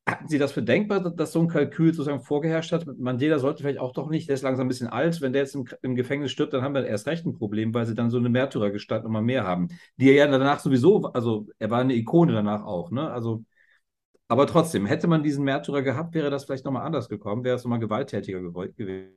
hatten 0.05 0.27
Sie 0.27 0.39
das 0.39 0.53
für 0.53 0.63
denkbar, 0.63 1.01
dass 1.01 1.33
so 1.33 1.41
ein 1.41 1.49
Kalkül 1.49 1.95
sozusagen 1.95 2.23
vorgeherrscht 2.23 2.73
hat? 2.73 2.87
Mandela 2.99 3.39
sollte 3.39 3.63
vielleicht 3.63 3.79
auch 3.79 3.93
doch 3.93 4.11
nicht, 4.11 4.29
der 4.29 4.35
ist 4.35 4.43
langsam 4.43 4.67
ein 4.67 4.69
bisschen 4.69 4.89
alt. 4.89 5.21
Wenn 5.21 5.33
der 5.33 5.43
jetzt 5.43 5.55
im, 5.55 5.67
im 5.83 5.95
Gefängnis 5.95 6.33
stirbt, 6.33 6.53
dann 6.53 6.63
haben 6.63 6.75
wir 6.75 6.85
erst 6.85 7.07
recht 7.07 7.25
ein 7.25 7.35
Problem, 7.35 7.73
weil 7.73 7.87
sie 7.87 7.95
dann 7.95 8.11
so 8.11 8.19
eine 8.19 8.29
Märtyrergestalt 8.29 9.05
nochmal 9.05 9.23
mehr 9.23 9.45
haben. 9.45 9.69
Die 9.97 10.09
er 10.09 10.15
ja 10.15 10.27
danach 10.27 10.59
sowieso, 10.59 11.05
also 11.13 11.47
er 11.59 11.71
war 11.71 11.81
eine 11.81 11.95
Ikone 11.95 12.33
danach 12.33 12.65
auch, 12.65 12.91
ne? 12.91 13.11
Also, 13.11 13.45
aber 14.27 14.47
trotzdem, 14.47 14.87
hätte 14.87 15.07
man 15.07 15.23
diesen 15.23 15.45
Märtyrer 15.45 15.83
gehabt, 15.83 16.15
wäre 16.15 16.31
das 16.31 16.45
vielleicht 16.45 16.65
nochmal 16.65 16.85
anders 16.85 17.09
gekommen, 17.09 17.45
wäre 17.45 17.57
es 17.57 17.65
nochmal 17.65 17.79
gewalttätiger 17.79 18.41
gewesen. 18.41 19.13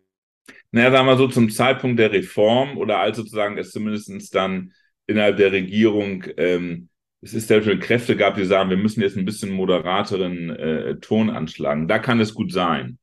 Naja, 0.71 0.91
sagen 0.91 1.07
wir 1.07 1.17
so, 1.17 1.27
zum 1.27 1.49
Zeitpunkt 1.49 1.99
der 1.99 2.11
Reform 2.11 2.77
oder 2.77 2.99
als 2.99 3.17
sozusagen 3.17 3.57
es 3.57 3.71
zumindest 3.71 4.35
dann 4.35 4.71
innerhalb 5.07 5.37
der 5.37 5.51
Regierung 5.51 6.23
ähm, 6.37 6.89
es 7.25 7.33
ist 7.33 7.49
ja 7.49 7.61
schon 7.61 7.79
Kräfte 7.79 8.15
gab, 8.15 8.35
die 8.35 8.45
sagen, 8.45 8.69
wir 8.69 8.77
müssen 8.77 9.01
jetzt 9.01 9.17
ein 9.17 9.25
bisschen 9.25 9.49
moderateren 9.49 10.51
äh, 10.51 10.99
Ton 10.99 11.31
anschlagen. 11.31 11.87
Da 11.87 11.97
kann 11.97 12.19
es 12.19 12.35
gut 12.35 12.51
sein. 12.51 12.99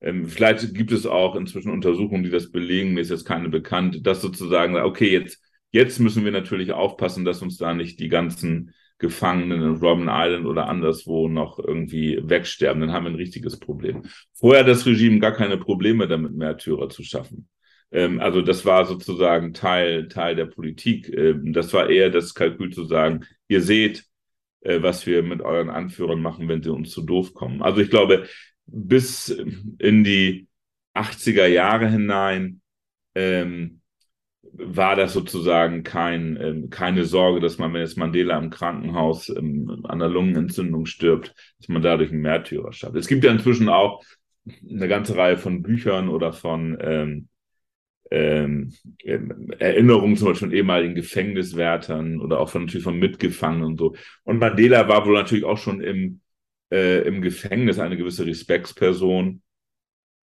Ähm, 0.00 0.26
vielleicht 0.26 0.74
gibt 0.74 0.90
es 0.90 1.04
auch 1.04 1.36
inzwischen 1.36 1.70
Untersuchungen, 1.70 2.22
die 2.22 2.30
das 2.30 2.50
belegen, 2.50 2.94
mir 2.94 3.02
ist 3.02 3.10
jetzt 3.10 3.26
keine 3.26 3.50
bekannt, 3.50 4.06
dass 4.06 4.22
sozusagen, 4.22 4.74
okay, 4.76 5.12
jetzt, 5.12 5.42
jetzt 5.70 5.98
müssen 5.98 6.24
wir 6.24 6.32
natürlich 6.32 6.72
aufpassen, 6.72 7.26
dass 7.26 7.42
uns 7.42 7.58
da 7.58 7.74
nicht 7.74 8.00
die 8.00 8.08
ganzen 8.08 8.72
Gefangenen 8.98 9.60
in 9.60 9.76
Robben 9.76 10.08
Island 10.10 10.46
oder 10.46 10.66
anderswo 10.66 11.28
noch 11.28 11.58
irgendwie 11.58 12.20
wegsterben. 12.22 12.80
Dann 12.80 12.92
haben 12.92 13.04
wir 13.04 13.10
ein 13.10 13.16
richtiges 13.16 13.58
Problem. 13.58 14.04
Vorher 14.32 14.62
hat 14.62 14.68
das 14.68 14.86
Regime 14.86 15.18
gar 15.18 15.32
keine 15.32 15.58
Probleme 15.58 16.08
damit, 16.08 16.32
Märtyrer 16.32 16.88
zu 16.88 17.02
schaffen. 17.02 17.48
Ähm, 17.90 18.20
also 18.20 18.42
das 18.42 18.64
war 18.64 18.86
sozusagen 18.86 19.54
Teil, 19.54 20.08
Teil 20.08 20.36
der 20.36 20.46
Politik. 20.46 21.08
Ähm, 21.12 21.52
das 21.52 21.72
war 21.72 21.88
eher 21.88 22.10
das 22.10 22.34
Kalkül 22.34 22.72
zu 22.72 22.84
sagen, 22.84 23.24
ihr 23.48 23.62
seht, 23.62 24.04
äh, 24.60 24.82
was 24.82 25.06
wir 25.06 25.22
mit 25.22 25.40
euren 25.40 25.70
Anführern 25.70 26.20
machen, 26.20 26.48
wenn 26.48 26.62
sie 26.62 26.72
uns 26.72 26.90
zu 26.90 27.02
doof 27.02 27.34
kommen. 27.34 27.62
Also 27.62 27.80
ich 27.80 27.90
glaube, 27.90 28.26
bis 28.66 29.28
in 29.78 30.04
die 30.04 30.48
80er 30.94 31.46
Jahre 31.46 31.88
hinein 31.88 32.60
ähm, 33.14 33.80
war 34.52 34.96
das 34.96 35.12
sozusagen 35.12 35.82
kein, 35.82 36.36
ähm, 36.40 36.70
keine 36.70 37.04
Sorge, 37.04 37.40
dass 37.40 37.58
man, 37.58 37.72
wenn 37.72 37.80
jetzt 37.80 37.96
Mandela 37.96 38.38
im 38.38 38.50
Krankenhaus 38.50 39.28
ähm, 39.28 39.84
an 39.84 39.98
der 39.98 40.08
Lungenentzündung 40.08 40.86
stirbt, 40.86 41.34
dass 41.58 41.68
man 41.68 41.82
dadurch 41.82 42.10
einen 42.10 42.22
Märtyrer 42.22 42.72
schafft. 42.72 42.96
Es 42.96 43.08
gibt 43.08 43.24
ja 43.24 43.30
inzwischen 43.30 43.68
auch 43.68 44.02
eine 44.68 44.88
ganze 44.88 45.16
Reihe 45.16 45.36
von 45.36 45.62
Büchern 45.62 46.08
oder 46.08 46.32
von 46.32 46.78
ähm, 46.80 47.28
ähm, 48.10 48.72
Erinnerungen 49.58 50.16
zum 50.16 50.28
Beispiel 50.28 50.48
von 50.48 50.56
ehemaligen 50.56 50.94
Gefängniswärtern 50.94 52.20
oder 52.20 52.40
auch 52.40 52.48
von, 52.48 52.64
natürlich 52.64 52.84
von 52.84 52.98
Mitgefangenen 52.98 53.66
und 53.66 53.78
so. 53.78 53.94
Und 54.24 54.38
Mandela 54.38 54.88
war 54.88 55.06
wohl 55.06 55.14
natürlich 55.14 55.44
auch 55.44 55.58
schon 55.58 55.80
im, 55.80 56.20
äh, 56.72 57.06
im 57.06 57.20
Gefängnis 57.20 57.78
eine 57.78 57.96
gewisse 57.96 58.26
Respektsperson 58.26 59.42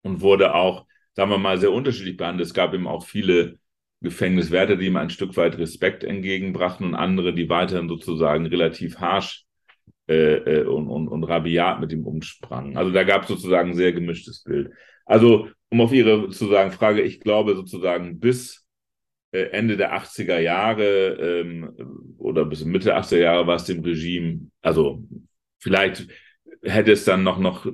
und 0.03 0.20
wurde 0.20 0.55
auch, 0.55 0.87
sagen 1.14 1.31
wir 1.31 1.39
mal, 1.39 1.59
sehr 1.59 1.72
unterschiedlich 1.72 2.16
behandelt. 2.16 2.49
Es 2.49 2.55
gab 2.55 2.74
eben 2.74 2.87
auch 2.87 3.07
viele 3.07 3.59
Gefängniswärter, 4.03 4.76
die 4.76 4.87
ihm 4.87 4.97
ein 4.97 5.11
Stück 5.11 5.37
weit 5.37 5.59
Respekt 5.59 6.05
entgegenbrachten 6.05 6.87
und 6.87 6.95
andere, 6.95 7.35
die 7.35 7.49
weiterhin 7.49 7.89
sozusagen 7.89 8.47
relativ 8.47 8.99
harsch 8.99 9.45
äh, 10.09 10.37
äh, 10.37 10.64
und, 10.64 10.89
und, 10.89 11.09
und 11.09 11.24
rabiat 11.24 11.81
mit 11.81 11.93
ihm 11.93 12.07
umsprangen. 12.07 12.76
Also 12.76 12.91
da 12.93 13.05
gab 13.05 13.22
es 13.22 13.28
sozusagen 13.28 13.70
ein 13.70 13.76
sehr 13.76 13.93
gemischtes 13.93 14.43
Bild. 14.43 14.70
Also 15.05 15.49
um 15.71 15.81
auf 15.81 15.93
Ihre 15.93 16.21
sozusagen 16.23 16.73
Frage, 16.73 17.03
ich 17.03 17.21
glaube 17.21 17.55
sozusagen 17.55 18.21
bis 18.21 18.66
äh, 19.33 19.51
Ende 19.51 19.77
der 19.77 19.97
80er 19.97 20.39
Jahre 20.39 21.41
ähm, 21.41 22.16
oder 22.18 22.45
bis 22.45 22.64
Mitte 22.64 22.87
der 22.87 23.01
80er 23.01 23.18
Jahre 23.18 23.47
war 23.47 23.57
es 23.57 23.64
dem 23.64 23.83
Regime, 23.83 24.51
also 24.61 25.05
vielleicht 25.59 26.09
hätte 26.62 26.93
es 26.93 27.05
dann 27.05 27.23
noch, 27.23 27.39
noch 27.39 27.66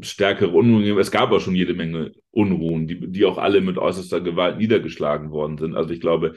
stärkere 0.00 0.50
Unruhen 0.50 0.80
gegeben. 0.80 0.98
Es 0.98 1.10
gab 1.10 1.32
auch 1.32 1.40
schon 1.40 1.54
jede 1.54 1.74
Menge 1.74 2.12
Unruhen, 2.30 2.86
die, 2.86 3.10
die 3.10 3.24
auch 3.24 3.38
alle 3.38 3.60
mit 3.60 3.78
äußerster 3.78 4.20
Gewalt 4.20 4.58
niedergeschlagen 4.58 5.30
worden 5.30 5.56
sind. 5.58 5.74
Also 5.74 5.90
ich 5.90 6.00
glaube, 6.00 6.34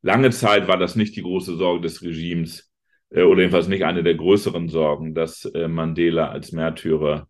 lange 0.00 0.30
Zeit 0.30 0.68
war 0.68 0.78
das 0.78 0.96
nicht 0.96 1.16
die 1.16 1.22
große 1.22 1.56
Sorge 1.56 1.82
des 1.82 2.02
Regimes 2.02 2.72
äh, 3.10 3.22
oder 3.22 3.40
jedenfalls 3.40 3.68
nicht 3.68 3.84
eine 3.84 4.02
der 4.02 4.14
größeren 4.14 4.68
Sorgen, 4.68 5.14
dass 5.14 5.44
äh, 5.44 5.68
Mandela 5.68 6.30
als 6.30 6.52
Märtyrer 6.52 7.28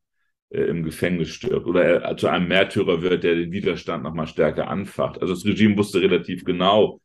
im 0.52 0.82
Gefängnis 0.82 1.30
stirbt 1.30 1.66
oder 1.66 2.02
er 2.02 2.16
zu 2.16 2.28
einem 2.28 2.48
Märtyrer 2.48 3.00
wird, 3.02 3.24
der 3.24 3.34
den 3.34 3.52
Widerstand 3.52 4.04
nochmal 4.04 4.26
stärker 4.26 4.68
anfacht. 4.68 5.20
Also 5.20 5.34
das 5.34 5.46
Regime 5.46 5.76
wusste 5.78 6.02
relativ 6.02 6.44
genau, 6.44 7.00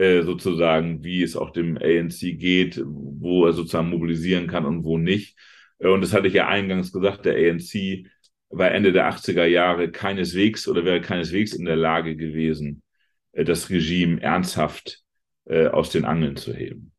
äh, 0.00 0.22
sozusagen, 0.22 1.04
wie 1.04 1.22
es 1.22 1.36
auch 1.36 1.50
dem 1.50 1.76
ANC 1.76 2.38
geht, 2.38 2.82
wo 2.86 3.44
er 3.44 3.52
sozusagen 3.52 3.90
mobilisieren 3.90 4.46
kann 4.46 4.64
und 4.64 4.82
wo 4.82 4.96
nicht. 4.96 5.36
Äh, 5.78 5.88
und 5.88 6.00
das 6.00 6.14
hatte 6.14 6.26
ich 6.26 6.32
ja 6.32 6.48
eingangs 6.48 6.90
gesagt, 6.90 7.26
der 7.26 7.36
ANC 7.36 8.06
war 8.48 8.70
Ende 8.72 8.92
der 8.92 9.10
80er 9.12 9.44
Jahre 9.44 9.90
keineswegs 9.90 10.66
oder 10.68 10.86
wäre 10.86 11.02
keineswegs 11.02 11.52
in 11.52 11.66
der 11.66 11.76
Lage 11.76 12.16
gewesen, 12.16 12.82
äh, 13.32 13.44
das 13.44 13.68
Regime 13.70 14.22
ernsthaft 14.22 15.02
aus 15.46 15.90
den 15.90 16.04
Angeln 16.04 16.36
zu 16.36 16.54
heben. 16.54 16.92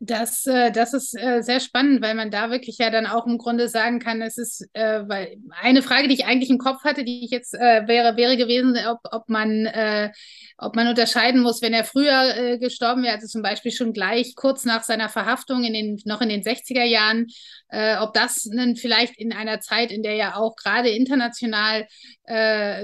Das, 0.00 0.42
das 0.42 0.92
ist 0.92 1.12
sehr 1.12 1.58
spannend, 1.58 2.02
weil 2.02 2.14
man 2.14 2.30
da 2.30 2.50
wirklich 2.50 2.76
ja 2.76 2.90
dann 2.90 3.06
auch 3.06 3.26
im 3.26 3.38
Grunde 3.38 3.66
sagen 3.68 3.98
kann, 3.98 4.20
es 4.20 4.36
ist, 4.36 4.68
weil 4.74 5.38
eine 5.62 5.80
Frage, 5.80 6.06
die 6.06 6.14
ich 6.14 6.26
eigentlich 6.26 6.50
im 6.50 6.58
Kopf 6.58 6.84
hatte, 6.84 7.02
die 7.02 7.24
ich 7.24 7.30
jetzt 7.30 7.54
wäre, 7.54 8.18
wäre 8.18 8.36
gewesen, 8.36 8.76
ob, 8.86 8.98
ob 9.10 9.30
man 9.30 9.66
ob 10.58 10.74
man 10.74 10.88
unterscheiden 10.88 11.42
muss, 11.42 11.60
wenn 11.60 11.74
er 11.74 11.84
früher 11.84 12.36
äh, 12.36 12.58
gestorben 12.58 13.02
wäre, 13.02 13.14
also 13.14 13.26
zum 13.26 13.42
Beispiel 13.42 13.72
schon 13.72 13.92
gleich 13.92 14.34
kurz 14.36 14.64
nach 14.64 14.84
seiner 14.84 15.10
Verhaftung 15.10 15.64
in 15.64 15.74
den, 15.74 16.00
noch 16.06 16.22
in 16.22 16.30
den 16.30 16.42
60er 16.42 16.84
Jahren, 16.84 17.26
äh, 17.68 17.98
ob 17.98 18.14
das 18.14 18.48
dann 18.50 18.76
vielleicht 18.76 19.18
in 19.18 19.32
einer 19.32 19.60
Zeit, 19.60 19.90
in 19.90 20.02
der 20.02 20.14
ja 20.14 20.36
auch 20.36 20.56
gerade 20.56 20.88
international 20.88 21.82
äh, 21.82 21.86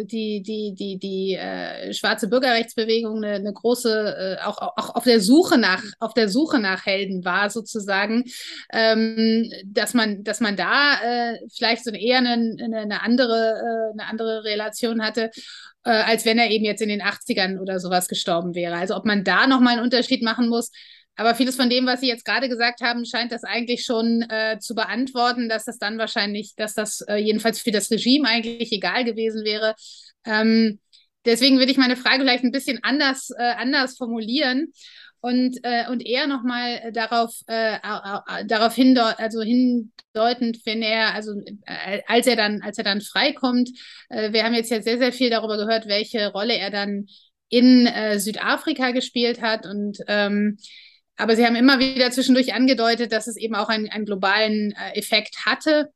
die, 0.04 0.42
die, 0.42 0.74
die, 0.74 0.98
die 0.98 1.34
äh, 1.34 1.92
schwarze 1.92 2.28
Bürgerrechtsbewegung 2.28 3.16
eine, 3.18 3.34
eine 3.34 3.52
große, 3.52 4.38
äh, 4.40 4.44
auch, 4.44 4.58
auch 4.58 4.94
auf 4.94 5.04
der 5.04 5.20
Suche 5.20 5.58
nach, 5.58 5.82
auf 5.98 6.14
der 6.14 6.28
Suche 6.28 6.60
nach 6.60 6.86
Helden 6.86 7.24
war, 7.24 7.50
sozusagen, 7.50 8.24
ähm, 8.72 9.50
dass 9.66 9.94
man, 9.94 10.22
dass 10.22 10.40
man 10.40 10.56
da 10.56 10.94
äh, 11.02 11.38
vielleicht 11.52 11.84
so 11.84 11.90
eher 11.90 12.18
eine, 12.18 12.56
eine 12.60 13.02
andere, 13.02 13.90
eine 13.92 14.08
andere 14.08 14.44
Relation 14.44 15.02
hatte 15.02 15.30
äh, 15.84 15.90
als 15.90 16.24
wenn 16.24 16.38
er 16.38 16.50
eben 16.50 16.64
jetzt 16.64 16.82
in 16.82 16.88
den 16.88 17.02
80ern 17.02 17.58
oder 17.58 17.80
sowas 17.80 18.08
gestorben 18.08 18.54
wäre. 18.54 18.76
Also 18.76 18.96
ob 18.96 19.04
man 19.04 19.24
da 19.24 19.46
nochmal 19.46 19.74
einen 19.74 19.82
Unterschied 19.82 20.22
machen 20.22 20.48
muss. 20.48 20.70
Aber 21.16 21.34
vieles 21.34 21.56
von 21.56 21.68
dem, 21.68 21.86
was 21.86 22.00
Sie 22.00 22.08
jetzt 22.08 22.24
gerade 22.24 22.48
gesagt 22.48 22.80
haben, 22.80 23.04
scheint 23.04 23.32
das 23.32 23.44
eigentlich 23.44 23.84
schon 23.84 24.22
äh, 24.22 24.58
zu 24.58 24.74
beantworten, 24.74 25.48
dass 25.48 25.64
das 25.64 25.78
dann 25.78 25.98
wahrscheinlich, 25.98 26.54
dass 26.56 26.74
das 26.74 27.02
äh, 27.02 27.16
jedenfalls 27.16 27.60
für 27.60 27.70
das 27.70 27.90
Regime 27.90 28.28
eigentlich 28.28 28.72
egal 28.72 29.04
gewesen 29.04 29.44
wäre. 29.44 29.74
Ähm, 30.24 30.80
deswegen 31.26 31.58
würde 31.58 31.70
ich 31.70 31.78
meine 31.78 31.96
Frage 31.96 32.22
vielleicht 32.22 32.44
ein 32.44 32.52
bisschen 32.52 32.78
anders, 32.82 33.30
äh, 33.36 33.42
anders 33.42 33.96
formulieren 33.98 34.72
und, 35.22 35.58
äh, 35.62 35.88
und 35.88 36.04
eher 36.04 36.26
nochmal 36.26 36.80
äh, 36.82 36.92
darauf, 36.92 37.32
äh, 37.46 37.78
darauf 38.46 38.74
hindeu 38.74 39.02
also 39.02 39.40
hindeutend, 39.42 40.58
wenn 40.64 40.82
er, 40.82 41.14
also 41.14 41.32
äh, 41.64 42.00
als 42.06 42.26
er 42.26 42.36
dann, 42.36 42.60
als 42.62 42.76
er 42.78 42.84
dann 42.84 43.00
freikommt, 43.00 43.70
äh, 44.08 44.32
wir 44.32 44.44
haben 44.44 44.54
jetzt 44.54 44.70
ja 44.70 44.82
sehr, 44.82 44.98
sehr 44.98 45.12
viel 45.12 45.30
darüber 45.30 45.58
gehört, 45.58 45.86
welche 45.86 46.32
Rolle 46.32 46.56
er 46.56 46.70
dann 46.70 47.06
in 47.50 47.86
äh, 47.86 48.18
Südafrika 48.18 48.90
gespielt 48.90 49.42
hat 49.42 49.64
und 49.66 49.98
ähm, 50.08 50.56
aber 51.22 51.36
Sie 51.36 51.46
haben 51.46 51.56
immer 51.56 51.78
wieder 51.78 52.10
zwischendurch 52.10 52.52
angedeutet, 52.52 53.12
dass 53.12 53.28
es 53.28 53.36
eben 53.36 53.54
auch 53.54 53.68
einen, 53.68 53.88
einen 53.88 54.06
globalen 54.06 54.72
äh, 54.72 54.98
Effekt 54.98 55.46
hatte. 55.46 55.90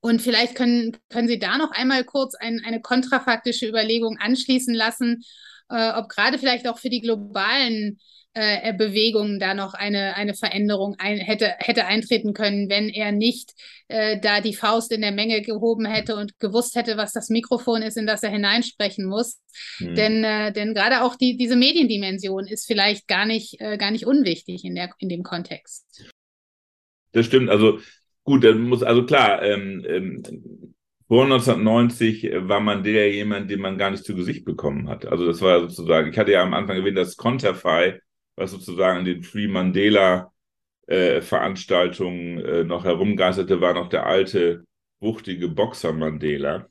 Und 0.00 0.22
vielleicht 0.22 0.54
können, 0.54 0.96
können 1.08 1.28
Sie 1.28 1.38
da 1.38 1.58
noch 1.58 1.72
einmal 1.72 2.04
kurz 2.04 2.34
ein, 2.34 2.62
eine 2.64 2.80
kontrafaktische 2.80 3.66
Überlegung 3.66 4.18
anschließen 4.18 4.74
lassen, 4.74 5.24
äh, 5.70 5.92
ob 5.92 6.08
gerade 6.08 6.38
vielleicht 6.38 6.68
auch 6.68 6.78
für 6.78 6.90
die 6.90 7.00
globalen 7.00 7.98
äh, 8.34 8.74
Bewegung 8.74 9.38
da 9.38 9.54
noch 9.54 9.74
eine, 9.74 10.16
eine 10.16 10.34
Veränderung 10.34 10.96
ein, 10.98 11.18
hätte, 11.18 11.54
hätte 11.58 11.86
eintreten 11.86 12.34
können, 12.34 12.68
wenn 12.68 12.88
er 12.88 13.12
nicht 13.12 13.52
äh, 13.88 14.18
da 14.20 14.40
die 14.40 14.54
Faust 14.54 14.90
in 14.92 15.02
der 15.02 15.12
Menge 15.12 15.40
gehoben 15.40 15.86
hätte 15.86 16.16
und 16.16 16.38
gewusst 16.40 16.74
hätte, 16.74 16.96
was 16.96 17.12
das 17.12 17.28
Mikrofon 17.28 17.82
ist, 17.82 17.96
in 17.96 18.06
das 18.06 18.24
er 18.24 18.30
hineinsprechen 18.30 19.06
muss. 19.06 19.40
Mhm. 19.78 19.94
Denn, 19.94 20.24
äh, 20.24 20.52
denn 20.52 20.74
gerade 20.74 21.02
auch 21.04 21.14
die, 21.14 21.36
diese 21.36 21.54
Mediendimension 21.54 22.46
ist 22.46 22.66
vielleicht 22.66 23.06
gar 23.06 23.24
nicht, 23.24 23.60
äh, 23.60 23.78
gar 23.78 23.92
nicht 23.92 24.06
unwichtig 24.06 24.64
in, 24.64 24.74
der, 24.74 24.90
in 24.98 25.08
dem 25.08 25.22
Kontext. 25.22 26.10
Das 27.12 27.26
stimmt. 27.26 27.50
Also 27.50 27.78
gut, 28.24 28.42
dann 28.42 28.62
muss, 28.62 28.82
also 28.82 29.06
klar, 29.06 29.42
ähm, 29.42 29.84
ähm, 29.88 30.22
vor 31.06 31.24
1990 31.24 32.30
war 32.48 32.58
Mandela 32.58 33.04
jemand, 33.04 33.48
den 33.48 33.60
man 33.60 33.78
gar 33.78 33.90
nicht 33.90 34.04
zu 34.04 34.16
Gesicht 34.16 34.44
bekommen 34.44 34.88
hat. 34.88 35.06
Also 35.06 35.26
das 35.26 35.40
war 35.40 35.60
sozusagen, 35.60 36.10
ich 36.10 36.18
hatte 36.18 36.32
ja 36.32 36.42
am 36.42 36.54
Anfang 36.54 36.78
erwähnt, 36.78 36.98
das 36.98 37.16
Konterfei 37.16 38.00
was 38.36 38.50
sozusagen 38.50 39.00
in 39.00 39.04
den 39.04 39.22
Free 39.22 39.48
Mandela 39.48 40.32
äh, 40.86 41.20
Veranstaltungen 41.20 42.38
äh, 42.38 42.64
noch 42.64 42.84
herumgeisterte, 42.84 43.60
war 43.60 43.74
noch 43.74 43.88
der 43.88 44.06
alte, 44.06 44.64
wuchtige 45.00 45.48
Boxer 45.48 45.92
Mandela. 45.92 46.68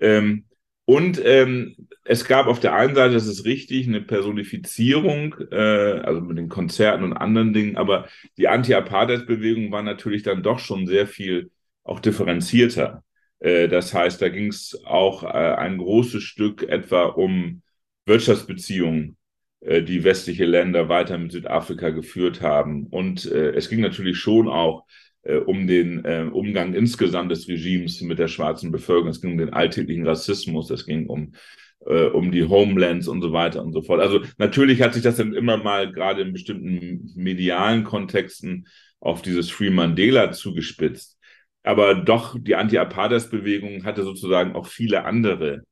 Ähm, 0.00 0.46
und 0.84 1.20
ähm, 1.24 1.76
es 2.04 2.24
gab 2.24 2.46
auf 2.46 2.58
der 2.60 2.74
einen 2.74 2.94
Seite, 2.94 3.14
das 3.14 3.26
ist 3.26 3.44
richtig, 3.44 3.86
eine 3.86 4.00
Personifizierung, 4.00 5.36
äh, 5.52 6.00
also 6.04 6.20
mit 6.20 6.38
den 6.38 6.48
Konzerten 6.48 7.04
und 7.04 7.12
anderen 7.12 7.52
Dingen, 7.52 7.76
aber 7.76 8.08
die 8.38 8.48
Anti-Apartheid-Bewegung 8.48 9.70
war 9.70 9.82
natürlich 9.82 10.22
dann 10.24 10.42
doch 10.42 10.58
schon 10.58 10.86
sehr 10.86 11.06
viel 11.06 11.50
auch 11.84 12.00
differenzierter. 12.00 13.04
Äh, 13.38 13.68
das 13.68 13.94
heißt, 13.94 14.20
da 14.20 14.28
ging 14.28 14.48
es 14.48 14.80
auch 14.84 15.22
äh, 15.22 15.28
ein 15.28 15.78
großes 15.78 16.22
Stück 16.22 16.62
etwa 16.64 17.04
um 17.04 17.62
Wirtschaftsbeziehungen 18.06 19.16
die 19.60 20.04
westliche 20.04 20.46
Länder 20.46 20.88
weiter 20.88 21.18
mit 21.18 21.32
Südafrika 21.32 21.90
geführt 21.90 22.40
haben. 22.40 22.86
Und 22.86 23.30
äh, 23.30 23.50
es 23.50 23.68
ging 23.68 23.80
natürlich 23.80 24.18
schon 24.18 24.48
auch 24.48 24.84
äh, 25.22 25.36
um 25.36 25.66
den 25.66 26.04
äh, 26.04 26.28
Umgang 26.32 26.74
insgesamt 26.74 27.30
des 27.30 27.48
Regimes 27.48 28.00
mit 28.00 28.18
der 28.18 28.28
schwarzen 28.28 28.72
Bevölkerung. 28.72 29.10
Es 29.10 29.20
ging 29.20 29.32
um 29.32 29.38
den 29.38 29.52
alltäglichen 29.52 30.06
Rassismus, 30.06 30.70
es 30.70 30.86
ging 30.86 31.06
um 31.06 31.32
äh, 31.86 32.06
um 32.06 32.30
die 32.30 32.44
Homelands 32.44 33.08
und 33.08 33.22
so 33.22 33.32
weiter 33.32 33.62
und 33.62 33.72
so 33.72 33.82
fort. 33.82 34.00
Also 34.00 34.22
natürlich 34.38 34.82
hat 34.82 34.94
sich 34.94 35.02
das 35.02 35.16
dann 35.16 35.34
immer 35.34 35.56
mal 35.56 35.92
gerade 35.92 36.22
in 36.22 36.32
bestimmten 36.32 37.10
medialen 37.16 37.84
Kontexten 37.84 38.66
auf 39.00 39.22
dieses 39.22 39.50
Free 39.50 39.70
Mandela 39.70 40.32
zugespitzt. 40.32 41.18
Aber 41.62 41.94
doch, 41.94 42.36
die 42.38 42.54
Anti-Apartheid-Bewegung 42.54 43.84
hatte 43.84 44.02
sozusagen 44.04 44.54
auch 44.54 44.66
viele 44.66 45.04
andere 45.04 45.62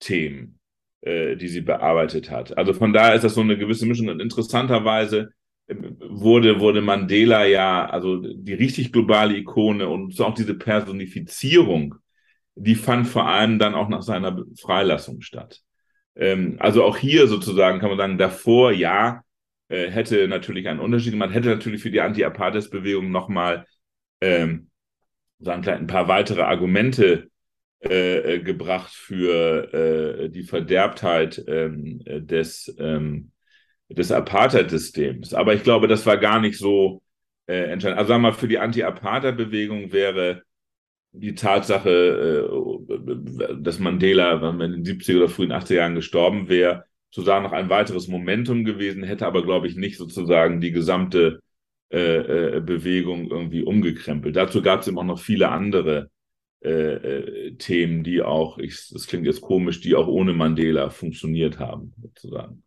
Themen. 0.00 0.58
Äh, 1.04 1.36
die 1.36 1.48
sie 1.48 1.60
bearbeitet 1.60 2.30
hat. 2.30 2.56
Also 2.56 2.72
von 2.72 2.94
daher 2.94 3.14
ist 3.14 3.24
das 3.24 3.34
so 3.34 3.42
eine 3.42 3.58
gewisse 3.58 3.84
Mischung. 3.84 4.08
Und 4.08 4.20
interessanterweise 4.20 5.32
äh, 5.66 5.74
wurde, 6.08 6.60
wurde 6.60 6.80
Mandela 6.80 7.44
ja, 7.44 7.84
also 7.84 8.22
die 8.22 8.54
richtig 8.54 8.90
globale 8.90 9.36
Ikone 9.36 9.86
und 9.86 10.14
so 10.14 10.24
auch 10.24 10.32
diese 10.32 10.54
Personifizierung, 10.54 11.96
die 12.54 12.74
fand 12.74 13.06
vor 13.06 13.28
allem 13.28 13.58
dann 13.58 13.74
auch 13.74 13.90
nach 13.90 14.00
seiner 14.00 14.44
Freilassung 14.58 15.20
statt. 15.20 15.60
Ähm, 16.16 16.56
also 16.58 16.82
auch 16.82 16.96
hier 16.96 17.26
sozusagen 17.26 17.80
kann 17.80 17.90
man 17.90 17.98
sagen, 17.98 18.16
davor 18.16 18.72
ja, 18.72 19.24
äh, 19.68 19.90
hätte 19.90 20.26
natürlich 20.26 20.68
einen 20.68 20.80
Unterschied 20.80 21.12
gemacht, 21.12 21.34
hätte 21.34 21.50
natürlich 21.50 21.82
für 21.82 21.90
die 21.90 22.00
Anti-Apartheid-Bewegung 22.00 23.10
nochmal 23.10 23.66
ähm, 24.22 24.70
ein 25.44 25.86
paar 25.86 26.08
weitere 26.08 26.40
Argumente 26.40 27.28
äh, 27.84 28.36
äh, 28.36 28.38
gebracht 28.40 28.92
für 28.92 29.72
äh, 29.74 30.30
die 30.30 30.42
Verderbtheit 30.42 31.42
ähm, 31.46 32.00
des, 32.04 32.74
ähm, 32.78 33.32
des 33.88 34.10
Apartheid-Systems. 34.10 35.34
Aber 35.34 35.54
ich 35.54 35.62
glaube, 35.62 35.88
das 35.88 36.06
war 36.06 36.16
gar 36.16 36.40
nicht 36.40 36.58
so 36.58 37.02
äh, 37.46 37.64
entscheidend. 37.64 37.98
Also 37.98 38.08
sagen 38.08 38.22
wir 38.22 38.30
mal, 38.30 38.36
für 38.36 38.48
die 38.48 38.58
Anti-Apartheid-Bewegung 38.58 39.92
wäre 39.92 40.42
die 41.12 41.34
Tatsache, 41.34 42.48
äh, 42.48 43.54
dass 43.60 43.78
Mandela, 43.78 44.42
wenn 44.42 44.56
man 44.56 44.72
in 44.72 44.84
den 44.84 44.84
70er 44.84 45.18
oder 45.18 45.28
frühen 45.28 45.52
80er 45.52 45.74
Jahren 45.74 45.94
gestorben 45.94 46.48
wäre, 46.48 46.84
sozusagen 47.10 47.44
noch 47.44 47.52
ein 47.52 47.70
weiteres 47.70 48.08
Momentum 48.08 48.64
gewesen, 48.64 49.04
hätte 49.04 49.26
aber, 49.26 49.42
glaube 49.44 49.68
ich, 49.68 49.76
nicht 49.76 49.98
sozusagen 49.98 50.60
die 50.60 50.72
gesamte 50.72 51.40
äh, 51.90 52.60
Bewegung 52.60 53.30
irgendwie 53.30 53.62
umgekrempelt. 53.62 54.34
Dazu 54.34 54.62
gab 54.62 54.80
es 54.80 54.88
eben 54.88 54.98
auch 54.98 55.04
noch 55.04 55.20
viele 55.20 55.50
andere 55.50 56.10
äh, 56.64 56.94
äh, 56.94 57.56
Themen, 57.56 58.04
die 58.04 58.22
auch, 58.22 58.58
ich, 58.58 58.88
das 58.88 59.06
klingt 59.06 59.26
jetzt 59.26 59.42
komisch, 59.42 59.80
die 59.80 59.94
auch 59.94 60.08
ohne 60.08 60.32
Mandela 60.32 60.90
funktioniert 60.90 61.58
haben, 61.58 61.92
sozusagen. 62.00 62.62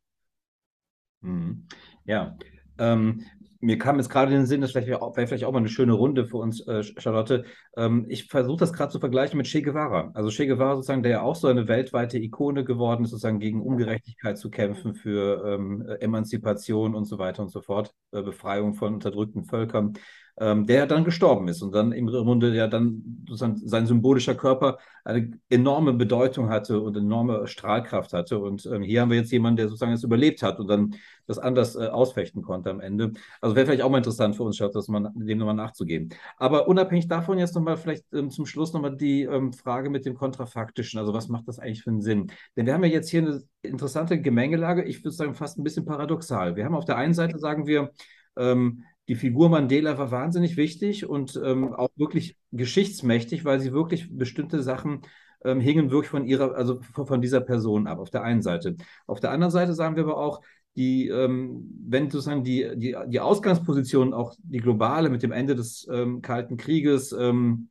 Mhm. 1.22 1.68
Ja, 2.06 2.38
ähm, 2.78 3.24
mir 3.60 3.78
kam 3.80 3.98
jetzt 3.98 4.10
gerade 4.10 4.32
in 4.32 4.42
den 4.42 4.46
Sinn, 4.46 4.62
das 4.62 4.76
wäre 4.76 4.86
vielleicht 5.14 5.44
auch 5.44 5.52
mal 5.52 5.60
eine 5.60 5.70
schöne 5.70 5.94
Runde 5.94 6.26
für 6.26 6.38
uns, 6.38 6.62
äh, 6.68 6.84
Charlotte. 6.84 7.44
Ähm, 7.76 8.06
ich 8.08 8.26
versuche 8.26 8.60
das 8.60 8.72
gerade 8.72 8.92
zu 8.92 9.00
vergleichen 9.00 9.38
mit 9.38 9.48
Che 9.48 9.62
Guevara. 9.62 10.12
Also 10.14 10.30
Che 10.30 10.46
Guevara 10.46 10.76
sozusagen, 10.76 11.02
der 11.02 11.12
ja 11.12 11.22
auch 11.22 11.36
so 11.36 11.48
eine 11.48 11.68
weltweite 11.68 12.20
Ikone 12.20 12.64
geworden 12.64 13.04
ist, 13.04 13.10
sozusagen 13.10 13.40
gegen 13.40 13.62
Ungerechtigkeit 13.62 14.38
zu 14.38 14.52
kämpfen, 14.52 14.94
für 14.94 15.44
ähm, 15.46 15.88
Emanzipation 16.00 16.94
und 16.94 17.06
so 17.06 17.18
weiter 17.18 17.42
und 17.42 17.50
so 17.50 17.62
fort, 17.62 17.94
äh, 18.12 18.22
Befreiung 18.22 18.76
von 18.76 18.94
unterdrückten 18.94 19.44
Völkern 19.46 19.94
ähm, 20.40 20.68
der 20.68 20.86
dann 20.86 21.04
gestorben 21.04 21.48
ist 21.48 21.62
und 21.64 21.74
dann 21.74 21.92
im 21.92 22.08
Grunde 22.08 22.54
ja 22.54 22.68
dann 22.68 23.24
sozusagen 23.28 23.58
sein 23.58 23.88
symbolischer 23.88 24.36
Körper 24.36 24.78
eine 25.04 25.32
enorme 25.50 25.94
Bedeutung 25.94 26.50
hatte 26.50 26.80
und 26.80 26.96
enorme 26.96 27.48
Strahlkraft 27.48 28.14
hatte. 28.14 28.38
Und 28.38 28.66
ähm, 28.68 28.84
hier 28.84 29.02
haben 29.02 29.10
wir 29.10 29.18
jetzt 29.18 29.32
jemanden, 29.32 29.58
der 29.58 29.68
sozusagen 29.68 29.94
es 29.94 30.04
überlebt 30.04 30.44
hat 30.44 30.60
und 30.60 30.68
dann 30.68 30.96
das 31.26 31.40
anders 31.40 31.76
äh, 31.76 31.88
ausfechten 31.88 32.44
konnte 32.44 32.70
am 32.70 32.82
Ende. 32.82 33.14
Also 33.42 33.56
wäre 33.56 33.66
vielleicht 33.66 33.82
auch 33.82 33.90
mal 33.90 33.98
interessant 33.98 34.36
für 34.36 34.44
uns, 34.44 34.58
das 34.58 34.88
mal, 34.88 35.12
dem 35.16 35.40
nochmal 35.40 35.56
nachzugehen. 35.56 36.14
Aber 36.38 36.68
unabhängig 36.68 37.08
davon 37.08 37.40
jetzt 37.40 37.56
nochmal 37.56 37.78
vielleicht 37.78 38.06
ähm, 38.14 38.30
zum 38.30 38.46
Schluss 38.46 38.74
nochmal 38.74 38.96
die 38.96 39.24
ähm, 39.24 39.54
Frage 39.54 39.90
mit 39.90 40.06
dem 40.06 40.16
Kontrafaktischen. 40.16 41.00
Also 41.00 41.14
was 41.14 41.30
macht 41.30 41.48
das 41.48 41.58
eigentlich 41.58 41.82
für 41.82 41.90
einen 41.90 42.02
Sinn? 42.02 42.32
Denn 42.56 42.68
wir 42.68 42.74
haben 42.74 42.84
ja 42.84 42.92
jetzt 42.92 43.10
hier 43.10 43.22
eine 43.22 43.42
interessante 43.64 44.22
Gemengelage, 44.22 44.84
ich 44.84 45.04
würde 45.04 45.16
sagen 45.16 45.34
fast 45.34 45.58
ein 45.58 45.64
bisschen 45.64 45.86
paradoxal. 45.86 46.56
Wir 46.56 46.66
haben 46.66 46.76
auf 46.76 46.86
der 46.86 46.98
einen 46.98 47.16
Seite, 47.16 47.40
sagen 47.40 47.66
wir, 47.66 47.92
ähm, 48.38 48.84
die 49.08 49.16
Figur 49.16 49.50
Mandela 49.50 49.98
war 49.98 50.12
wahnsinnig 50.12 50.58
wichtig 50.58 51.08
und 51.08 51.40
ähm, 51.44 51.74
auch 51.74 51.90
wirklich 51.96 52.38
geschichtsmächtig, 52.52 53.46
weil 53.46 53.60
sie 53.60 53.72
wirklich 53.72 54.10
bestimmte 54.12 54.62
Sachen 54.62 55.02
ähm, 55.44 55.60
hingen 55.60 55.92
wirklich 55.92 56.10
von 56.10 56.26
ihrer, 56.26 56.56
also 56.56 56.82
von 56.82 57.22
dieser 57.22 57.42
Person 57.42 57.88
ab, 57.88 58.00
auf 58.00 58.10
der 58.10 58.24
einen 58.24 58.42
Seite. 58.42 58.76
Auf 59.06 59.20
der 59.20 59.32
anderen 59.32 59.52
Seite 59.52 59.74
sagen 59.74 59.96
wir 59.96 60.04
aber 60.04 60.18
auch, 60.18 60.42
die, 60.76 61.08
ähm, 61.08 61.68
wenn 61.88 62.10
sozusagen 62.10 62.44
die, 62.44 62.70
die, 62.76 62.96
die 63.08 63.20
Ausgangsposition, 63.20 64.14
auch 64.14 64.36
die 64.44 64.60
globale 64.60 65.10
mit 65.10 65.24
dem 65.24 65.32
Ende 65.32 65.56
des 65.56 65.88
ähm, 65.92 66.22
Kalten 66.22 66.56
Krieges, 66.58 67.12
ähm, 67.14 67.70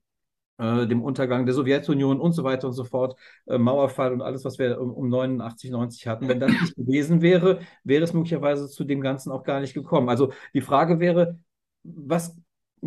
äh, 0.58 0.86
dem 0.86 1.02
Untergang 1.02 1.46
der 1.46 1.54
Sowjetunion 1.54 2.20
und 2.20 2.32
so 2.32 2.44
weiter 2.44 2.66
und 2.68 2.74
so 2.74 2.84
fort, 2.84 3.18
äh, 3.46 3.58
Mauerfall 3.58 4.12
und 4.12 4.22
alles, 4.22 4.44
was 4.44 4.58
wir 4.58 4.80
um, 4.80 4.92
um 4.92 5.08
89, 5.08 5.70
90 5.70 6.06
hatten. 6.06 6.28
Wenn 6.28 6.40
das 6.40 6.50
nicht 6.50 6.76
gewesen 6.76 7.22
wäre, 7.22 7.60
wäre 7.84 8.04
es 8.04 8.12
möglicherweise 8.12 8.68
zu 8.68 8.84
dem 8.84 9.00
Ganzen 9.00 9.30
auch 9.32 9.44
gar 9.44 9.60
nicht 9.60 9.74
gekommen. 9.74 10.08
Also 10.08 10.32
die 10.54 10.60
Frage 10.60 11.00
wäre, 11.00 11.38
was 11.82 12.36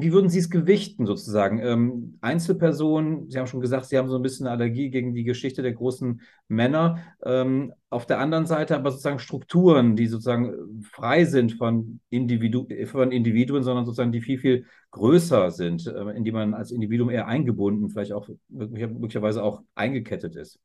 wie 0.02 0.12
würden 0.12 0.30
Sie 0.30 0.40
es 0.40 0.50
gewichten 0.50 1.06
sozusagen? 1.06 1.60
Ähm, 1.60 2.18
Einzelpersonen, 2.22 3.30
Sie 3.30 3.38
haben 3.38 3.48
schon 3.48 3.62
gesagt, 3.62 3.86
Sie 3.86 3.98
haben 3.98 4.10
so 4.10 4.16
ein 4.16 4.22
bisschen 4.22 4.48
eine 4.48 4.56
Allergie 4.56 4.90
gegen 4.90 5.14
die 5.14 5.24
Geschichte 5.24 5.62
der 5.62 5.74
großen 5.74 6.22
Männer. 6.48 7.00
Ähm, 7.24 7.74
auf 7.90 8.06
der 8.06 8.20
anderen 8.20 8.46
Seite 8.46 8.76
aber 8.76 8.92
sozusagen 8.92 9.20
Strukturen, 9.20 9.96
die 9.96 10.08
sozusagen 10.08 10.82
frei 10.84 11.26
sind 11.26 11.54
von, 11.54 12.00
Individu 12.10 12.68
von 12.86 13.12
Individuen, 13.12 13.64
sondern 13.64 13.86
sozusagen 13.86 14.12
die 14.12 14.22
viel, 14.22 14.40
viel 14.40 14.66
größer 14.92 15.52
sind, 15.52 15.88
äh, 15.88 16.12
in 16.12 16.24
die 16.24 16.32
man 16.32 16.54
als 16.54 16.72
Individuum 16.72 17.10
eher 17.10 17.28
eingebunden, 17.28 17.90
vielleicht 17.90 18.14
auch 18.14 18.30
möglicherweise 18.50 19.44
auch 19.44 19.62
eingekettet 19.76 20.36
ist. 20.36 20.60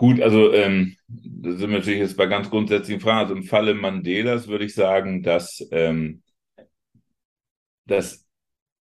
Gut, 0.00 0.22
also 0.22 0.50
ähm, 0.54 0.96
da 1.08 1.50
sind 1.50 1.68
wir 1.68 1.78
natürlich 1.78 2.00
jetzt 2.00 2.16
bei 2.16 2.24
ganz 2.24 2.48
grundsätzlichen 2.48 3.02
Fragen. 3.02 3.20
Also 3.20 3.34
im 3.34 3.42
Falle 3.42 3.74
Mandelas 3.74 4.48
würde 4.48 4.64
ich 4.64 4.72
sagen, 4.72 5.22
dass 5.22 5.62
ähm, 5.72 6.22
das 7.90 8.26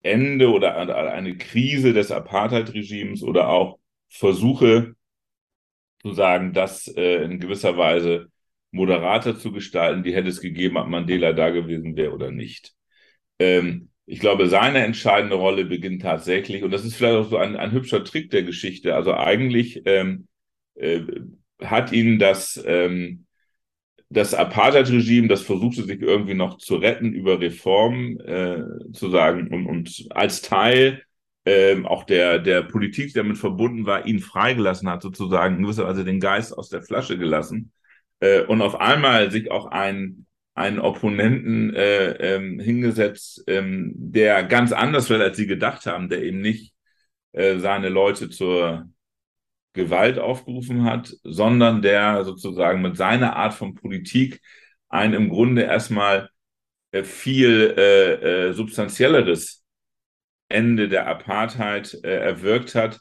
Ende 0.02 0.50
oder 0.50 0.76
eine 1.12 1.36
Krise 1.36 1.92
des 1.92 2.11
Apartheid-Regimes 2.12 3.22
oder 3.22 3.48
auch 3.48 3.78
Versuche 4.09 4.94
zu 6.00 6.12
sagen, 6.12 6.52
das 6.52 6.86
äh, 6.88 7.24
in 7.24 7.40
gewisser 7.40 7.76
Weise 7.76 8.28
moderater 8.70 9.38
zu 9.38 9.52
gestalten, 9.52 10.02
die 10.02 10.14
hätte 10.14 10.28
es 10.28 10.40
gegeben, 10.40 10.76
ob 10.76 10.86
Mandela 10.86 11.32
da 11.32 11.50
gewesen 11.50 11.96
wäre 11.96 12.12
oder 12.12 12.30
nicht. 12.30 12.74
Ähm, 13.38 13.90
ich 14.06 14.20
glaube, 14.20 14.48
seine 14.48 14.84
entscheidende 14.84 15.36
Rolle 15.36 15.64
beginnt 15.64 16.02
tatsächlich, 16.02 16.62
und 16.62 16.70
das 16.70 16.84
ist 16.84 16.96
vielleicht 16.96 17.16
auch 17.16 17.28
so 17.28 17.36
ein, 17.36 17.56
ein 17.56 17.72
hübscher 17.72 18.04
Trick 18.04 18.30
der 18.30 18.42
Geschichte. 18.42 18.94
Also 18.94 19.14
eigentlich 19.14 19.82
ähm, 19.84 20.28
äh, 20.76 21.00
hat 21.61 21.92
ihn 21.92 22.18
das 22.18 22.62
ähm, 22.64 23.26
das 24.11 24.34
Apartheid-Regime, 24.34 25.28
das 25.28 25.42
versuchte 25.42 25.82
sich 25.84 26.00
irgendwie 26.00 26.34
noch 26.34 26.59
zu 26.59 26.76
retten 26.76 27.12
über 27.12 27.40
Reformen, 27.40 28.18
äh, 28.20 28.64
zu 28.92 29.11
sagen, 29.11 29.48
und, 29.48 29.66
und 29.66 30.06
als 30.11 30.40
Teil 30.42 31.02
äh, 31.44 31.82
auch 31.84 32.04
der, 32.04 32.38
der 32.38 32.62
Politik, 32.62 33.09
die 33.09 33.14
damit 33.14 33.38
verbunden 33.38 33.86
war, 33.86 34.06
ihn 34.06 34.20
freigelassen 34.20 34.88
hat, 34.88 35.02
sozusagen 35.02 35.56
in 35.56 35.62
gewisser 35.62 35.92
den 36.04 36.20
Geist 36.20 36.56
aus 36.56 36.68
der 36.68 36.82
Flasche 36.82 37.18
gelassen 37.18 37.72
äh, 38.20 38.42
und 38.42 38.62
auf 38.62 38.80
einmal 38.80 39.30
sich 39.30 39.50
auch 39.50 39.66
ein 39.66 40.26
einen 40.59 40.80
Opponenten 40.80 41.72
äh, 41.74 42.11
ähm, 42.34 42.59
hingesetzt, 42.59 43.44
ähm, 43.46 43.92
der 43.94 44.42
ganz 44.42 44.72
anders 44.72 45.09
wird, 45.09 45.22
als 45.22 45.36
sie 45.36 45.46
gedacht 45.46 45.86
haben, 45.86 46.09
der 46.09 46.22
eben 46.22 46.40
nicht 46.40 46.74
äh, 47.32 47.59
seine 47.59 47.88
Leute 47.88 48.28
zur 48.28 48.88
Gewalt 49.73 50.19
aufgerufen 50.19 50.85
hat, 50.85 51.14
sondern 51.23 51.83
der 51.83 52.25
sozusagen 52.25 52.83
mit 52.83 52.97
seiner 52.97 53.37
Art 53.37 53.55
von 53.55 53.75
Politik 53.75 54.41
ein 54.89 55.14
im 55.14 55.29
Grunde 55.29 55.62
erstmal 55.62 56.31
äh, 56.93 57.05
viel 57.05 57.75
äh, 57.77 58.49
äh, 58.49 58.53
substanzielleres 58.53 59.64
Ende 60.49 60.89
der 60.89 61.07
Apartheid 61.07 61.95
äh, 62.05 62.16
erwirkt 62.16 62.75
hat 62.75 63.01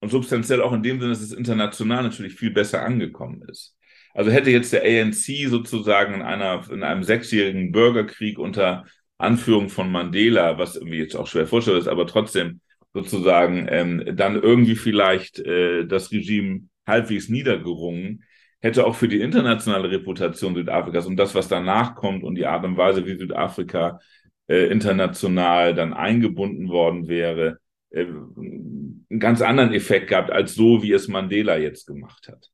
und 0.00 0.10
substanziell 0.10 0.60
auch 0.60 0.72
in 0.72 0.82
dem 0.82 1.00
Sinne, 1.00 1.12
dass 1.12 1.22
es 1.22 1.32
international 1.32 2.02
natürlich 2.02 2.34
viel 2.34 2.50
besser 2.50 2.82
angekommen 2.82 3.42
ist. 3.48 3.76
Also 4.12 4.30
hätte 4.30 4.50
jetzt 4.50 4.72
der 4.72 4.82
ANC 4.84 5.48
sozusagen 5.48 6.14
in, 6.14 6.22
einer, 6.22 6.70
in 6.70 6.82
einem 6.82 7.02
sechsjährigen 7.02 7.72
Bürgerkrieg 7.72 8.38
unter 8.38 8.84
Anführung 9.18 9.70
von 9.70 9.90
Mandela, 9.90 10.58
was 10.58 10.76
irgendwie 10.76 10.98
jetzt 10.98 11.16
auch 11.16 11.26
schwer 11.26 11.46
vorstellbar 11.46 11.80
ist, 11.80 11.88
aber 11.88 12.06
trotzdem 12.06 12.60
sozusagen 12.94 13.66
ähm, 13.68 14.16
dann 14.16 14.40
irgendwie 14.40 14.76
vielleicht 14.76 15.40
äh, 15.40 15.84
das 15.84 16.12
Regime 16.12 16.68
halbwegs 16.86 17.28
niedergerungen, 17.28 18.24
hätte 18.60 18.86
auch 18.86 18.94
für 18.94 19.08
die 19.08 19.20
internationale 19.20 19.90
Reputation 19.90 20.54
Südafrikas 20.54 21.06
und 21.06 21.16
das, 21.16 21.34
was 21.34 21.48
danach 21.48 21.96
kommt 21.96 22.22
und 22.24 22.36
die 22.36 22.46
Art 22.46 22.64
und 22.64 22.78
Weise, 22.78 23.04
wie 23.04 23.18
Südafrika 23.18 23.98
äh, 24.46 24.68
international 24.68 25.74
dann 25.74 25.92
eingebunden 25.92 26.68
worden 26.68 27.08
wäre, 27.08 27.58
äh, 27.90 28.04
einen 28.04 29.06
ganz 29.18 29.42
anderen 29.42 29.74
Effekt 29.74 30.08
gehabt, 30.08 30.30
als 30.30 30.54
so, 30.54 30.82
wie 30.82 30.92
es 30.92 31.08
Mandela 31.08 31.58
jetzt 31.58 31.86
gemacht 31.86 32.28
hat. 32.28 32.48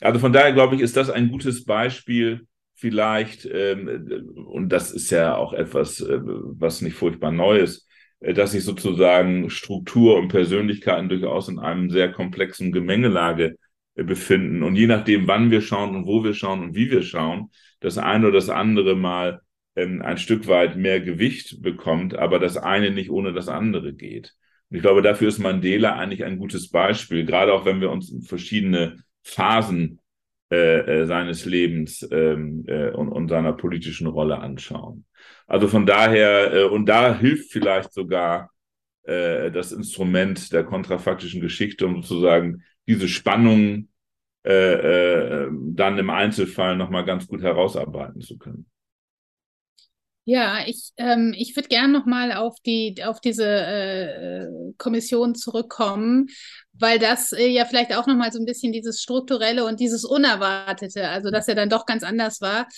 Also 0.00 0.20
von 0.20 0.32
daher 0.32 0.52
glaube 0.52 0.76
ich, 0.76 0.80
ist 0.82 0.96
das 0.96 1.10
ein 1.10 1.30
gutes 1.30 1.64
Beispiel 1.64 2.46
vielleicht, 2.74 3.44
ähm, 3.52 4.30
und 4.46 4.70
das 4.70 4.92
ist 4.92 5.10
ja 5.10 5.36
auch 5.36 5.52
etwas, 5.52 6.00
äh, 6.00 6.20
was 6.22 6.80
nicht 6.80 6.94
furchtbar 6.94 7.32
Neues, 7.32 7.86
äh, 7.86 7.89
dass 8.20 8.52
sich 8.52 8.64
sozusagen 8.64 9.50
Struktur 9.50 10.18
und 10.18 10.28
Persönlichkeiten 10.28 11.08
durchaus 11.08 11.48
in 11.48 11.58
einem 11.58 11.90
sehr 11.90 12.12
komplexen 12.12 12.72
Gemengelage 12.72 13.56
äh, 13.94 14.04
befinden. 14.04 14.62
Und 14.62 14.76
je 14.76 14.86
nachdem, 14.86 15.26
wann 15.26 15.50
wir 15.50 15.62
schauen 15.62 15.96
und 15.96 16.06
wo 16.06 16.22
wir 16.22 16.34
schauen 16.34 16.62
und 16.62 16.74
wie 16.74 16.90
wir 16.90 17.02
schauen, 17.02 17.50
das 17.80 17.98
eine 17.98 18.26
oder 18.26 18.34
das 18.34 18.50
andere 18.50 18.94
mal 18.94 19.40
ähm, 19.76 20.02
ein 20.02 20.18
Stück 20.18 20.46
weit 20.46 20.76
mehr 20.76 21.00
Gewicht 21.00 21.62
bekommt, 21.62 22.14
aber 22.14 22.38
das 22.38 22.56
eine 22.56 22.90
nicht 22.90 23.10
ohne 23.10 23.32
das 23.32 23.48
andere 23.48 23.94
geht. 23.94 24.34
Und 24.68 24.76
ich 24.76 24.82
glaube, 24.82 25.02
dafür 25.02 25.28
ist 25.28 25.38
Mandela 25.38 25.96
eigentlich 25.96 26.24
ein 26.24 26.38
gutes 26.38 26.70
Beispiel, 26.70 27.24
gerade 27.24 27.52
auch 27.52 27.64
wenn 27.64 27.80
wir 27.80 27.90
uns 27.90 28.14
verschiedene 28.28 28.98
Phasen 29.22 29.98
äh, 30.50 31.02
äh, 31.02 31.06
seines 31.06 31.44
Lebens 31.44 32.06
ähm, 32.10 32.64
äh, 32.66 32.90
und, 32.90 33.08
und 33.08 33.28
seiner 33.28 33.52
politischen 33.52 34.06
Rolle 34.08 34.38
anschauen. 34.38 35.06
Also 35.46 35.68
von 35.68 35.86
daher, 35.86 36.52
äh, 36.52 36.64
und 36.64 36.86
da 36.86 37.16
hilft 37.16 37.52
vielleicht 37.52 37.92
sogar 37.92 38.50
äh, 39.04 39.50
das 39.50 39.72
Instrument 39.72 40.52
der 40.52 40.64
kontrafaktischen 40.64 41.40
Geschichte, 41.40 41.86
um 41.86 42.02
sozusagen 42.02 42.64
diese 42.88 43.08
Spannung 43.08 43.88
äh, 44.44 45.44
äh, 45.44 45.48
dann 45.52 45.98
im 45.98 46.10
Einzelfall 46.10 46.76
nochmal 46.76 47.04
ganz 47.04 47.26
gut 47.26 47.42
herausarbeiten 47.42 48.20
zu 48.20 48.38
können. 48.38 48.66
Ja, 50.30 50.58
ich, 50.64 50.92
ähm, 50.96 51.34
ich 51.36 51.56
würde 51.56 51.68
gerne 51.68 51.92
nochmal 51.92 52.32
auf, 52.32 52.54
die, 52.64 52.94
auf 53.02 53.20
diese 53.20 53.44
äh, 53.44 54.46
Kommission 54.78 55.34
zurückkommen, 55.34 56.28
weil 56.72 57.00
das 57.00 57.32
äh, 57.32 57.48
ja 57.48 57.64
vielleicht 57.64 57.92
auch 57.96 58.06
nochmal 58.06 58.30
so 58.30 58.38
ein 58.38 58.44
bisschen 58.44 58.72
dieses 58.72 59.02
Strukturelle 59.02 59.64
und 59.64 59.80
dieses 59.80 60.04
Unerwartete, 60.04 61.08
also 61.08 61.32
dass 61.32 61.48
er 61.48 61.56
dann 61.56 61.68
doch 61.68 61.84
ganz 61.84 62.04
anders 62.04 62.40
war. 62.40 62.68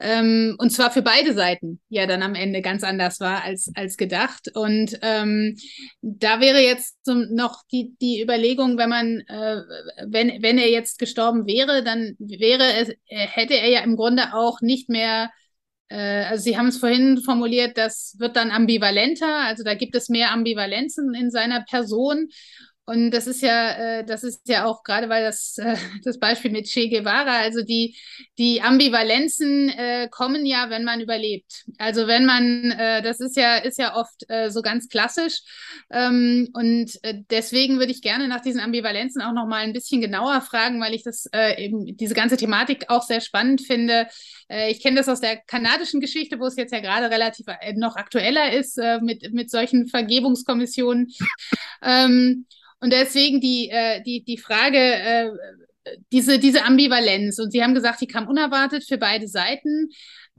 Ähm, 0.00 0.56
und 0.56 0.70
zwar 0.70 0.90
für 0.90 1.02
beide 1.02 1.34
Seiten 1.34 1.82
ja 1.90 2.06
dann 2.06 2.22
am 2.22 2.34
Ende 2.34 2.62
ganz 2.62 2.82
anders 2.82 3.20
war 3.20 3.44
als, 3.44 3.70
als 3.74 3.98
gedacht. 3.98 4.48
Und 4.54 4.98
ähm, 5.02 5.58
da 6.00 6.40
wäre 6.40 6.62
jetzt 6.62 6.96
so 7.04 7.12
noch 7.12 7.60
die, 7.70 7.94
die 8.00 8.22
Überlegung, 8.22 8.78
wenn 8.78 8.88
man, 8.88 9.20
äh, 9.28 9.60
wenn, 10.06 10.42
wenn 10.42 10.56
er 10.56 10.70
jetzt 10.70 10.98
gestorben 10.98 11.46
wäre, 11.46 11.84
dann 11.84 12.16
wäre 12.18 12.72
es, 12.80 12.88
äh, 12.88 13.26
hätte 13.26 13.52
er 13.52 13.68
ja 13.68 13.80
im 13.80 13.96
Grunde 13.96 14.32
auch 14.32 14.62
nicht 14.62 14.88
mehr 14.88 15.28
also 15.94 16.42
Sie 16.42 16.56
haben 16.56 16.68
es 16.68 16.78
vorhin 16.78 17.20
formuliert, 17.24 17.76
das 17.76 18.16
wird 18.18 18.36
dann 18.36 18.50
ambivalenter, 18.50 19.44
also 19.44 19.62
da 19.64 19.74
gibt 19.74 19.94
es 19.94 20.08
mehr 20.08 20.32
Ambivalenzen 20.32 21.14
in 21.14 21.30
seiner 21.30 21.62
Person. 21.62 22.28
Und 22.84 23.12
das 23.12 23.28
ist 23.28 23.42
ja, 23.42 23.70
äh, 24.00 24.04
das 24.04 24.24
ist 24.24 24.48
ja 24.48 24.64
auch 24.64 24.82
gerade, 24.82 25.08
weil 25.08 25.22
das, 25.24 25.56
äh, 25.58 25.76
das 26.04 26.18
Beispiel 26.18 26.50
mit 26.50 26.66
Che 26.66 26.88
Guevara, 26.88 27.38
also 27.38 27.62
die, 27.62 27.96
die 28.38 28.60
Ambivalenzen 28.60 29.68
äh, 29.68 30.08
kommen 30.10 30.44
ja, 30.44 30.68
wenn 30.68 30.82
man 30.82 31.00
überlebt. 31.00 31.64
Also 31.78 32.08
wenn 32.08 32.26
man, 32.26 32.72
äh, 32.72 33.00
das 33.00 33.20
ist 33.20 33.36
ja, 33.36 33.56
ist 33.58 33.78
ja 33.78 33.94
oft 33.94 34.28
äh, 34.28 34.50
so 34.50 34.62
ganz 34.62 34.88
klassisch. 34.88 35.42
Ähm, 35.92 36.48
und 36.54 36.98
äh, 37.02 37.22
deswegen 37.30 37.78
würde 37.78 37.92
ich 37.92 38.02
gerne 38.02 38.26
nach 38.26 38.40
diesen 38.40 38.60
Ambivalenzen 38.60 39.22
auch 39.22 39.32
nochmal 39.32 39.62
ein 39.62 39.72
bisschen 39.72 40.00
genauer 40.00 40.40
fragen, 40.40 40.80
weil 40.80 40.94
ich 40.94 41.04
das 41.04 41.26
eben 41.56 41.96
diese 41.96 42.14
ganze 42.14 42.36
Thematik 42.36 42.86
auch 42.88 43.02
sehr 43.02 43.20
spannend 43.20 43.60
finde. 43.62 44.06
Ich 44.70 44.82
kenne 44.82 44.96
das 44.96 45.08
aus 45.08 45.20
der 45.20 45.36
kanadischen 45.36 46.00
Geschichte, 46.00 46.38
wo 46.38 46.46
es 46.46 46.56
jetzt 46.56 46.72
ja 46.72 46.80
gerade 46.80 47.10
relativ 47.10 47.46
noch 47.76 47.96
aktueller 47.96 48.52
ist 48.52 48.78
mit, 49.00 49.32
mit 49.32 49.50
solchen 49.50 49.86
Vergebungskommissionen. 49.86 51.12
Ähm, 51.84 52.46
und 52.82 52.92
deswegen 52.92 53.40
die, 53.40 53.70
äh, 53.70 54.02
die, 54.02 54.24
die 54.24 54.38
Frage, 54.38 54.78
äh, 54.78 55.30
diese, 56.10 56.40
diese 56.40 56.64
Ambivalenz. 56.64 57.38
Und 57.38 57.52
Sie 57.52 57.62
haben 57.62 57.74
gesagt, 57.74 58.00
die 58.00 58.08
kam 58.08 58.26
unerwartet 58.26 58.84
für 58.84 58.98
beide 58.98 59.28
Seiten. 59.28 59.88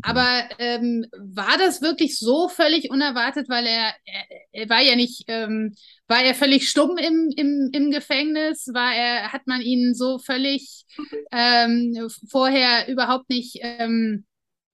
Aber 0.02 0.28
ähm, 0.60 1.06
war 1.18 1.58
das 1.58 1.82
wirklich 1.82 2.18
so 2.18 2.50
völlig 2.50 2.90
unerwartet, 2.90 3.48
weil 3.48 3.66
er, 3.66 3.94
er, 4.06 4.24
er 4.52 4.70
war 4.70 4.82
ja 4.82 4.96
nicht, 4.96 5.24
ähm, 5.28 5.76
war 6.08 6.22
er 6.22 6.36
völlig 6.36 6.70
stumm 6.70 6.98
im, 6.98 7.32
im, 7.36 7.70
im 7.74 7.92
Gefängnis? 7.92 8.68
War 8.74 8.94
er, 8.94 9.32
hat 9.32 9.48
man 9.48 9.62
ihn 9.62 9.94
so 9.94 10.20
völlig 10.20 10.86
ähm, 11.32 12.10
vorher 12.30 12.88
überhaupt 12.88 13.30
nicht 13.30 13.60
ähm, 13.62 14.26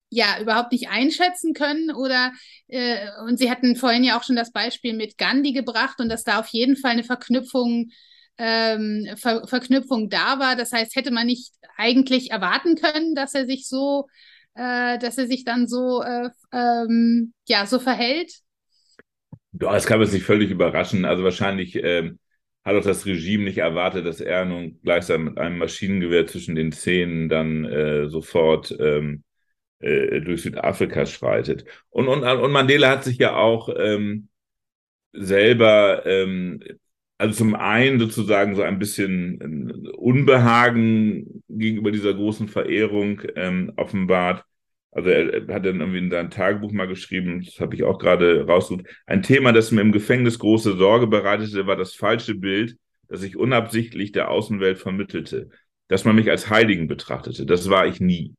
ja 0.09 0.39
überhaupt 0.41 0.71
nicht 0.71 0.89
einschätzen 0.89 1.53
können 1.53 1.91
oder 1.91 2.31
äh, 2.67 3.07
und 3.27 3.37
Sie 3.37 3.51
hatten 3.51 3.75
vorhin 3.75 4.03
ja 4.03 4.17
auch 4.17 4.23
schon 4.23 4.35
das 4.35 4.51
Beispiel 4.51 4.93
mit 4.93 5.17
Gandhi 5.17 5.53
gebracht 5.53 5.99
und 5.99 6.09
dass 6.09 6.23
da 6.23 6.39
auf 6.39 6.47
jeden 6.47 6.75
Fall 6.75 6.91
eine 6.91 7.03
Verknüpfung 7.03 7.91
ähm, 8.37 9.07
Ver 9.17 9.47
Verknüpfung 9.47 10.09
da 10.09 10.39
war. 10.39 10.55
Das 10.55 10.71
heißt, 10.71 10.95
hätte 10.95 11.11
man 11.11 11.27
nicht 11.27 11.53
eigentlich 11.77 12.31
erwarten 12.31 12.75
können, 12.75 13.13
dass 13.15 13.33
er 13.35 13.45
sich 13.45 13.67
so, 13.67 14.07
äh, 14.55 14.97
dass 14.97 15.17
er 15.17 15.27
sich 15.27 15.43
dann 15.43 15.67
so 15.67 16.01
äh, 16.01 16.29
ähm, 16.53 17.33
ja 17.47 17.65
so 17.65 17.79
verhält? 17.79 18.31
Ja, 19.61 19.73
das 19.73 19.85
kann 19.85 19.99
man 19.99 20.07
sich 20.07 20.23
völlig 20.23 20.51
überraschen. 20.51 21.05
Also 21.05 21.23
wahrscheinlich 21.23 21.75
ähm, 21.75 22.19
hat 22.63 22.75
auch 22.75 22.83
das 22.83 23.05
Regime 23.05 23.43
nicht 23.43 23.57
erwartet, 23.57 24.05
dass 24.05 24.21
er 24.21 24.45
nun 24.45 24.79
gleichsam 24.83 25.25
mit 25.25 25.37
einem 25.37 25.57
Maschinengewehr 25.57 26.27
zwischen 26.27 26.55
den 26.55 26.71
Zähnen 26.71 27.27
dann 27.29 27.65
äh, 27.65 28.07
sofort 28.09 28.75
ähm, 28.79 29.23
äh, 29.79 30.21
durch 30.21 30.43
Südafrika 30.43 31.05
schreitet. 31.05 31.65
Und, 31.89 32.07
und, 32.09 32.23
und 32.23 32.51
Mandela 32.51 32.89
hat 32.89 33.03
sich 33.05 33.17
ja 33.19 33.35
auch 33.37 33.69
ähm, 33.77 34.29
selber, 35.13 36.05
ähm, 36.05 36.61
also 37.17 37.35
zum 37.37 37.55
einen 37.55 37.99
sozusagen 37.99 38.55
so 38.55 38.63
ein 38.63 38.79
bisschen 38.79 39.39
ähm, 39.41 39.89
Unbehagen 39.97 41.43
gegenüber 41.49 41.91
dieser 41.91 42.13
großen 42.13 42.47
Verehrung 42.49 43.21
ähm, 43.35 43.73
offenbart. 43.77 44.45
Also 44.91 45.09
er, 45.09 45.53
hat 45.53 45.65
dann 45.65 45.81
irgendwie 45.81 45.99
in 45.99 46.09
seinem 46.09 46.31
Tagebuch 46.31 46.71
mal 46.71 46.87
geschrieben, 46.87 47.43
das 47.45 47.59
habe 47.59 47.75
ich 47.75 47.83
auch 47.83 47.99
gerade 47.99 48.45
rausgesucht, 48.47 48.87
ein 49.05 49.21
Thema, 49.21 49.51
das 49.51 49.71
mir 49.71 49.81
im 49.81 49.91
Gefängnis 49.91 50.39
große 50.39 50.77
Sorge 50.77 51.07
bereitete, 51.07 51.67
war 51.67 51.75
das 51.75 51.93
falsche 51.93 52.35
Bild, 52.35 52.75
das 53.07 53.23
ich 53.23 53.37
unabsichtlich 53.37 54.11
der 54.11 54.31
Außenwelt 54.31 54.79
vermittelte, 54.79 55.49
dass 55.87 56.05
man 56.05 56.15
mich 56.15 56.29
als 56.29 56.49
Heiligen 56.49 56.87
betrachtete. 56.87 57.45
Das 57.45 57.69
war 57.69 57.85
ich 57.87 57.99
nie. 57.99 58.35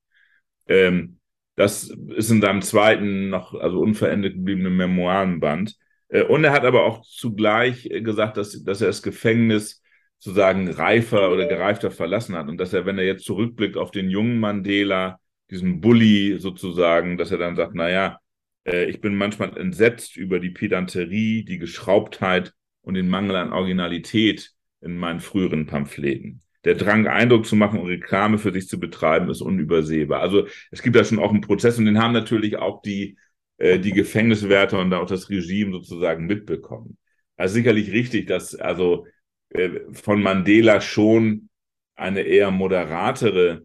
Ähm, 0.66 1.18
das 1.56 1.92
ist 2.14 2.30
in 2.30 2.40
seinem 2.40 2.62
zweiten, 2.62 3.28
noch 3.28 3.54
also 3.54 3.80
unverendet 3.80 4.34
gebliebenen 4.34 4.76
Memoirenband. 4.76 5.76
Äh, 6.08 6.22
und 6.22 6.44
er 6.44 6.52
hat 6.52 6.64
aber 6.64 6.84
auch 6.84 7.02
zugleich 7.02 7.88
gesagt, 8.02 8.36
dass, 8.36 8.62
dass 8.64 8.80
er 8.80 8.88
das 8.88 9.02
Gefängnis 9.02 9.82
sozusagen 10.18 10.68
reifer 10.68 11.32
oder 11.32 11.46
gereifter 11.46 11.90
verlassen 11.90 12.36
hat 12.36 12.48
und 12.48 12.58
dass 12.58 12.72
er, 12.72 12.86
wenn 12.86 12.98
er 12.98 13.04
jetzt 13.04 13.24
zurückblickt 13.24 13.76
auf 13.76 13.90
den 13.90 14.10
jungen 14.10 14.38
Mandela, 14.38 15.18
diesen 15.50 15.80
Bully 15.80 16.38
sozusagen, 16.38 17.16
dass 17.18 17.30
er 17.30 17.38
dann 17.38 17.56
sagt, 17.56 17.74
naja, 17.74 18.18
äh, 18.64 18.86
ich 18.86 19.00
bin 19.00 19.16
manchmal 19.16 19.56
entsetzt 19.56 20.16
über 20.16 20.40
die 20.40 20.50
Pedanterie, 20.50 21.44
die 21.44 21.58
Geschraubtheit 21.58 22.52
und 22.82 22.94
den 22.94 23.08
Mangel 23.08 23.36
an 23.36 23.52
Originalität 23.52 24.52
in 24.80 24.96
meinen 24.96 25.20
früheren 25.20 25.66
Pamphleten 25.66 26.42
der 26.64 26.74
Drang, 26.74 27.06
Eindruck 27.06 27.46
zu 27.46 27.56
machen 27.56 27.80
und 27.80 27.88
Reklame 27.88 28.38
für 28.38 28.52
sich 28.52 28.68
zu 28.68 28.78
betreiben, 28.78 29.30
ist 29.30 29.40
unübersehbar. 29.40 30.20
Also 30.20 30.46
es 30.70 30.82
gibt 30.82 30.96
da 30.96 31.04
schon 31.04 31.18
auch 31.18 31.30
einen 31.30 31.40
Prozess 31.40 31.78
und 31.78 31.86
den 31.86 31.98
haben 31.98 32.12
natürlich 32.12 32.56
auch 32.56 32.82
die, 32.82 33.16
äh, 33.58 33.78
die 33.78 33.92
Gefängniswärter 33.92 34.78
und 34.78 34.92
auch 34.92 35.06
das 35.06 35.30
Regime 35.30 35.72
sozusagen 35.72 36.26
mitbekommen. 36.26 36.98
Also 37.36 37.54
sicherlich 37.54 37.92
richtig, 37.92 38.26
dass 38.26 38.54
also 38.54 39.06
äh, 39.50 39.70
von 39.92 40.22
Mandela 40.22 40.80
schon 40.80 41.48
eine 41.94 42.20
eher 42.22 42.50
moderatere 42.50 43.64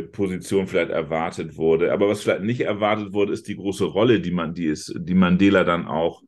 Position 0.00 0.66
vielleicht 0.66 0.90
erwartet 0.90 1.56
wurde. 1.56 1.92
Aber 1.92 2.08
was 2.08 2.22
vielleicht 2.22 2.42
nicht 2.42 2.62
erwartet 2.62 3.12
wurde, 3.12 3.32
ist 3.32 3.46
die 3.46 3.56
große 3.56 3.84
Rolle, 3.84 4.20
die 4.20 4.30
man, 4.30 4.54
die 4.54 4.66
ist, 4.66 4.94
die 4.96 5.14
Mandela 5.14 5.64
dann 5.64 5.86
auch 5.86 6.22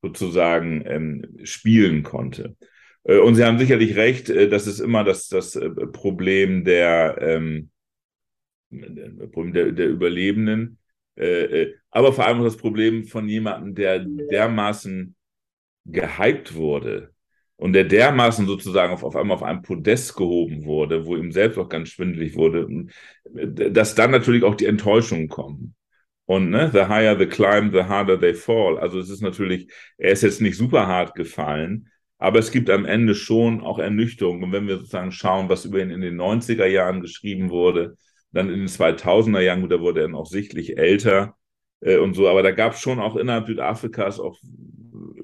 sozusagen 0.00 0.82
ähm, 0.86 1.38
spielen 1.44 2.02
konnte. 2.02 2.56
Äh, 3.04 3.18
und 3.18 3.34
Sie 3.34 3.44
haben 3.44 3.58
sicherlich 3.58 3.96
recht, 3.96 4.30
äh, 4.30 4.48
das 4.48 4.66
ist 4.66 4.80
immer 4.80 5.04
das, 5.04 5.28
das 5.28 5.56
äh, 5.56 5.68
Problem 5.70 6.64
der, 6.64 7.18
ähm, 7.20 7.70
der, 8.70 9.72
der 9.72 9.88
Überlebenden, 9.88 10.78
aber 11.90 12.14
vor 12.14 12.26
allem 12.26 12.42
das 12.42 12.56
Problem 12.56 13.04
von 13.04 13.28
jemandem, 13.28 13.74
der 13.74 13.98
dermaßen 13.98 15.14
gehypt 15.84 16.54
wurde 16.54 17.11
und 17.62 17.74
der 17.74 17.84
dermaßen 17.84 18.44
sozusagen 18.46 18.92
auf, 18.92 19.04
auf 19.04 19.14
einmal 19.14 19.36
auf 19.36 19.44
einem 19.44 19.62
Podest 19.62 20.16
gehoben 20.16 20.64
wurde, 20.64 21.06
wo 21.06 21.14
ihm 21.14 21.30
selbst 21.30 21.58
auch 21.58 21.68
ganz 21.68 21.90
schwindelig 21.90 22.34
wurde, 22.34 22.66
dass 23.32 23.94
dann 23.94 24.10
natürlich 24.10 24.42
auch 24.42 24.56
die 24.56 24.66
Enttäuschungen 24.66 25.28
kommen. 25.28 25.76
Und 26.24 26.50
ne, 26.50 26.70
the 26.72 26.86
higher 26.86 27.16
the 27.16 27.26
climb, 27.26 27.72
the 27.72 27.84
harder 27.84 28.18
they 28.18 28.34
fall. 28.34 28.80
Also 28.80 28.98
es 28.98 29.10
ist 29.10 29.22
natürlich, 29.22 29.70
er 29.96 30.10
ist 30.10 30.24
jetzt 30.24 30.40
nicht 30.40 30.56
super 30.56 30.88
hart 30.88 31.14
gefallen, 31.14 31.88
aber 32.18 32.40
es 32.40 32.50
gibt 32.50 32.68
am 32.68 32.84
Ende 32.84 33.14
schon 33.14 33.60
auch 33.60 33.78
Ernüchterung. 33.78 34.42
Und 34.42 34.50
wenn 34.50 34.66
wir 34.66 34.78
sozusagen 34.78 35.12
schauen, 35.12 35.48
was 35.48 35.64
über 35.64 35.80
ihn 35.80 35.90
in 35.90 36.00
den 36.00 36.16
90er 36.16 36.66
Jahren 36.66 37.00
geschrieben 37.00 37.50
wurde, 37.50 37.94
dann 38.32 38.50
in 38.50 38.58
den 38.58 38.68
2000er 38.68 39.40
Jahren, 39.40 39.60
gut, 39.60 39.70
da 39.70 39.78
wurde 39.78 40.00
er 40.00 40.08
dann 40.08 40.16
auch 40.16 40.26
sichtlich 40.26 40.78
älter 40.78 41.36
äh, 41.80 41.98
und 41.98 42.14
so. 42.14 42.28
Aber 42.28 42.42
da 42.42 42.50
gab 42.50 42.72
es 42.72 42.80
schon 42.80 42.98
auch 42.98 43.14
innerhalb 43.14 43.46
Südafrikas, 43.46 44.18
auch 44.18 44.36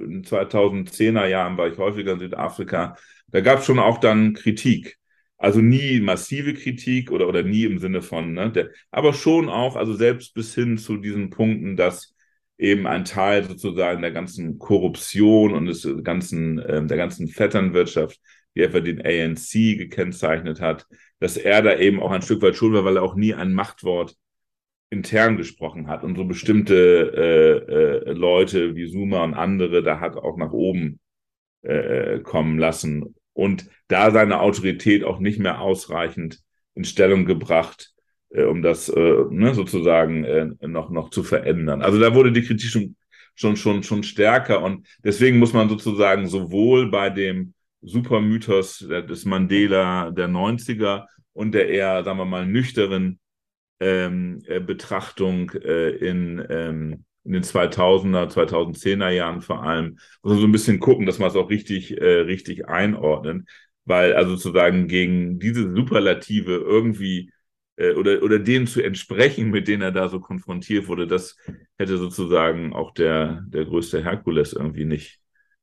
in 0.09 0.23
den 0.23 0.25
2010er 0.25 1.27
Jahren 1.27 1.57
war 1.57 1.69
ich 1.69 1.79
häufiger 1.79 2.13
in 2.15 2.21
Südafrika, 2.21 2.97
da 3.29 3.41
gab 3.41 3.61
es 3.61 3.67
schon 3.67 3.79
auch 3.79 3.99
dann 3.99 4.35
Kritik. 4.35 4.97
Also 5.37 5.61
nie 5.61 6.01
massive 6.01 6.55
Kritik 6.55 7.13
oder, 7.13 7.29
oder 7.29 7.45
nie 7.45 7.65
im 7.65 7.79
Sinne 7.79 8.03
von, 8.03 8.33
ne, 8.33 8.51
der, 8.51 8.71
aber 8.91 9.13
schon 9.13 9.49
auch, 9.49 9.77
also 9.77 9.95
selbst 9.95 10.35
bis 10.35 10.55
hin 10.55 10.79
zu 10.79 10.97
diesen 10.97 11.31
Punkten, 11.31 11.77
dass 11.77 12.15
eben 12.59 12.89
ein 12.89 13.05
Teil 13.05 13.45
sozusagen 13.45 14.03
der 14.03 14.11
ganzen 14.11 14.59
Korruption 14.59 15.55
und 15.55 15.67
des 15.67 15.89
ganzen, 16.03 16.59
äh, 16.59 16.85
der 16.85 16.97
ganzen 16.97 17.29
Vetternwirtschaft, 17.29 18.21
wie 18.55 18.63
etwa 18.63 18.81
den 18.81 19.01
ANC 19.01 19.77
gekennzeichnet 19.77 20.61
hat, 20.61 20.87
dass 21.21 21.37
er 21.37 21.63
da 21.63 21.77
eben 21.77 22.01
auch 22.03 22.11
ein 22.11 22.23
Stück 22.23 22.43
weit 22.43 22.57
schuld 22.57 22.75
war, 22.75 22.85
weil 22.85 22.97
er 22.97 23.05
auch 23.05 23.15
nie 23.15 23.35
ein 23.35 23.53
Machtwort 23.55 24.17
intern 24.91 25.37
gesprochen 25.37 25.87
hat 25.89 26.03
und 26.03 26.17
so 26.17 26.25
bestimmte 26.25 26.75
äh, 28.07 28.11
äh, 28.11 28.13
Leute 28.13 28.75
wie 28.75 28.91
Zuma 28.91 29.23
und 29.23 29.35
andere 29.35 29.83
da 29.83 30.01
hat 30.01 30.17
auch 30.17 30.37
nach 30.37 30.53
oben 30.53 30.99
äh, 31.63 32.21
kommen 32.21 32.59
lassen 32.59 33.15
und 33.35 33.69
da 33.89 34.11
seine 34.11 34.41
Autorität 34.41 35.05
auch 35.05 35.19
nicht 35.19 35.39
mehr 35.39 35.61
ausreichend 35.61 36.41
in 36.75 36.85
Stellung 36.85 37.27
gebracht, 37.27 37.93
äh, 38.31 38.45
um 38.45 38.63
das 38.63 38.89
äh, 38.89 39.25
ne, 39.31 39.55
sozusagen 39.55 40.25
äh, 40.25 40.49
noch, 40.67 40.91
noch 40.91 41.11
zu 41.11 41.23
verändern. 41.23 41.83
Also 41.83 42.01
da 42.01 42.15
wurde 42.15 42.33
die 42.33 42.43
Kritik 42.43 42.71
schon, 42.71 42.97
schon, 43.35 43.57
schon, 43.57 43.83
schon 43.83 44.03
stärker 44.03 44.63
und 44.63 44.87
deswegen 45.05 45.39
muss 45.39 45.53
man 45.53 45.69
sozusagen 45.69 46.27
sowohl 46.27 46.91
bei 46.91 47.11
dem 47.11 47.53
Supermythos 47.83 48.79
des 48.89 49.25
Mandela 49.25 50.11
der 50.11 50.29
90er 50.29 51.05
und 51.33 51.53
der 51.53 51.69
eher, 51.69 52.03
sagen 52.03 52.19
wir 52.19 52.25
mal, 52.25 52.47
nüchteren 52.47 53.21
ähm, 53.81 54.43
äh, 54.47 54.61
Betrachtung 54.61 55.51
äh, 55.53 55.91
in, 55.91 56.45
ähm, 56.49 57.05
in 57.25 57.33
den 57.33 57.43
2000er, 57.43 58.29
2010er 58.29 59.11
Jahren 59.11 59.43
vor 59.43 59.63
allem. 59.63 59.99
Muss 60.23 60.33
man 60.33 60.41
so 60.41 60.47
ein 60.47 60.53
bisschen 60.53 60.81
gucken, 60.81 61.07
dass 61.07 61.19
man 61.19 61.29
es 61.29 61.37
auch 61.37 61.51
richtig, 61.51 62.01
äh, 62.01 62.21
richtig 62.21 62.69
einordnet, 62.69 63.49
weil 63.85 64.15
also 64.15 64.37
sozusagen 64.37 64.89
gegen 64.89 65.39
diese 65.39 65.75
Superlative 65.75 66.53
irgendwie 66.55 67.31
äh, 67.77 67.93
oder, 67.95 68.23
oder 68.23 68.39
denen 68.39 68.67
zu 68.67 68.83
entsprechen, 68.83 69.51
mit 69.51 69.69
denen 69.69 69.83
er 69.83 69.93
da 69.93 70.09
so 70.09 70.21
konfrontiert 70.21 70.89
wurde, 70.89 71.07
das 71.07 71.37
hätte 71.79 71.97
sozusagen 71.99 72.73
auch 72.73 72.93
der, 72.93 73.45
der 73.49 73.65
größte 73.65 74.03
Herkules 74.05 74.53
irgendwie 74.53 74.85
nicht, 74.85 75.21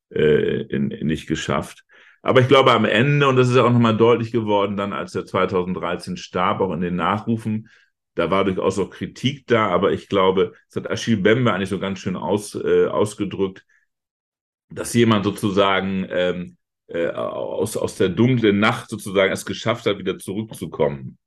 äh, 0.09 0.61
in, 0.63 0.88
nicht 0.88 1.28
geschafft. 1.28 1.84
Aber 2.22 2.41
ich 2.41 2.47
glaube 2.47 2.72
am 2.72 2.86
Ende, 2.86 3.28
und 3.28 3.36
das 3.36 3.49
ist 3.49 3.55
ja 3.55 3.63
auch 3.63 3.72
nochmal 3.72 3.97
deutlich 3.97 4.32
geworden, 4.32 4.78
dann 4.78 4.93
als 4.93 5.13
er 5.13 5.26
2013 5.26 6.18
starb, 6.18 6.61
auch 6.61 6.74
in 6.74 6.82
den 6.82 6.95
Nachrufen, 6.95 7.70
da 8.16 8.32
war 8.32 8.45
durchaus 8.45 8.80
auch 8.80 8.89
Kritik 8.89 9.45
da, 9.47 9.68
aber 9.68 9.91
ich 9.91 10.07
glaube, 10.09 10.53
das 10.70 10.84
hat 10.84 10.91
Achille 10.91 11.18
Bembe 11.18 11.53
eigentlich 11.53 11.70
so 11.70 11.80
ganz 11.80 11.99
schön 11.99 12.16
aus, 12.16 12.55
äh, 12.55 12.88
ausgedrückt, 12.88 13.66
dass 14.70 14.93
jemand 14.93 15.26
sozusagen 15.26 16.07
ähm, 16.09 16.57
äh, 16.88 17.07
aus, 17.09 17.78
aus 17.78 17.97
der 17.97 18.09
dunklen 18.09 18.59
Nacht 18.59 18.89
sozusagen 18.89 19.32
es 19.32 19.45
geschafft 19.45 19.86
hat, 19.86 19.99
wieder 19.99 20.18
zurückzukommen. 20.18 21.18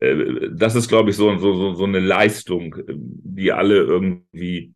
Äh, 0.00 0.50
das 0.52 0.74
ist, 0.74 0.88
glaube 0.88 1.10
ich, 1.10 1.16
so, 1.16 1.38
so, 1.38 1.74
so 1.74 1.84
eine 1.84 2.00
Leistung, 2.00 2.76
die 2.88 3.52
alle 3.52 3.76
irgendwie 3.76 4.74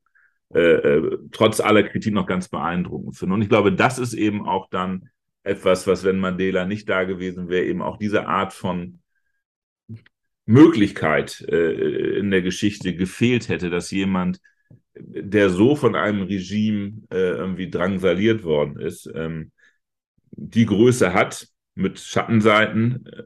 äh, 0.54 0.60
äh, 0.60 1.18
trotz 1.32 1.60
aller 1.60 1.82
Kritik 1.82 2.14
noch 2.14 2.26
ganz 2.26 2.48
beeindruckend 2.48 3.16
finden. 3.16 3.34
Und 3.34 3.42
ich 3.42 3.48
glaube, 3.48 3.72
das 3.72 3.98
ist 3.98 4.14
eben 4.14 4.46
auch 4.46 4.68
dann 4.70 5.10
etwas, 5.42 5.86
was, 5.86 6.04
wenn 6.04 6.18
Mandela 6.18 6.64
nicht 6.66 6.88
da 6.88 7.04
gewesen 7.04 7.48
wäre, 7.48 7.64
eben 7.64 7.82
auch 7.82 7.96
diese 7.96 8.26
Art 8.26 8.52
von 8.52 9.00
Möglichkeit 10.46 11.40
äh, 11.48 12.18
in 12.18 12.30
der 12.30 12.42
Geschichte 12.42 12.94
gefehlt 12.94 13.48
hätte, 13.48 13.68
dass 13.68 13.90
jemand, 13.90 14.40
der 14.94 15.50
so 15.50 15.76
von 15.76 15.94
einem 15.94 16.22
Regime 16.22 17.02
äh, 17.10 17.30
irgendwie 17.32 17.68
drangsaliert 17.68 18.44
worden 18.44 18.78
ist, 18.78 19.10
ähm, 19.14 19.50
die 20.30 20.66
Größe 20.66 21.12
hat, 21.12 21.48
mit 21.74 21.98
Schattenseiten 21.98 23.06
äh, 23.06 23.22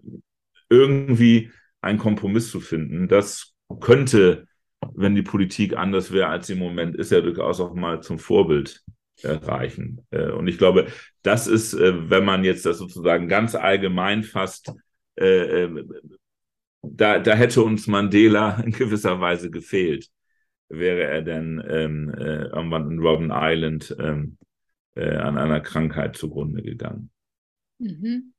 irgendwie 0.70 1.50
einen 1.82 1.98
Kompromiss 1.98 2.50
zu 2.50 2.60
finden. 2.60 3.06
Das 3.06 3.54
könnte, 3.80 4.46
wenn 4.94 5.14
die 5.14 5.22
Politik 5.22 5.76
anders 5.76 6.12
wäre 6.12 6.28
als 6.28 6.50
im 6.50 6.58
Moment, 6.58 6.96
ist 6.96 7.12
ja 7.12 7.20
durchaus 7.20 7.60
auch 7.60 7.74
mal 7.74 8.02
zum 8.02 8.18
Vorbild 8.18 8.82
erreichen. 9.22 10.06
Äh, 10.10 10.30
und 10.30 10.48
ich 10.48 10.58
glaube, 10.58 10.86
das 11.22 11.46
ist, 11.46 11.74
äh, 11.74 12.10
wenn 12.10 12.24
man 12.24 12.44
jetzt 12.44 12.64
das 12.64 12.78
sozusagen 12.78 13.28
ganz 13.28 13.54
allgemein 13.54 14.22
fasst, 14.22 14.72
da, 16.82 17.18
da 17.18 17.34
hätte 17.34 17.62
uns 17.62 17.86
Mandela 17.86 18.60
in 18.64 18.72
gewisser 18.72 19.20
Weise 19.20 19.50
gefehlt, 19.50 20.08
wäre 20.68 21.04
er 21.04 21.22
denn 21.22 21.62
ähm, 21.68 22.14
äh, 22.16 22.44
irgendwann 22.46 22.90
in 22.90 22.98
Robben 23.00 23.30
Island 23.32 23.94
ähm, 23.98 24.38
äh, 24.94 25.16
an 25.16 25.38
einer 25.38 25.60
Krankheit 25.60 26.16
zugrunde 26.16 26.62
gegangen. 26.62 27.10
Mhm. 27.78 28.32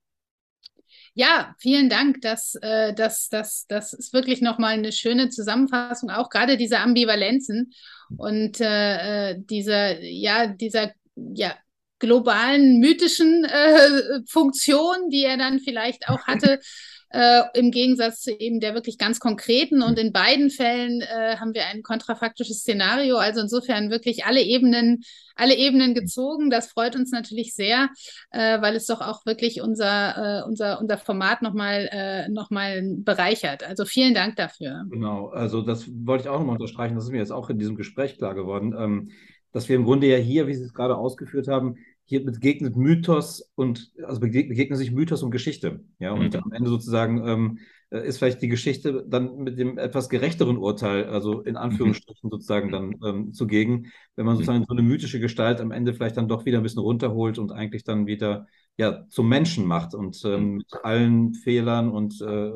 Ja, 1.14 1.56
vielen 1.60 1.90
Dank. 1.90 2.22
Das, 2.22 2.56
äh, 2.62 2.94
das, 2.94 3.28
das, 3.30 3.66
das 3.68 3.94
ist 3.94 4.14
wirklich 4.14 4.42
nochmal 4.42 4.74
eine 4.74 4.92
schöne 4.92 5.30
Zusammenfassung, 5.30 6.10
auch 6.10 6.30
gerade 6.30 6.58
diese 6.58 6.80
Ambivalenzen 6.80 7.74
und 8.18 8.62
äh, 8.62 9.32
äh, 9.32 9.36
dieser, 9.38 10.02
ja, 10.02 10.48
dieser 10.48 10.92
ja, 11.16 11.56
globalen 12.00 12.80
mythischen 12.80 13.44
äh, 13.46 14.22
Funktion, 14.28 15.10
die 15.10 15.24
er 15.24 15.38
dann 15.38 15.60
vielleicht 15.60 16.08
auch 16.08 16.26
hatte. 16.28 16.60
äh, 17.12 17.44
im 17.54 17.72
Gegensatz 17.72 18.22
zu 18.22 18.32
eben 18.32 18.60
der 18.60 18.74
wirklich 18.74 18.98
ganz 18.98 19.20
konkreten. 19.20 19.82
Und 19.82 20.00
in 20.00 20.12
beiden 20.12 20.50
Fällen 20.50 21.02
äh, 21.02 21.36
haben 21.38 21.54
wir 21.54 21.66
ein 21.68 21.84
kontrafaktisches 21.84 22.60
Szenario. 22.60 23.18
Also 23.18 23.42
insofern 23.42 23.90
wirklich 23.90 24.26
alle 24.26 24.42
Ebenen, 24.42 25.04
alle 25.36 25.56
Ebenen 25.56 25.94
gezogen. 25.94 26.50
Das 26.50 26.68
freut 26.68 26.96
uns 26.96 27.12
natürlich 27.12 27.54
sehr, 27.54 27.90
äh, 28.32 28.62
weil 28.62 28.76
es 28.76 28.86
doch 28.86 29.02
auch 29.02 29.26
wirklich 29.26 29.62
unser, 29.62 30.42
äh, 30.42 30.48
unser, 30.48 30.80
unser 30.80 30.98
Format 30.98 31.42
nochmal 31.42 31.90
äh, 31.92 32.30
noch 32.30 32.50
bereichert. 32.50 33.68
Also 33.68 33.86
vielen 33.86 34.14
Dank 34.14 34.36
dafür. 34.38 34.86
Genau, 34.90 35.28
also 35.28 35.62
das 35.62 35.88
wollte 35.90 36.24
ich 36.24 36.30
auch 36.30 36.40
nochmal 36.40 36.56
unterstreichen. 36.56 36.96
Das 36.96 37.06
ist 37.06 37.12
mir 37.12 37.20
jetzt 37.20 37.32
auch 37.32 37.50
in 37.50 37.60
diesem 37.60 37.76
Gespräch 37.76 38.18
klar 38.18 38.36
geworden. 38.36 38.74
Ähm, 38.78 39.12
dass 39.54 39.68
wir 39.68 39.76
im 39.76 39.84
Grunde 39.84 40.08
ja 40.08 40.18
hier, 40.18 40.48
wie 40.48 40.54
Sie 40.54 40.64
es 40.64 40.74
gerade 40.74 40.96
ausgeführt 40.96 41.48
haben, 41.48 41.76
hier 42.12 42.26
begegnet 42.26 42.76
Mythos 42.76 43.54
und 43.56 43.94
also 44.04 44.20
begegnen 44.20 44.78
sich 44.78 44.92
Mythos 44.92 45.24
und 45.24 45.32
Geschichte. 45.32 45.86
Ja, 45.98 46.12
und 46.12 46.34
mhm. 46.34 46.42
am 46.44 46.52
Ende 46.52 46.70
sozusagen 46.70 47.26
ähm, 47.26 47.60
äh, 47.90 48.06
ist 48.06 48.18
vielleicht 48.18 48.42
die 48.42 48.50
Geschichte 48.50 49.06
dann 49.08 49.38
mit 49.38 49.58
dem 49.58 49.78
etwas 49.78 50.10
gerechteren 50.10 50.58
Urteil, 50.58 51.06
also 51.06 51.40
in 51.40 51.56
Anführungsstrichen 51.56 52.28
mhm. 52.28 52.32
sozusagen 52.32 52.70
dann 52.70 52.96
ähm, 53.06 53.34
zugegen, 53.34 53.94
wenn 54.18 54.26
man 54.26 54.36
sozusagen 54.36 54.66
so 54.68 54.74
eine 54.74 54.82
mythische 54.82 55.22
Gestalt 55.22 55.62
am 55.62 55.72
Ende 55.72 55.94
vielleicht 55.94 56.18
dann 56.18 56.28
doch 56.28 56.44
wieder 56.44 56.58
ein 56.58 56.64
bisschen 56.64 56.82
runterholt 56.82 57.40
und 57.40 57.54
eigentlich 57.54 57.86
dann 57.86 58.08
wieder 58.08 58.46
ja 58.76 59.08
zum 59.08 59.30
Menschen 59.30 59.66
macht 59.66 59.96
und 59.96 60.22
ähm, 60.26 60.50
mhm. 60.50 60.56
mit 60.58 60.74
allen 60.84 61.34
Fehlern 61.34 61.90
und 61.92 62.20
äh, 62.20 62.52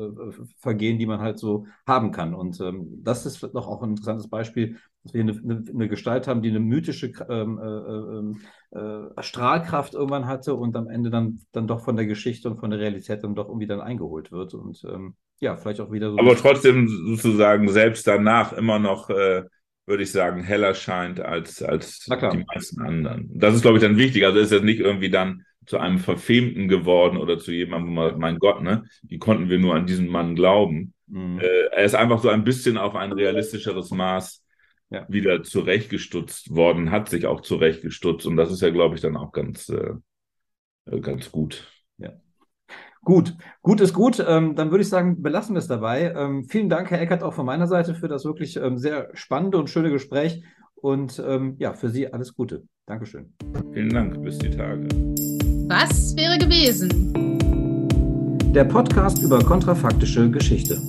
Vergehen, 0.58 0.98
die 0.98 1.06
man 1.06 1.20
halt 1.20 1.38
so 1.38 1.64
haben 1.86 2.10
kann. 2.10 2.34
Und 2.34 2.60
ähm, 2.60 3.00
das 3.02 3.24
ist 3.24 3.42
doch 3.42 3.68
auch 3.68 3.82
ein 3.82 3.90
interessantes 3.90 4.28
Beispiel, 4.28 4.76
dass 5.06 5.14
wir 5.14 5.20
eine, 5.22 5.32
eine, 5.32 5.64
eine 5.72 5.88
Gestalt 5.88 6.26
haben, 6.26 6.42
die 6.42 6.50
eine 6.50 6.60
mythische 6.60 7.12
ähm, 7.28 7.58
äh, 7.58 7.64
ähm, 7.64 8.40
äh, 8.72 9.22
Strahlkraft 9.22 9.94
irgendwann 9.94 10.26
hatte 10.26 10.54
und 10.54 10.76
am 10.76 10.88
Ende 10.88 11.10
dann, 11.10 11.40
dann 11.52 11.66
doch 11.66 11.80
von 11.80 11.96
der 11.96 12.06
Geschichte 12.06 12.50
und 12.50 12.58
von 12.58 12.70
der 12.70 12.80
Realität 12.80 13.22
dann 13.22 13.34
doch 13.34 13.48
irgendwie 13.48 13.66
dann 13.66 13.80
eingeholt 13.80 14.32
wird 14.32 14.54
und 14.54 14.84
ähm, 14.84 15.14
ja, 15.38 15.56
vielleicht 15.56 15.80
auch 15.80 15.92
wieder 15.92 16.10
so. 16.10 16.18
Aber 16.18 16.36
trotzdem 16.36 16.88
sozusagen 16.88 17.68
selbst 17.68 18.06
danach 18.06 18.52
immer 18.52 18.78
noch, 18.78 19.10
äh, 19.10 19.44
würde 19.86 20.02
ich 20.02 20.10
sagen, 20.10 20.42
heller 20.42 20.74
scheint 20.74 21.20
als, 21.20 21.62
als 21.62 22.00
die 22.00 22.44
meisten 22.54 22.82
anderen. 22.82 23.30
Das 23.34 23.54
ist, 23.54 23.62
glaube 23.62 23.76
ich, 23.76 23.82
dann 23.84 23.98
wichtig. 23.98 24.24
Also 24.24 24.40
ist 24.40 24.50
jetzt 24.50 24.64
nicht 24.64 24.80
irgendwie 24.80 25.10
dann 25.10 25.42
zu 25.66 25.78
einem 25.78 25.98
Verfemten 25.98 26.68
geworden 26.68 27.18
oder 27.18 27.38
zu 27.38 27.52
jemandem, 27.52 28.18
mein 28.18 28.38
Gott, 28.38 28.62
ne, 28.62 28.84
wie 29.02 29.18
konnten 29.18 29.48
wir 29.48 29.58
nur 29.58 29.74
an 29.74 29.86
diesen 29.86 30.08
Mann 30.08 30.34
glauben? 30.34 30.94
Mhm. 31.06 31.38
Äh, 31.40 31.66
er 31.72 31.84
ist 31.84 31.94
einfach 31.94 32.20
so 32.20 32.28
ein 32.28 32.44
bisschen 32.44 32.78
auf 32.78 32.94
ein 32.94 33.12
realistischeres 33.12 33.90
Maß 33.90 34.42
ja. 34.90 35.06
wieder 35.08 35.42
zurechtgestutzt 35.42 36.54
worden, 36.54 36.90
hat 36.90 37.08
sich 37.08 37.26
auch 37.26 37.40
zurechtgestutzt 37.40 38.26
und 38.26 38.36
das 38.36 38.52
ist 38.52 38.62
ja, 38.62 38.70
glaube 38.70 38.94
ich, 38.94 39.00
dann 39.00 39.16
auch 39.16 39.32
ganz, 39.32 39.68
äh, 39.68 39.94
äh, 40.86 41.00
ganz 41.00 41.30
gut. 41.30 41.70
Ja. 41.98 42.12
Gut, 43.02 43.34
gut 43.62 43.80
ist 43.80 43.94
gut. 43.94 44.24
Ähm, 44.26 44.56
dann 44.56 44.70
würde 44.70 44.82
ich 44.82 44.88
sagen, 44.88 45.22
belassen 45.22 45.54
wir 45.54 45.60
es 45.60 45.68
dabei. 45.68 46.12
Ähm, 46.16 46.44
vielen 46.44 46.68
Dank, 46.68 46.90
Herr 46.90 47.00
Eckert, 47.00 47.22
auch 47.22 47.34
von 47.34 47.46
meiner 47.46 47.68
Seite 47.68 47.94
für 47.94 48.08
das 48.08 48.24
wirklich 48.24 48.56
ähm, 48.56 48.78
sehr 48.78 49.10
spannende 49.14 49.58
und 49.58 49.70
schöne 49.70 49.90
Gespräch. 49.90 50.42
Und 50.74 51.22
ähm, 51.24 51.54
ja, 51.58 51.72
für 51.72 51.88
Sie 51.88 52.12
alles 52.12 52.34
Gute. 52.34 52.64
Dankeschön. 52.86 53.32
Vielen 53.72 53.90
Dank. 53.90 54.22
Bis 54.22 54.38
die 54.38 54.50
Tage. 54.50 54.88
Was 55.68 56.16
wäre 56.16 56.38
gewesen? 56.38 56.88
Der 58.52 58.64
Podcast 58.64 59.22
über 59.22 59.38
kontrafaktische 59.38 60.30
Geschichte. 60.30 60.80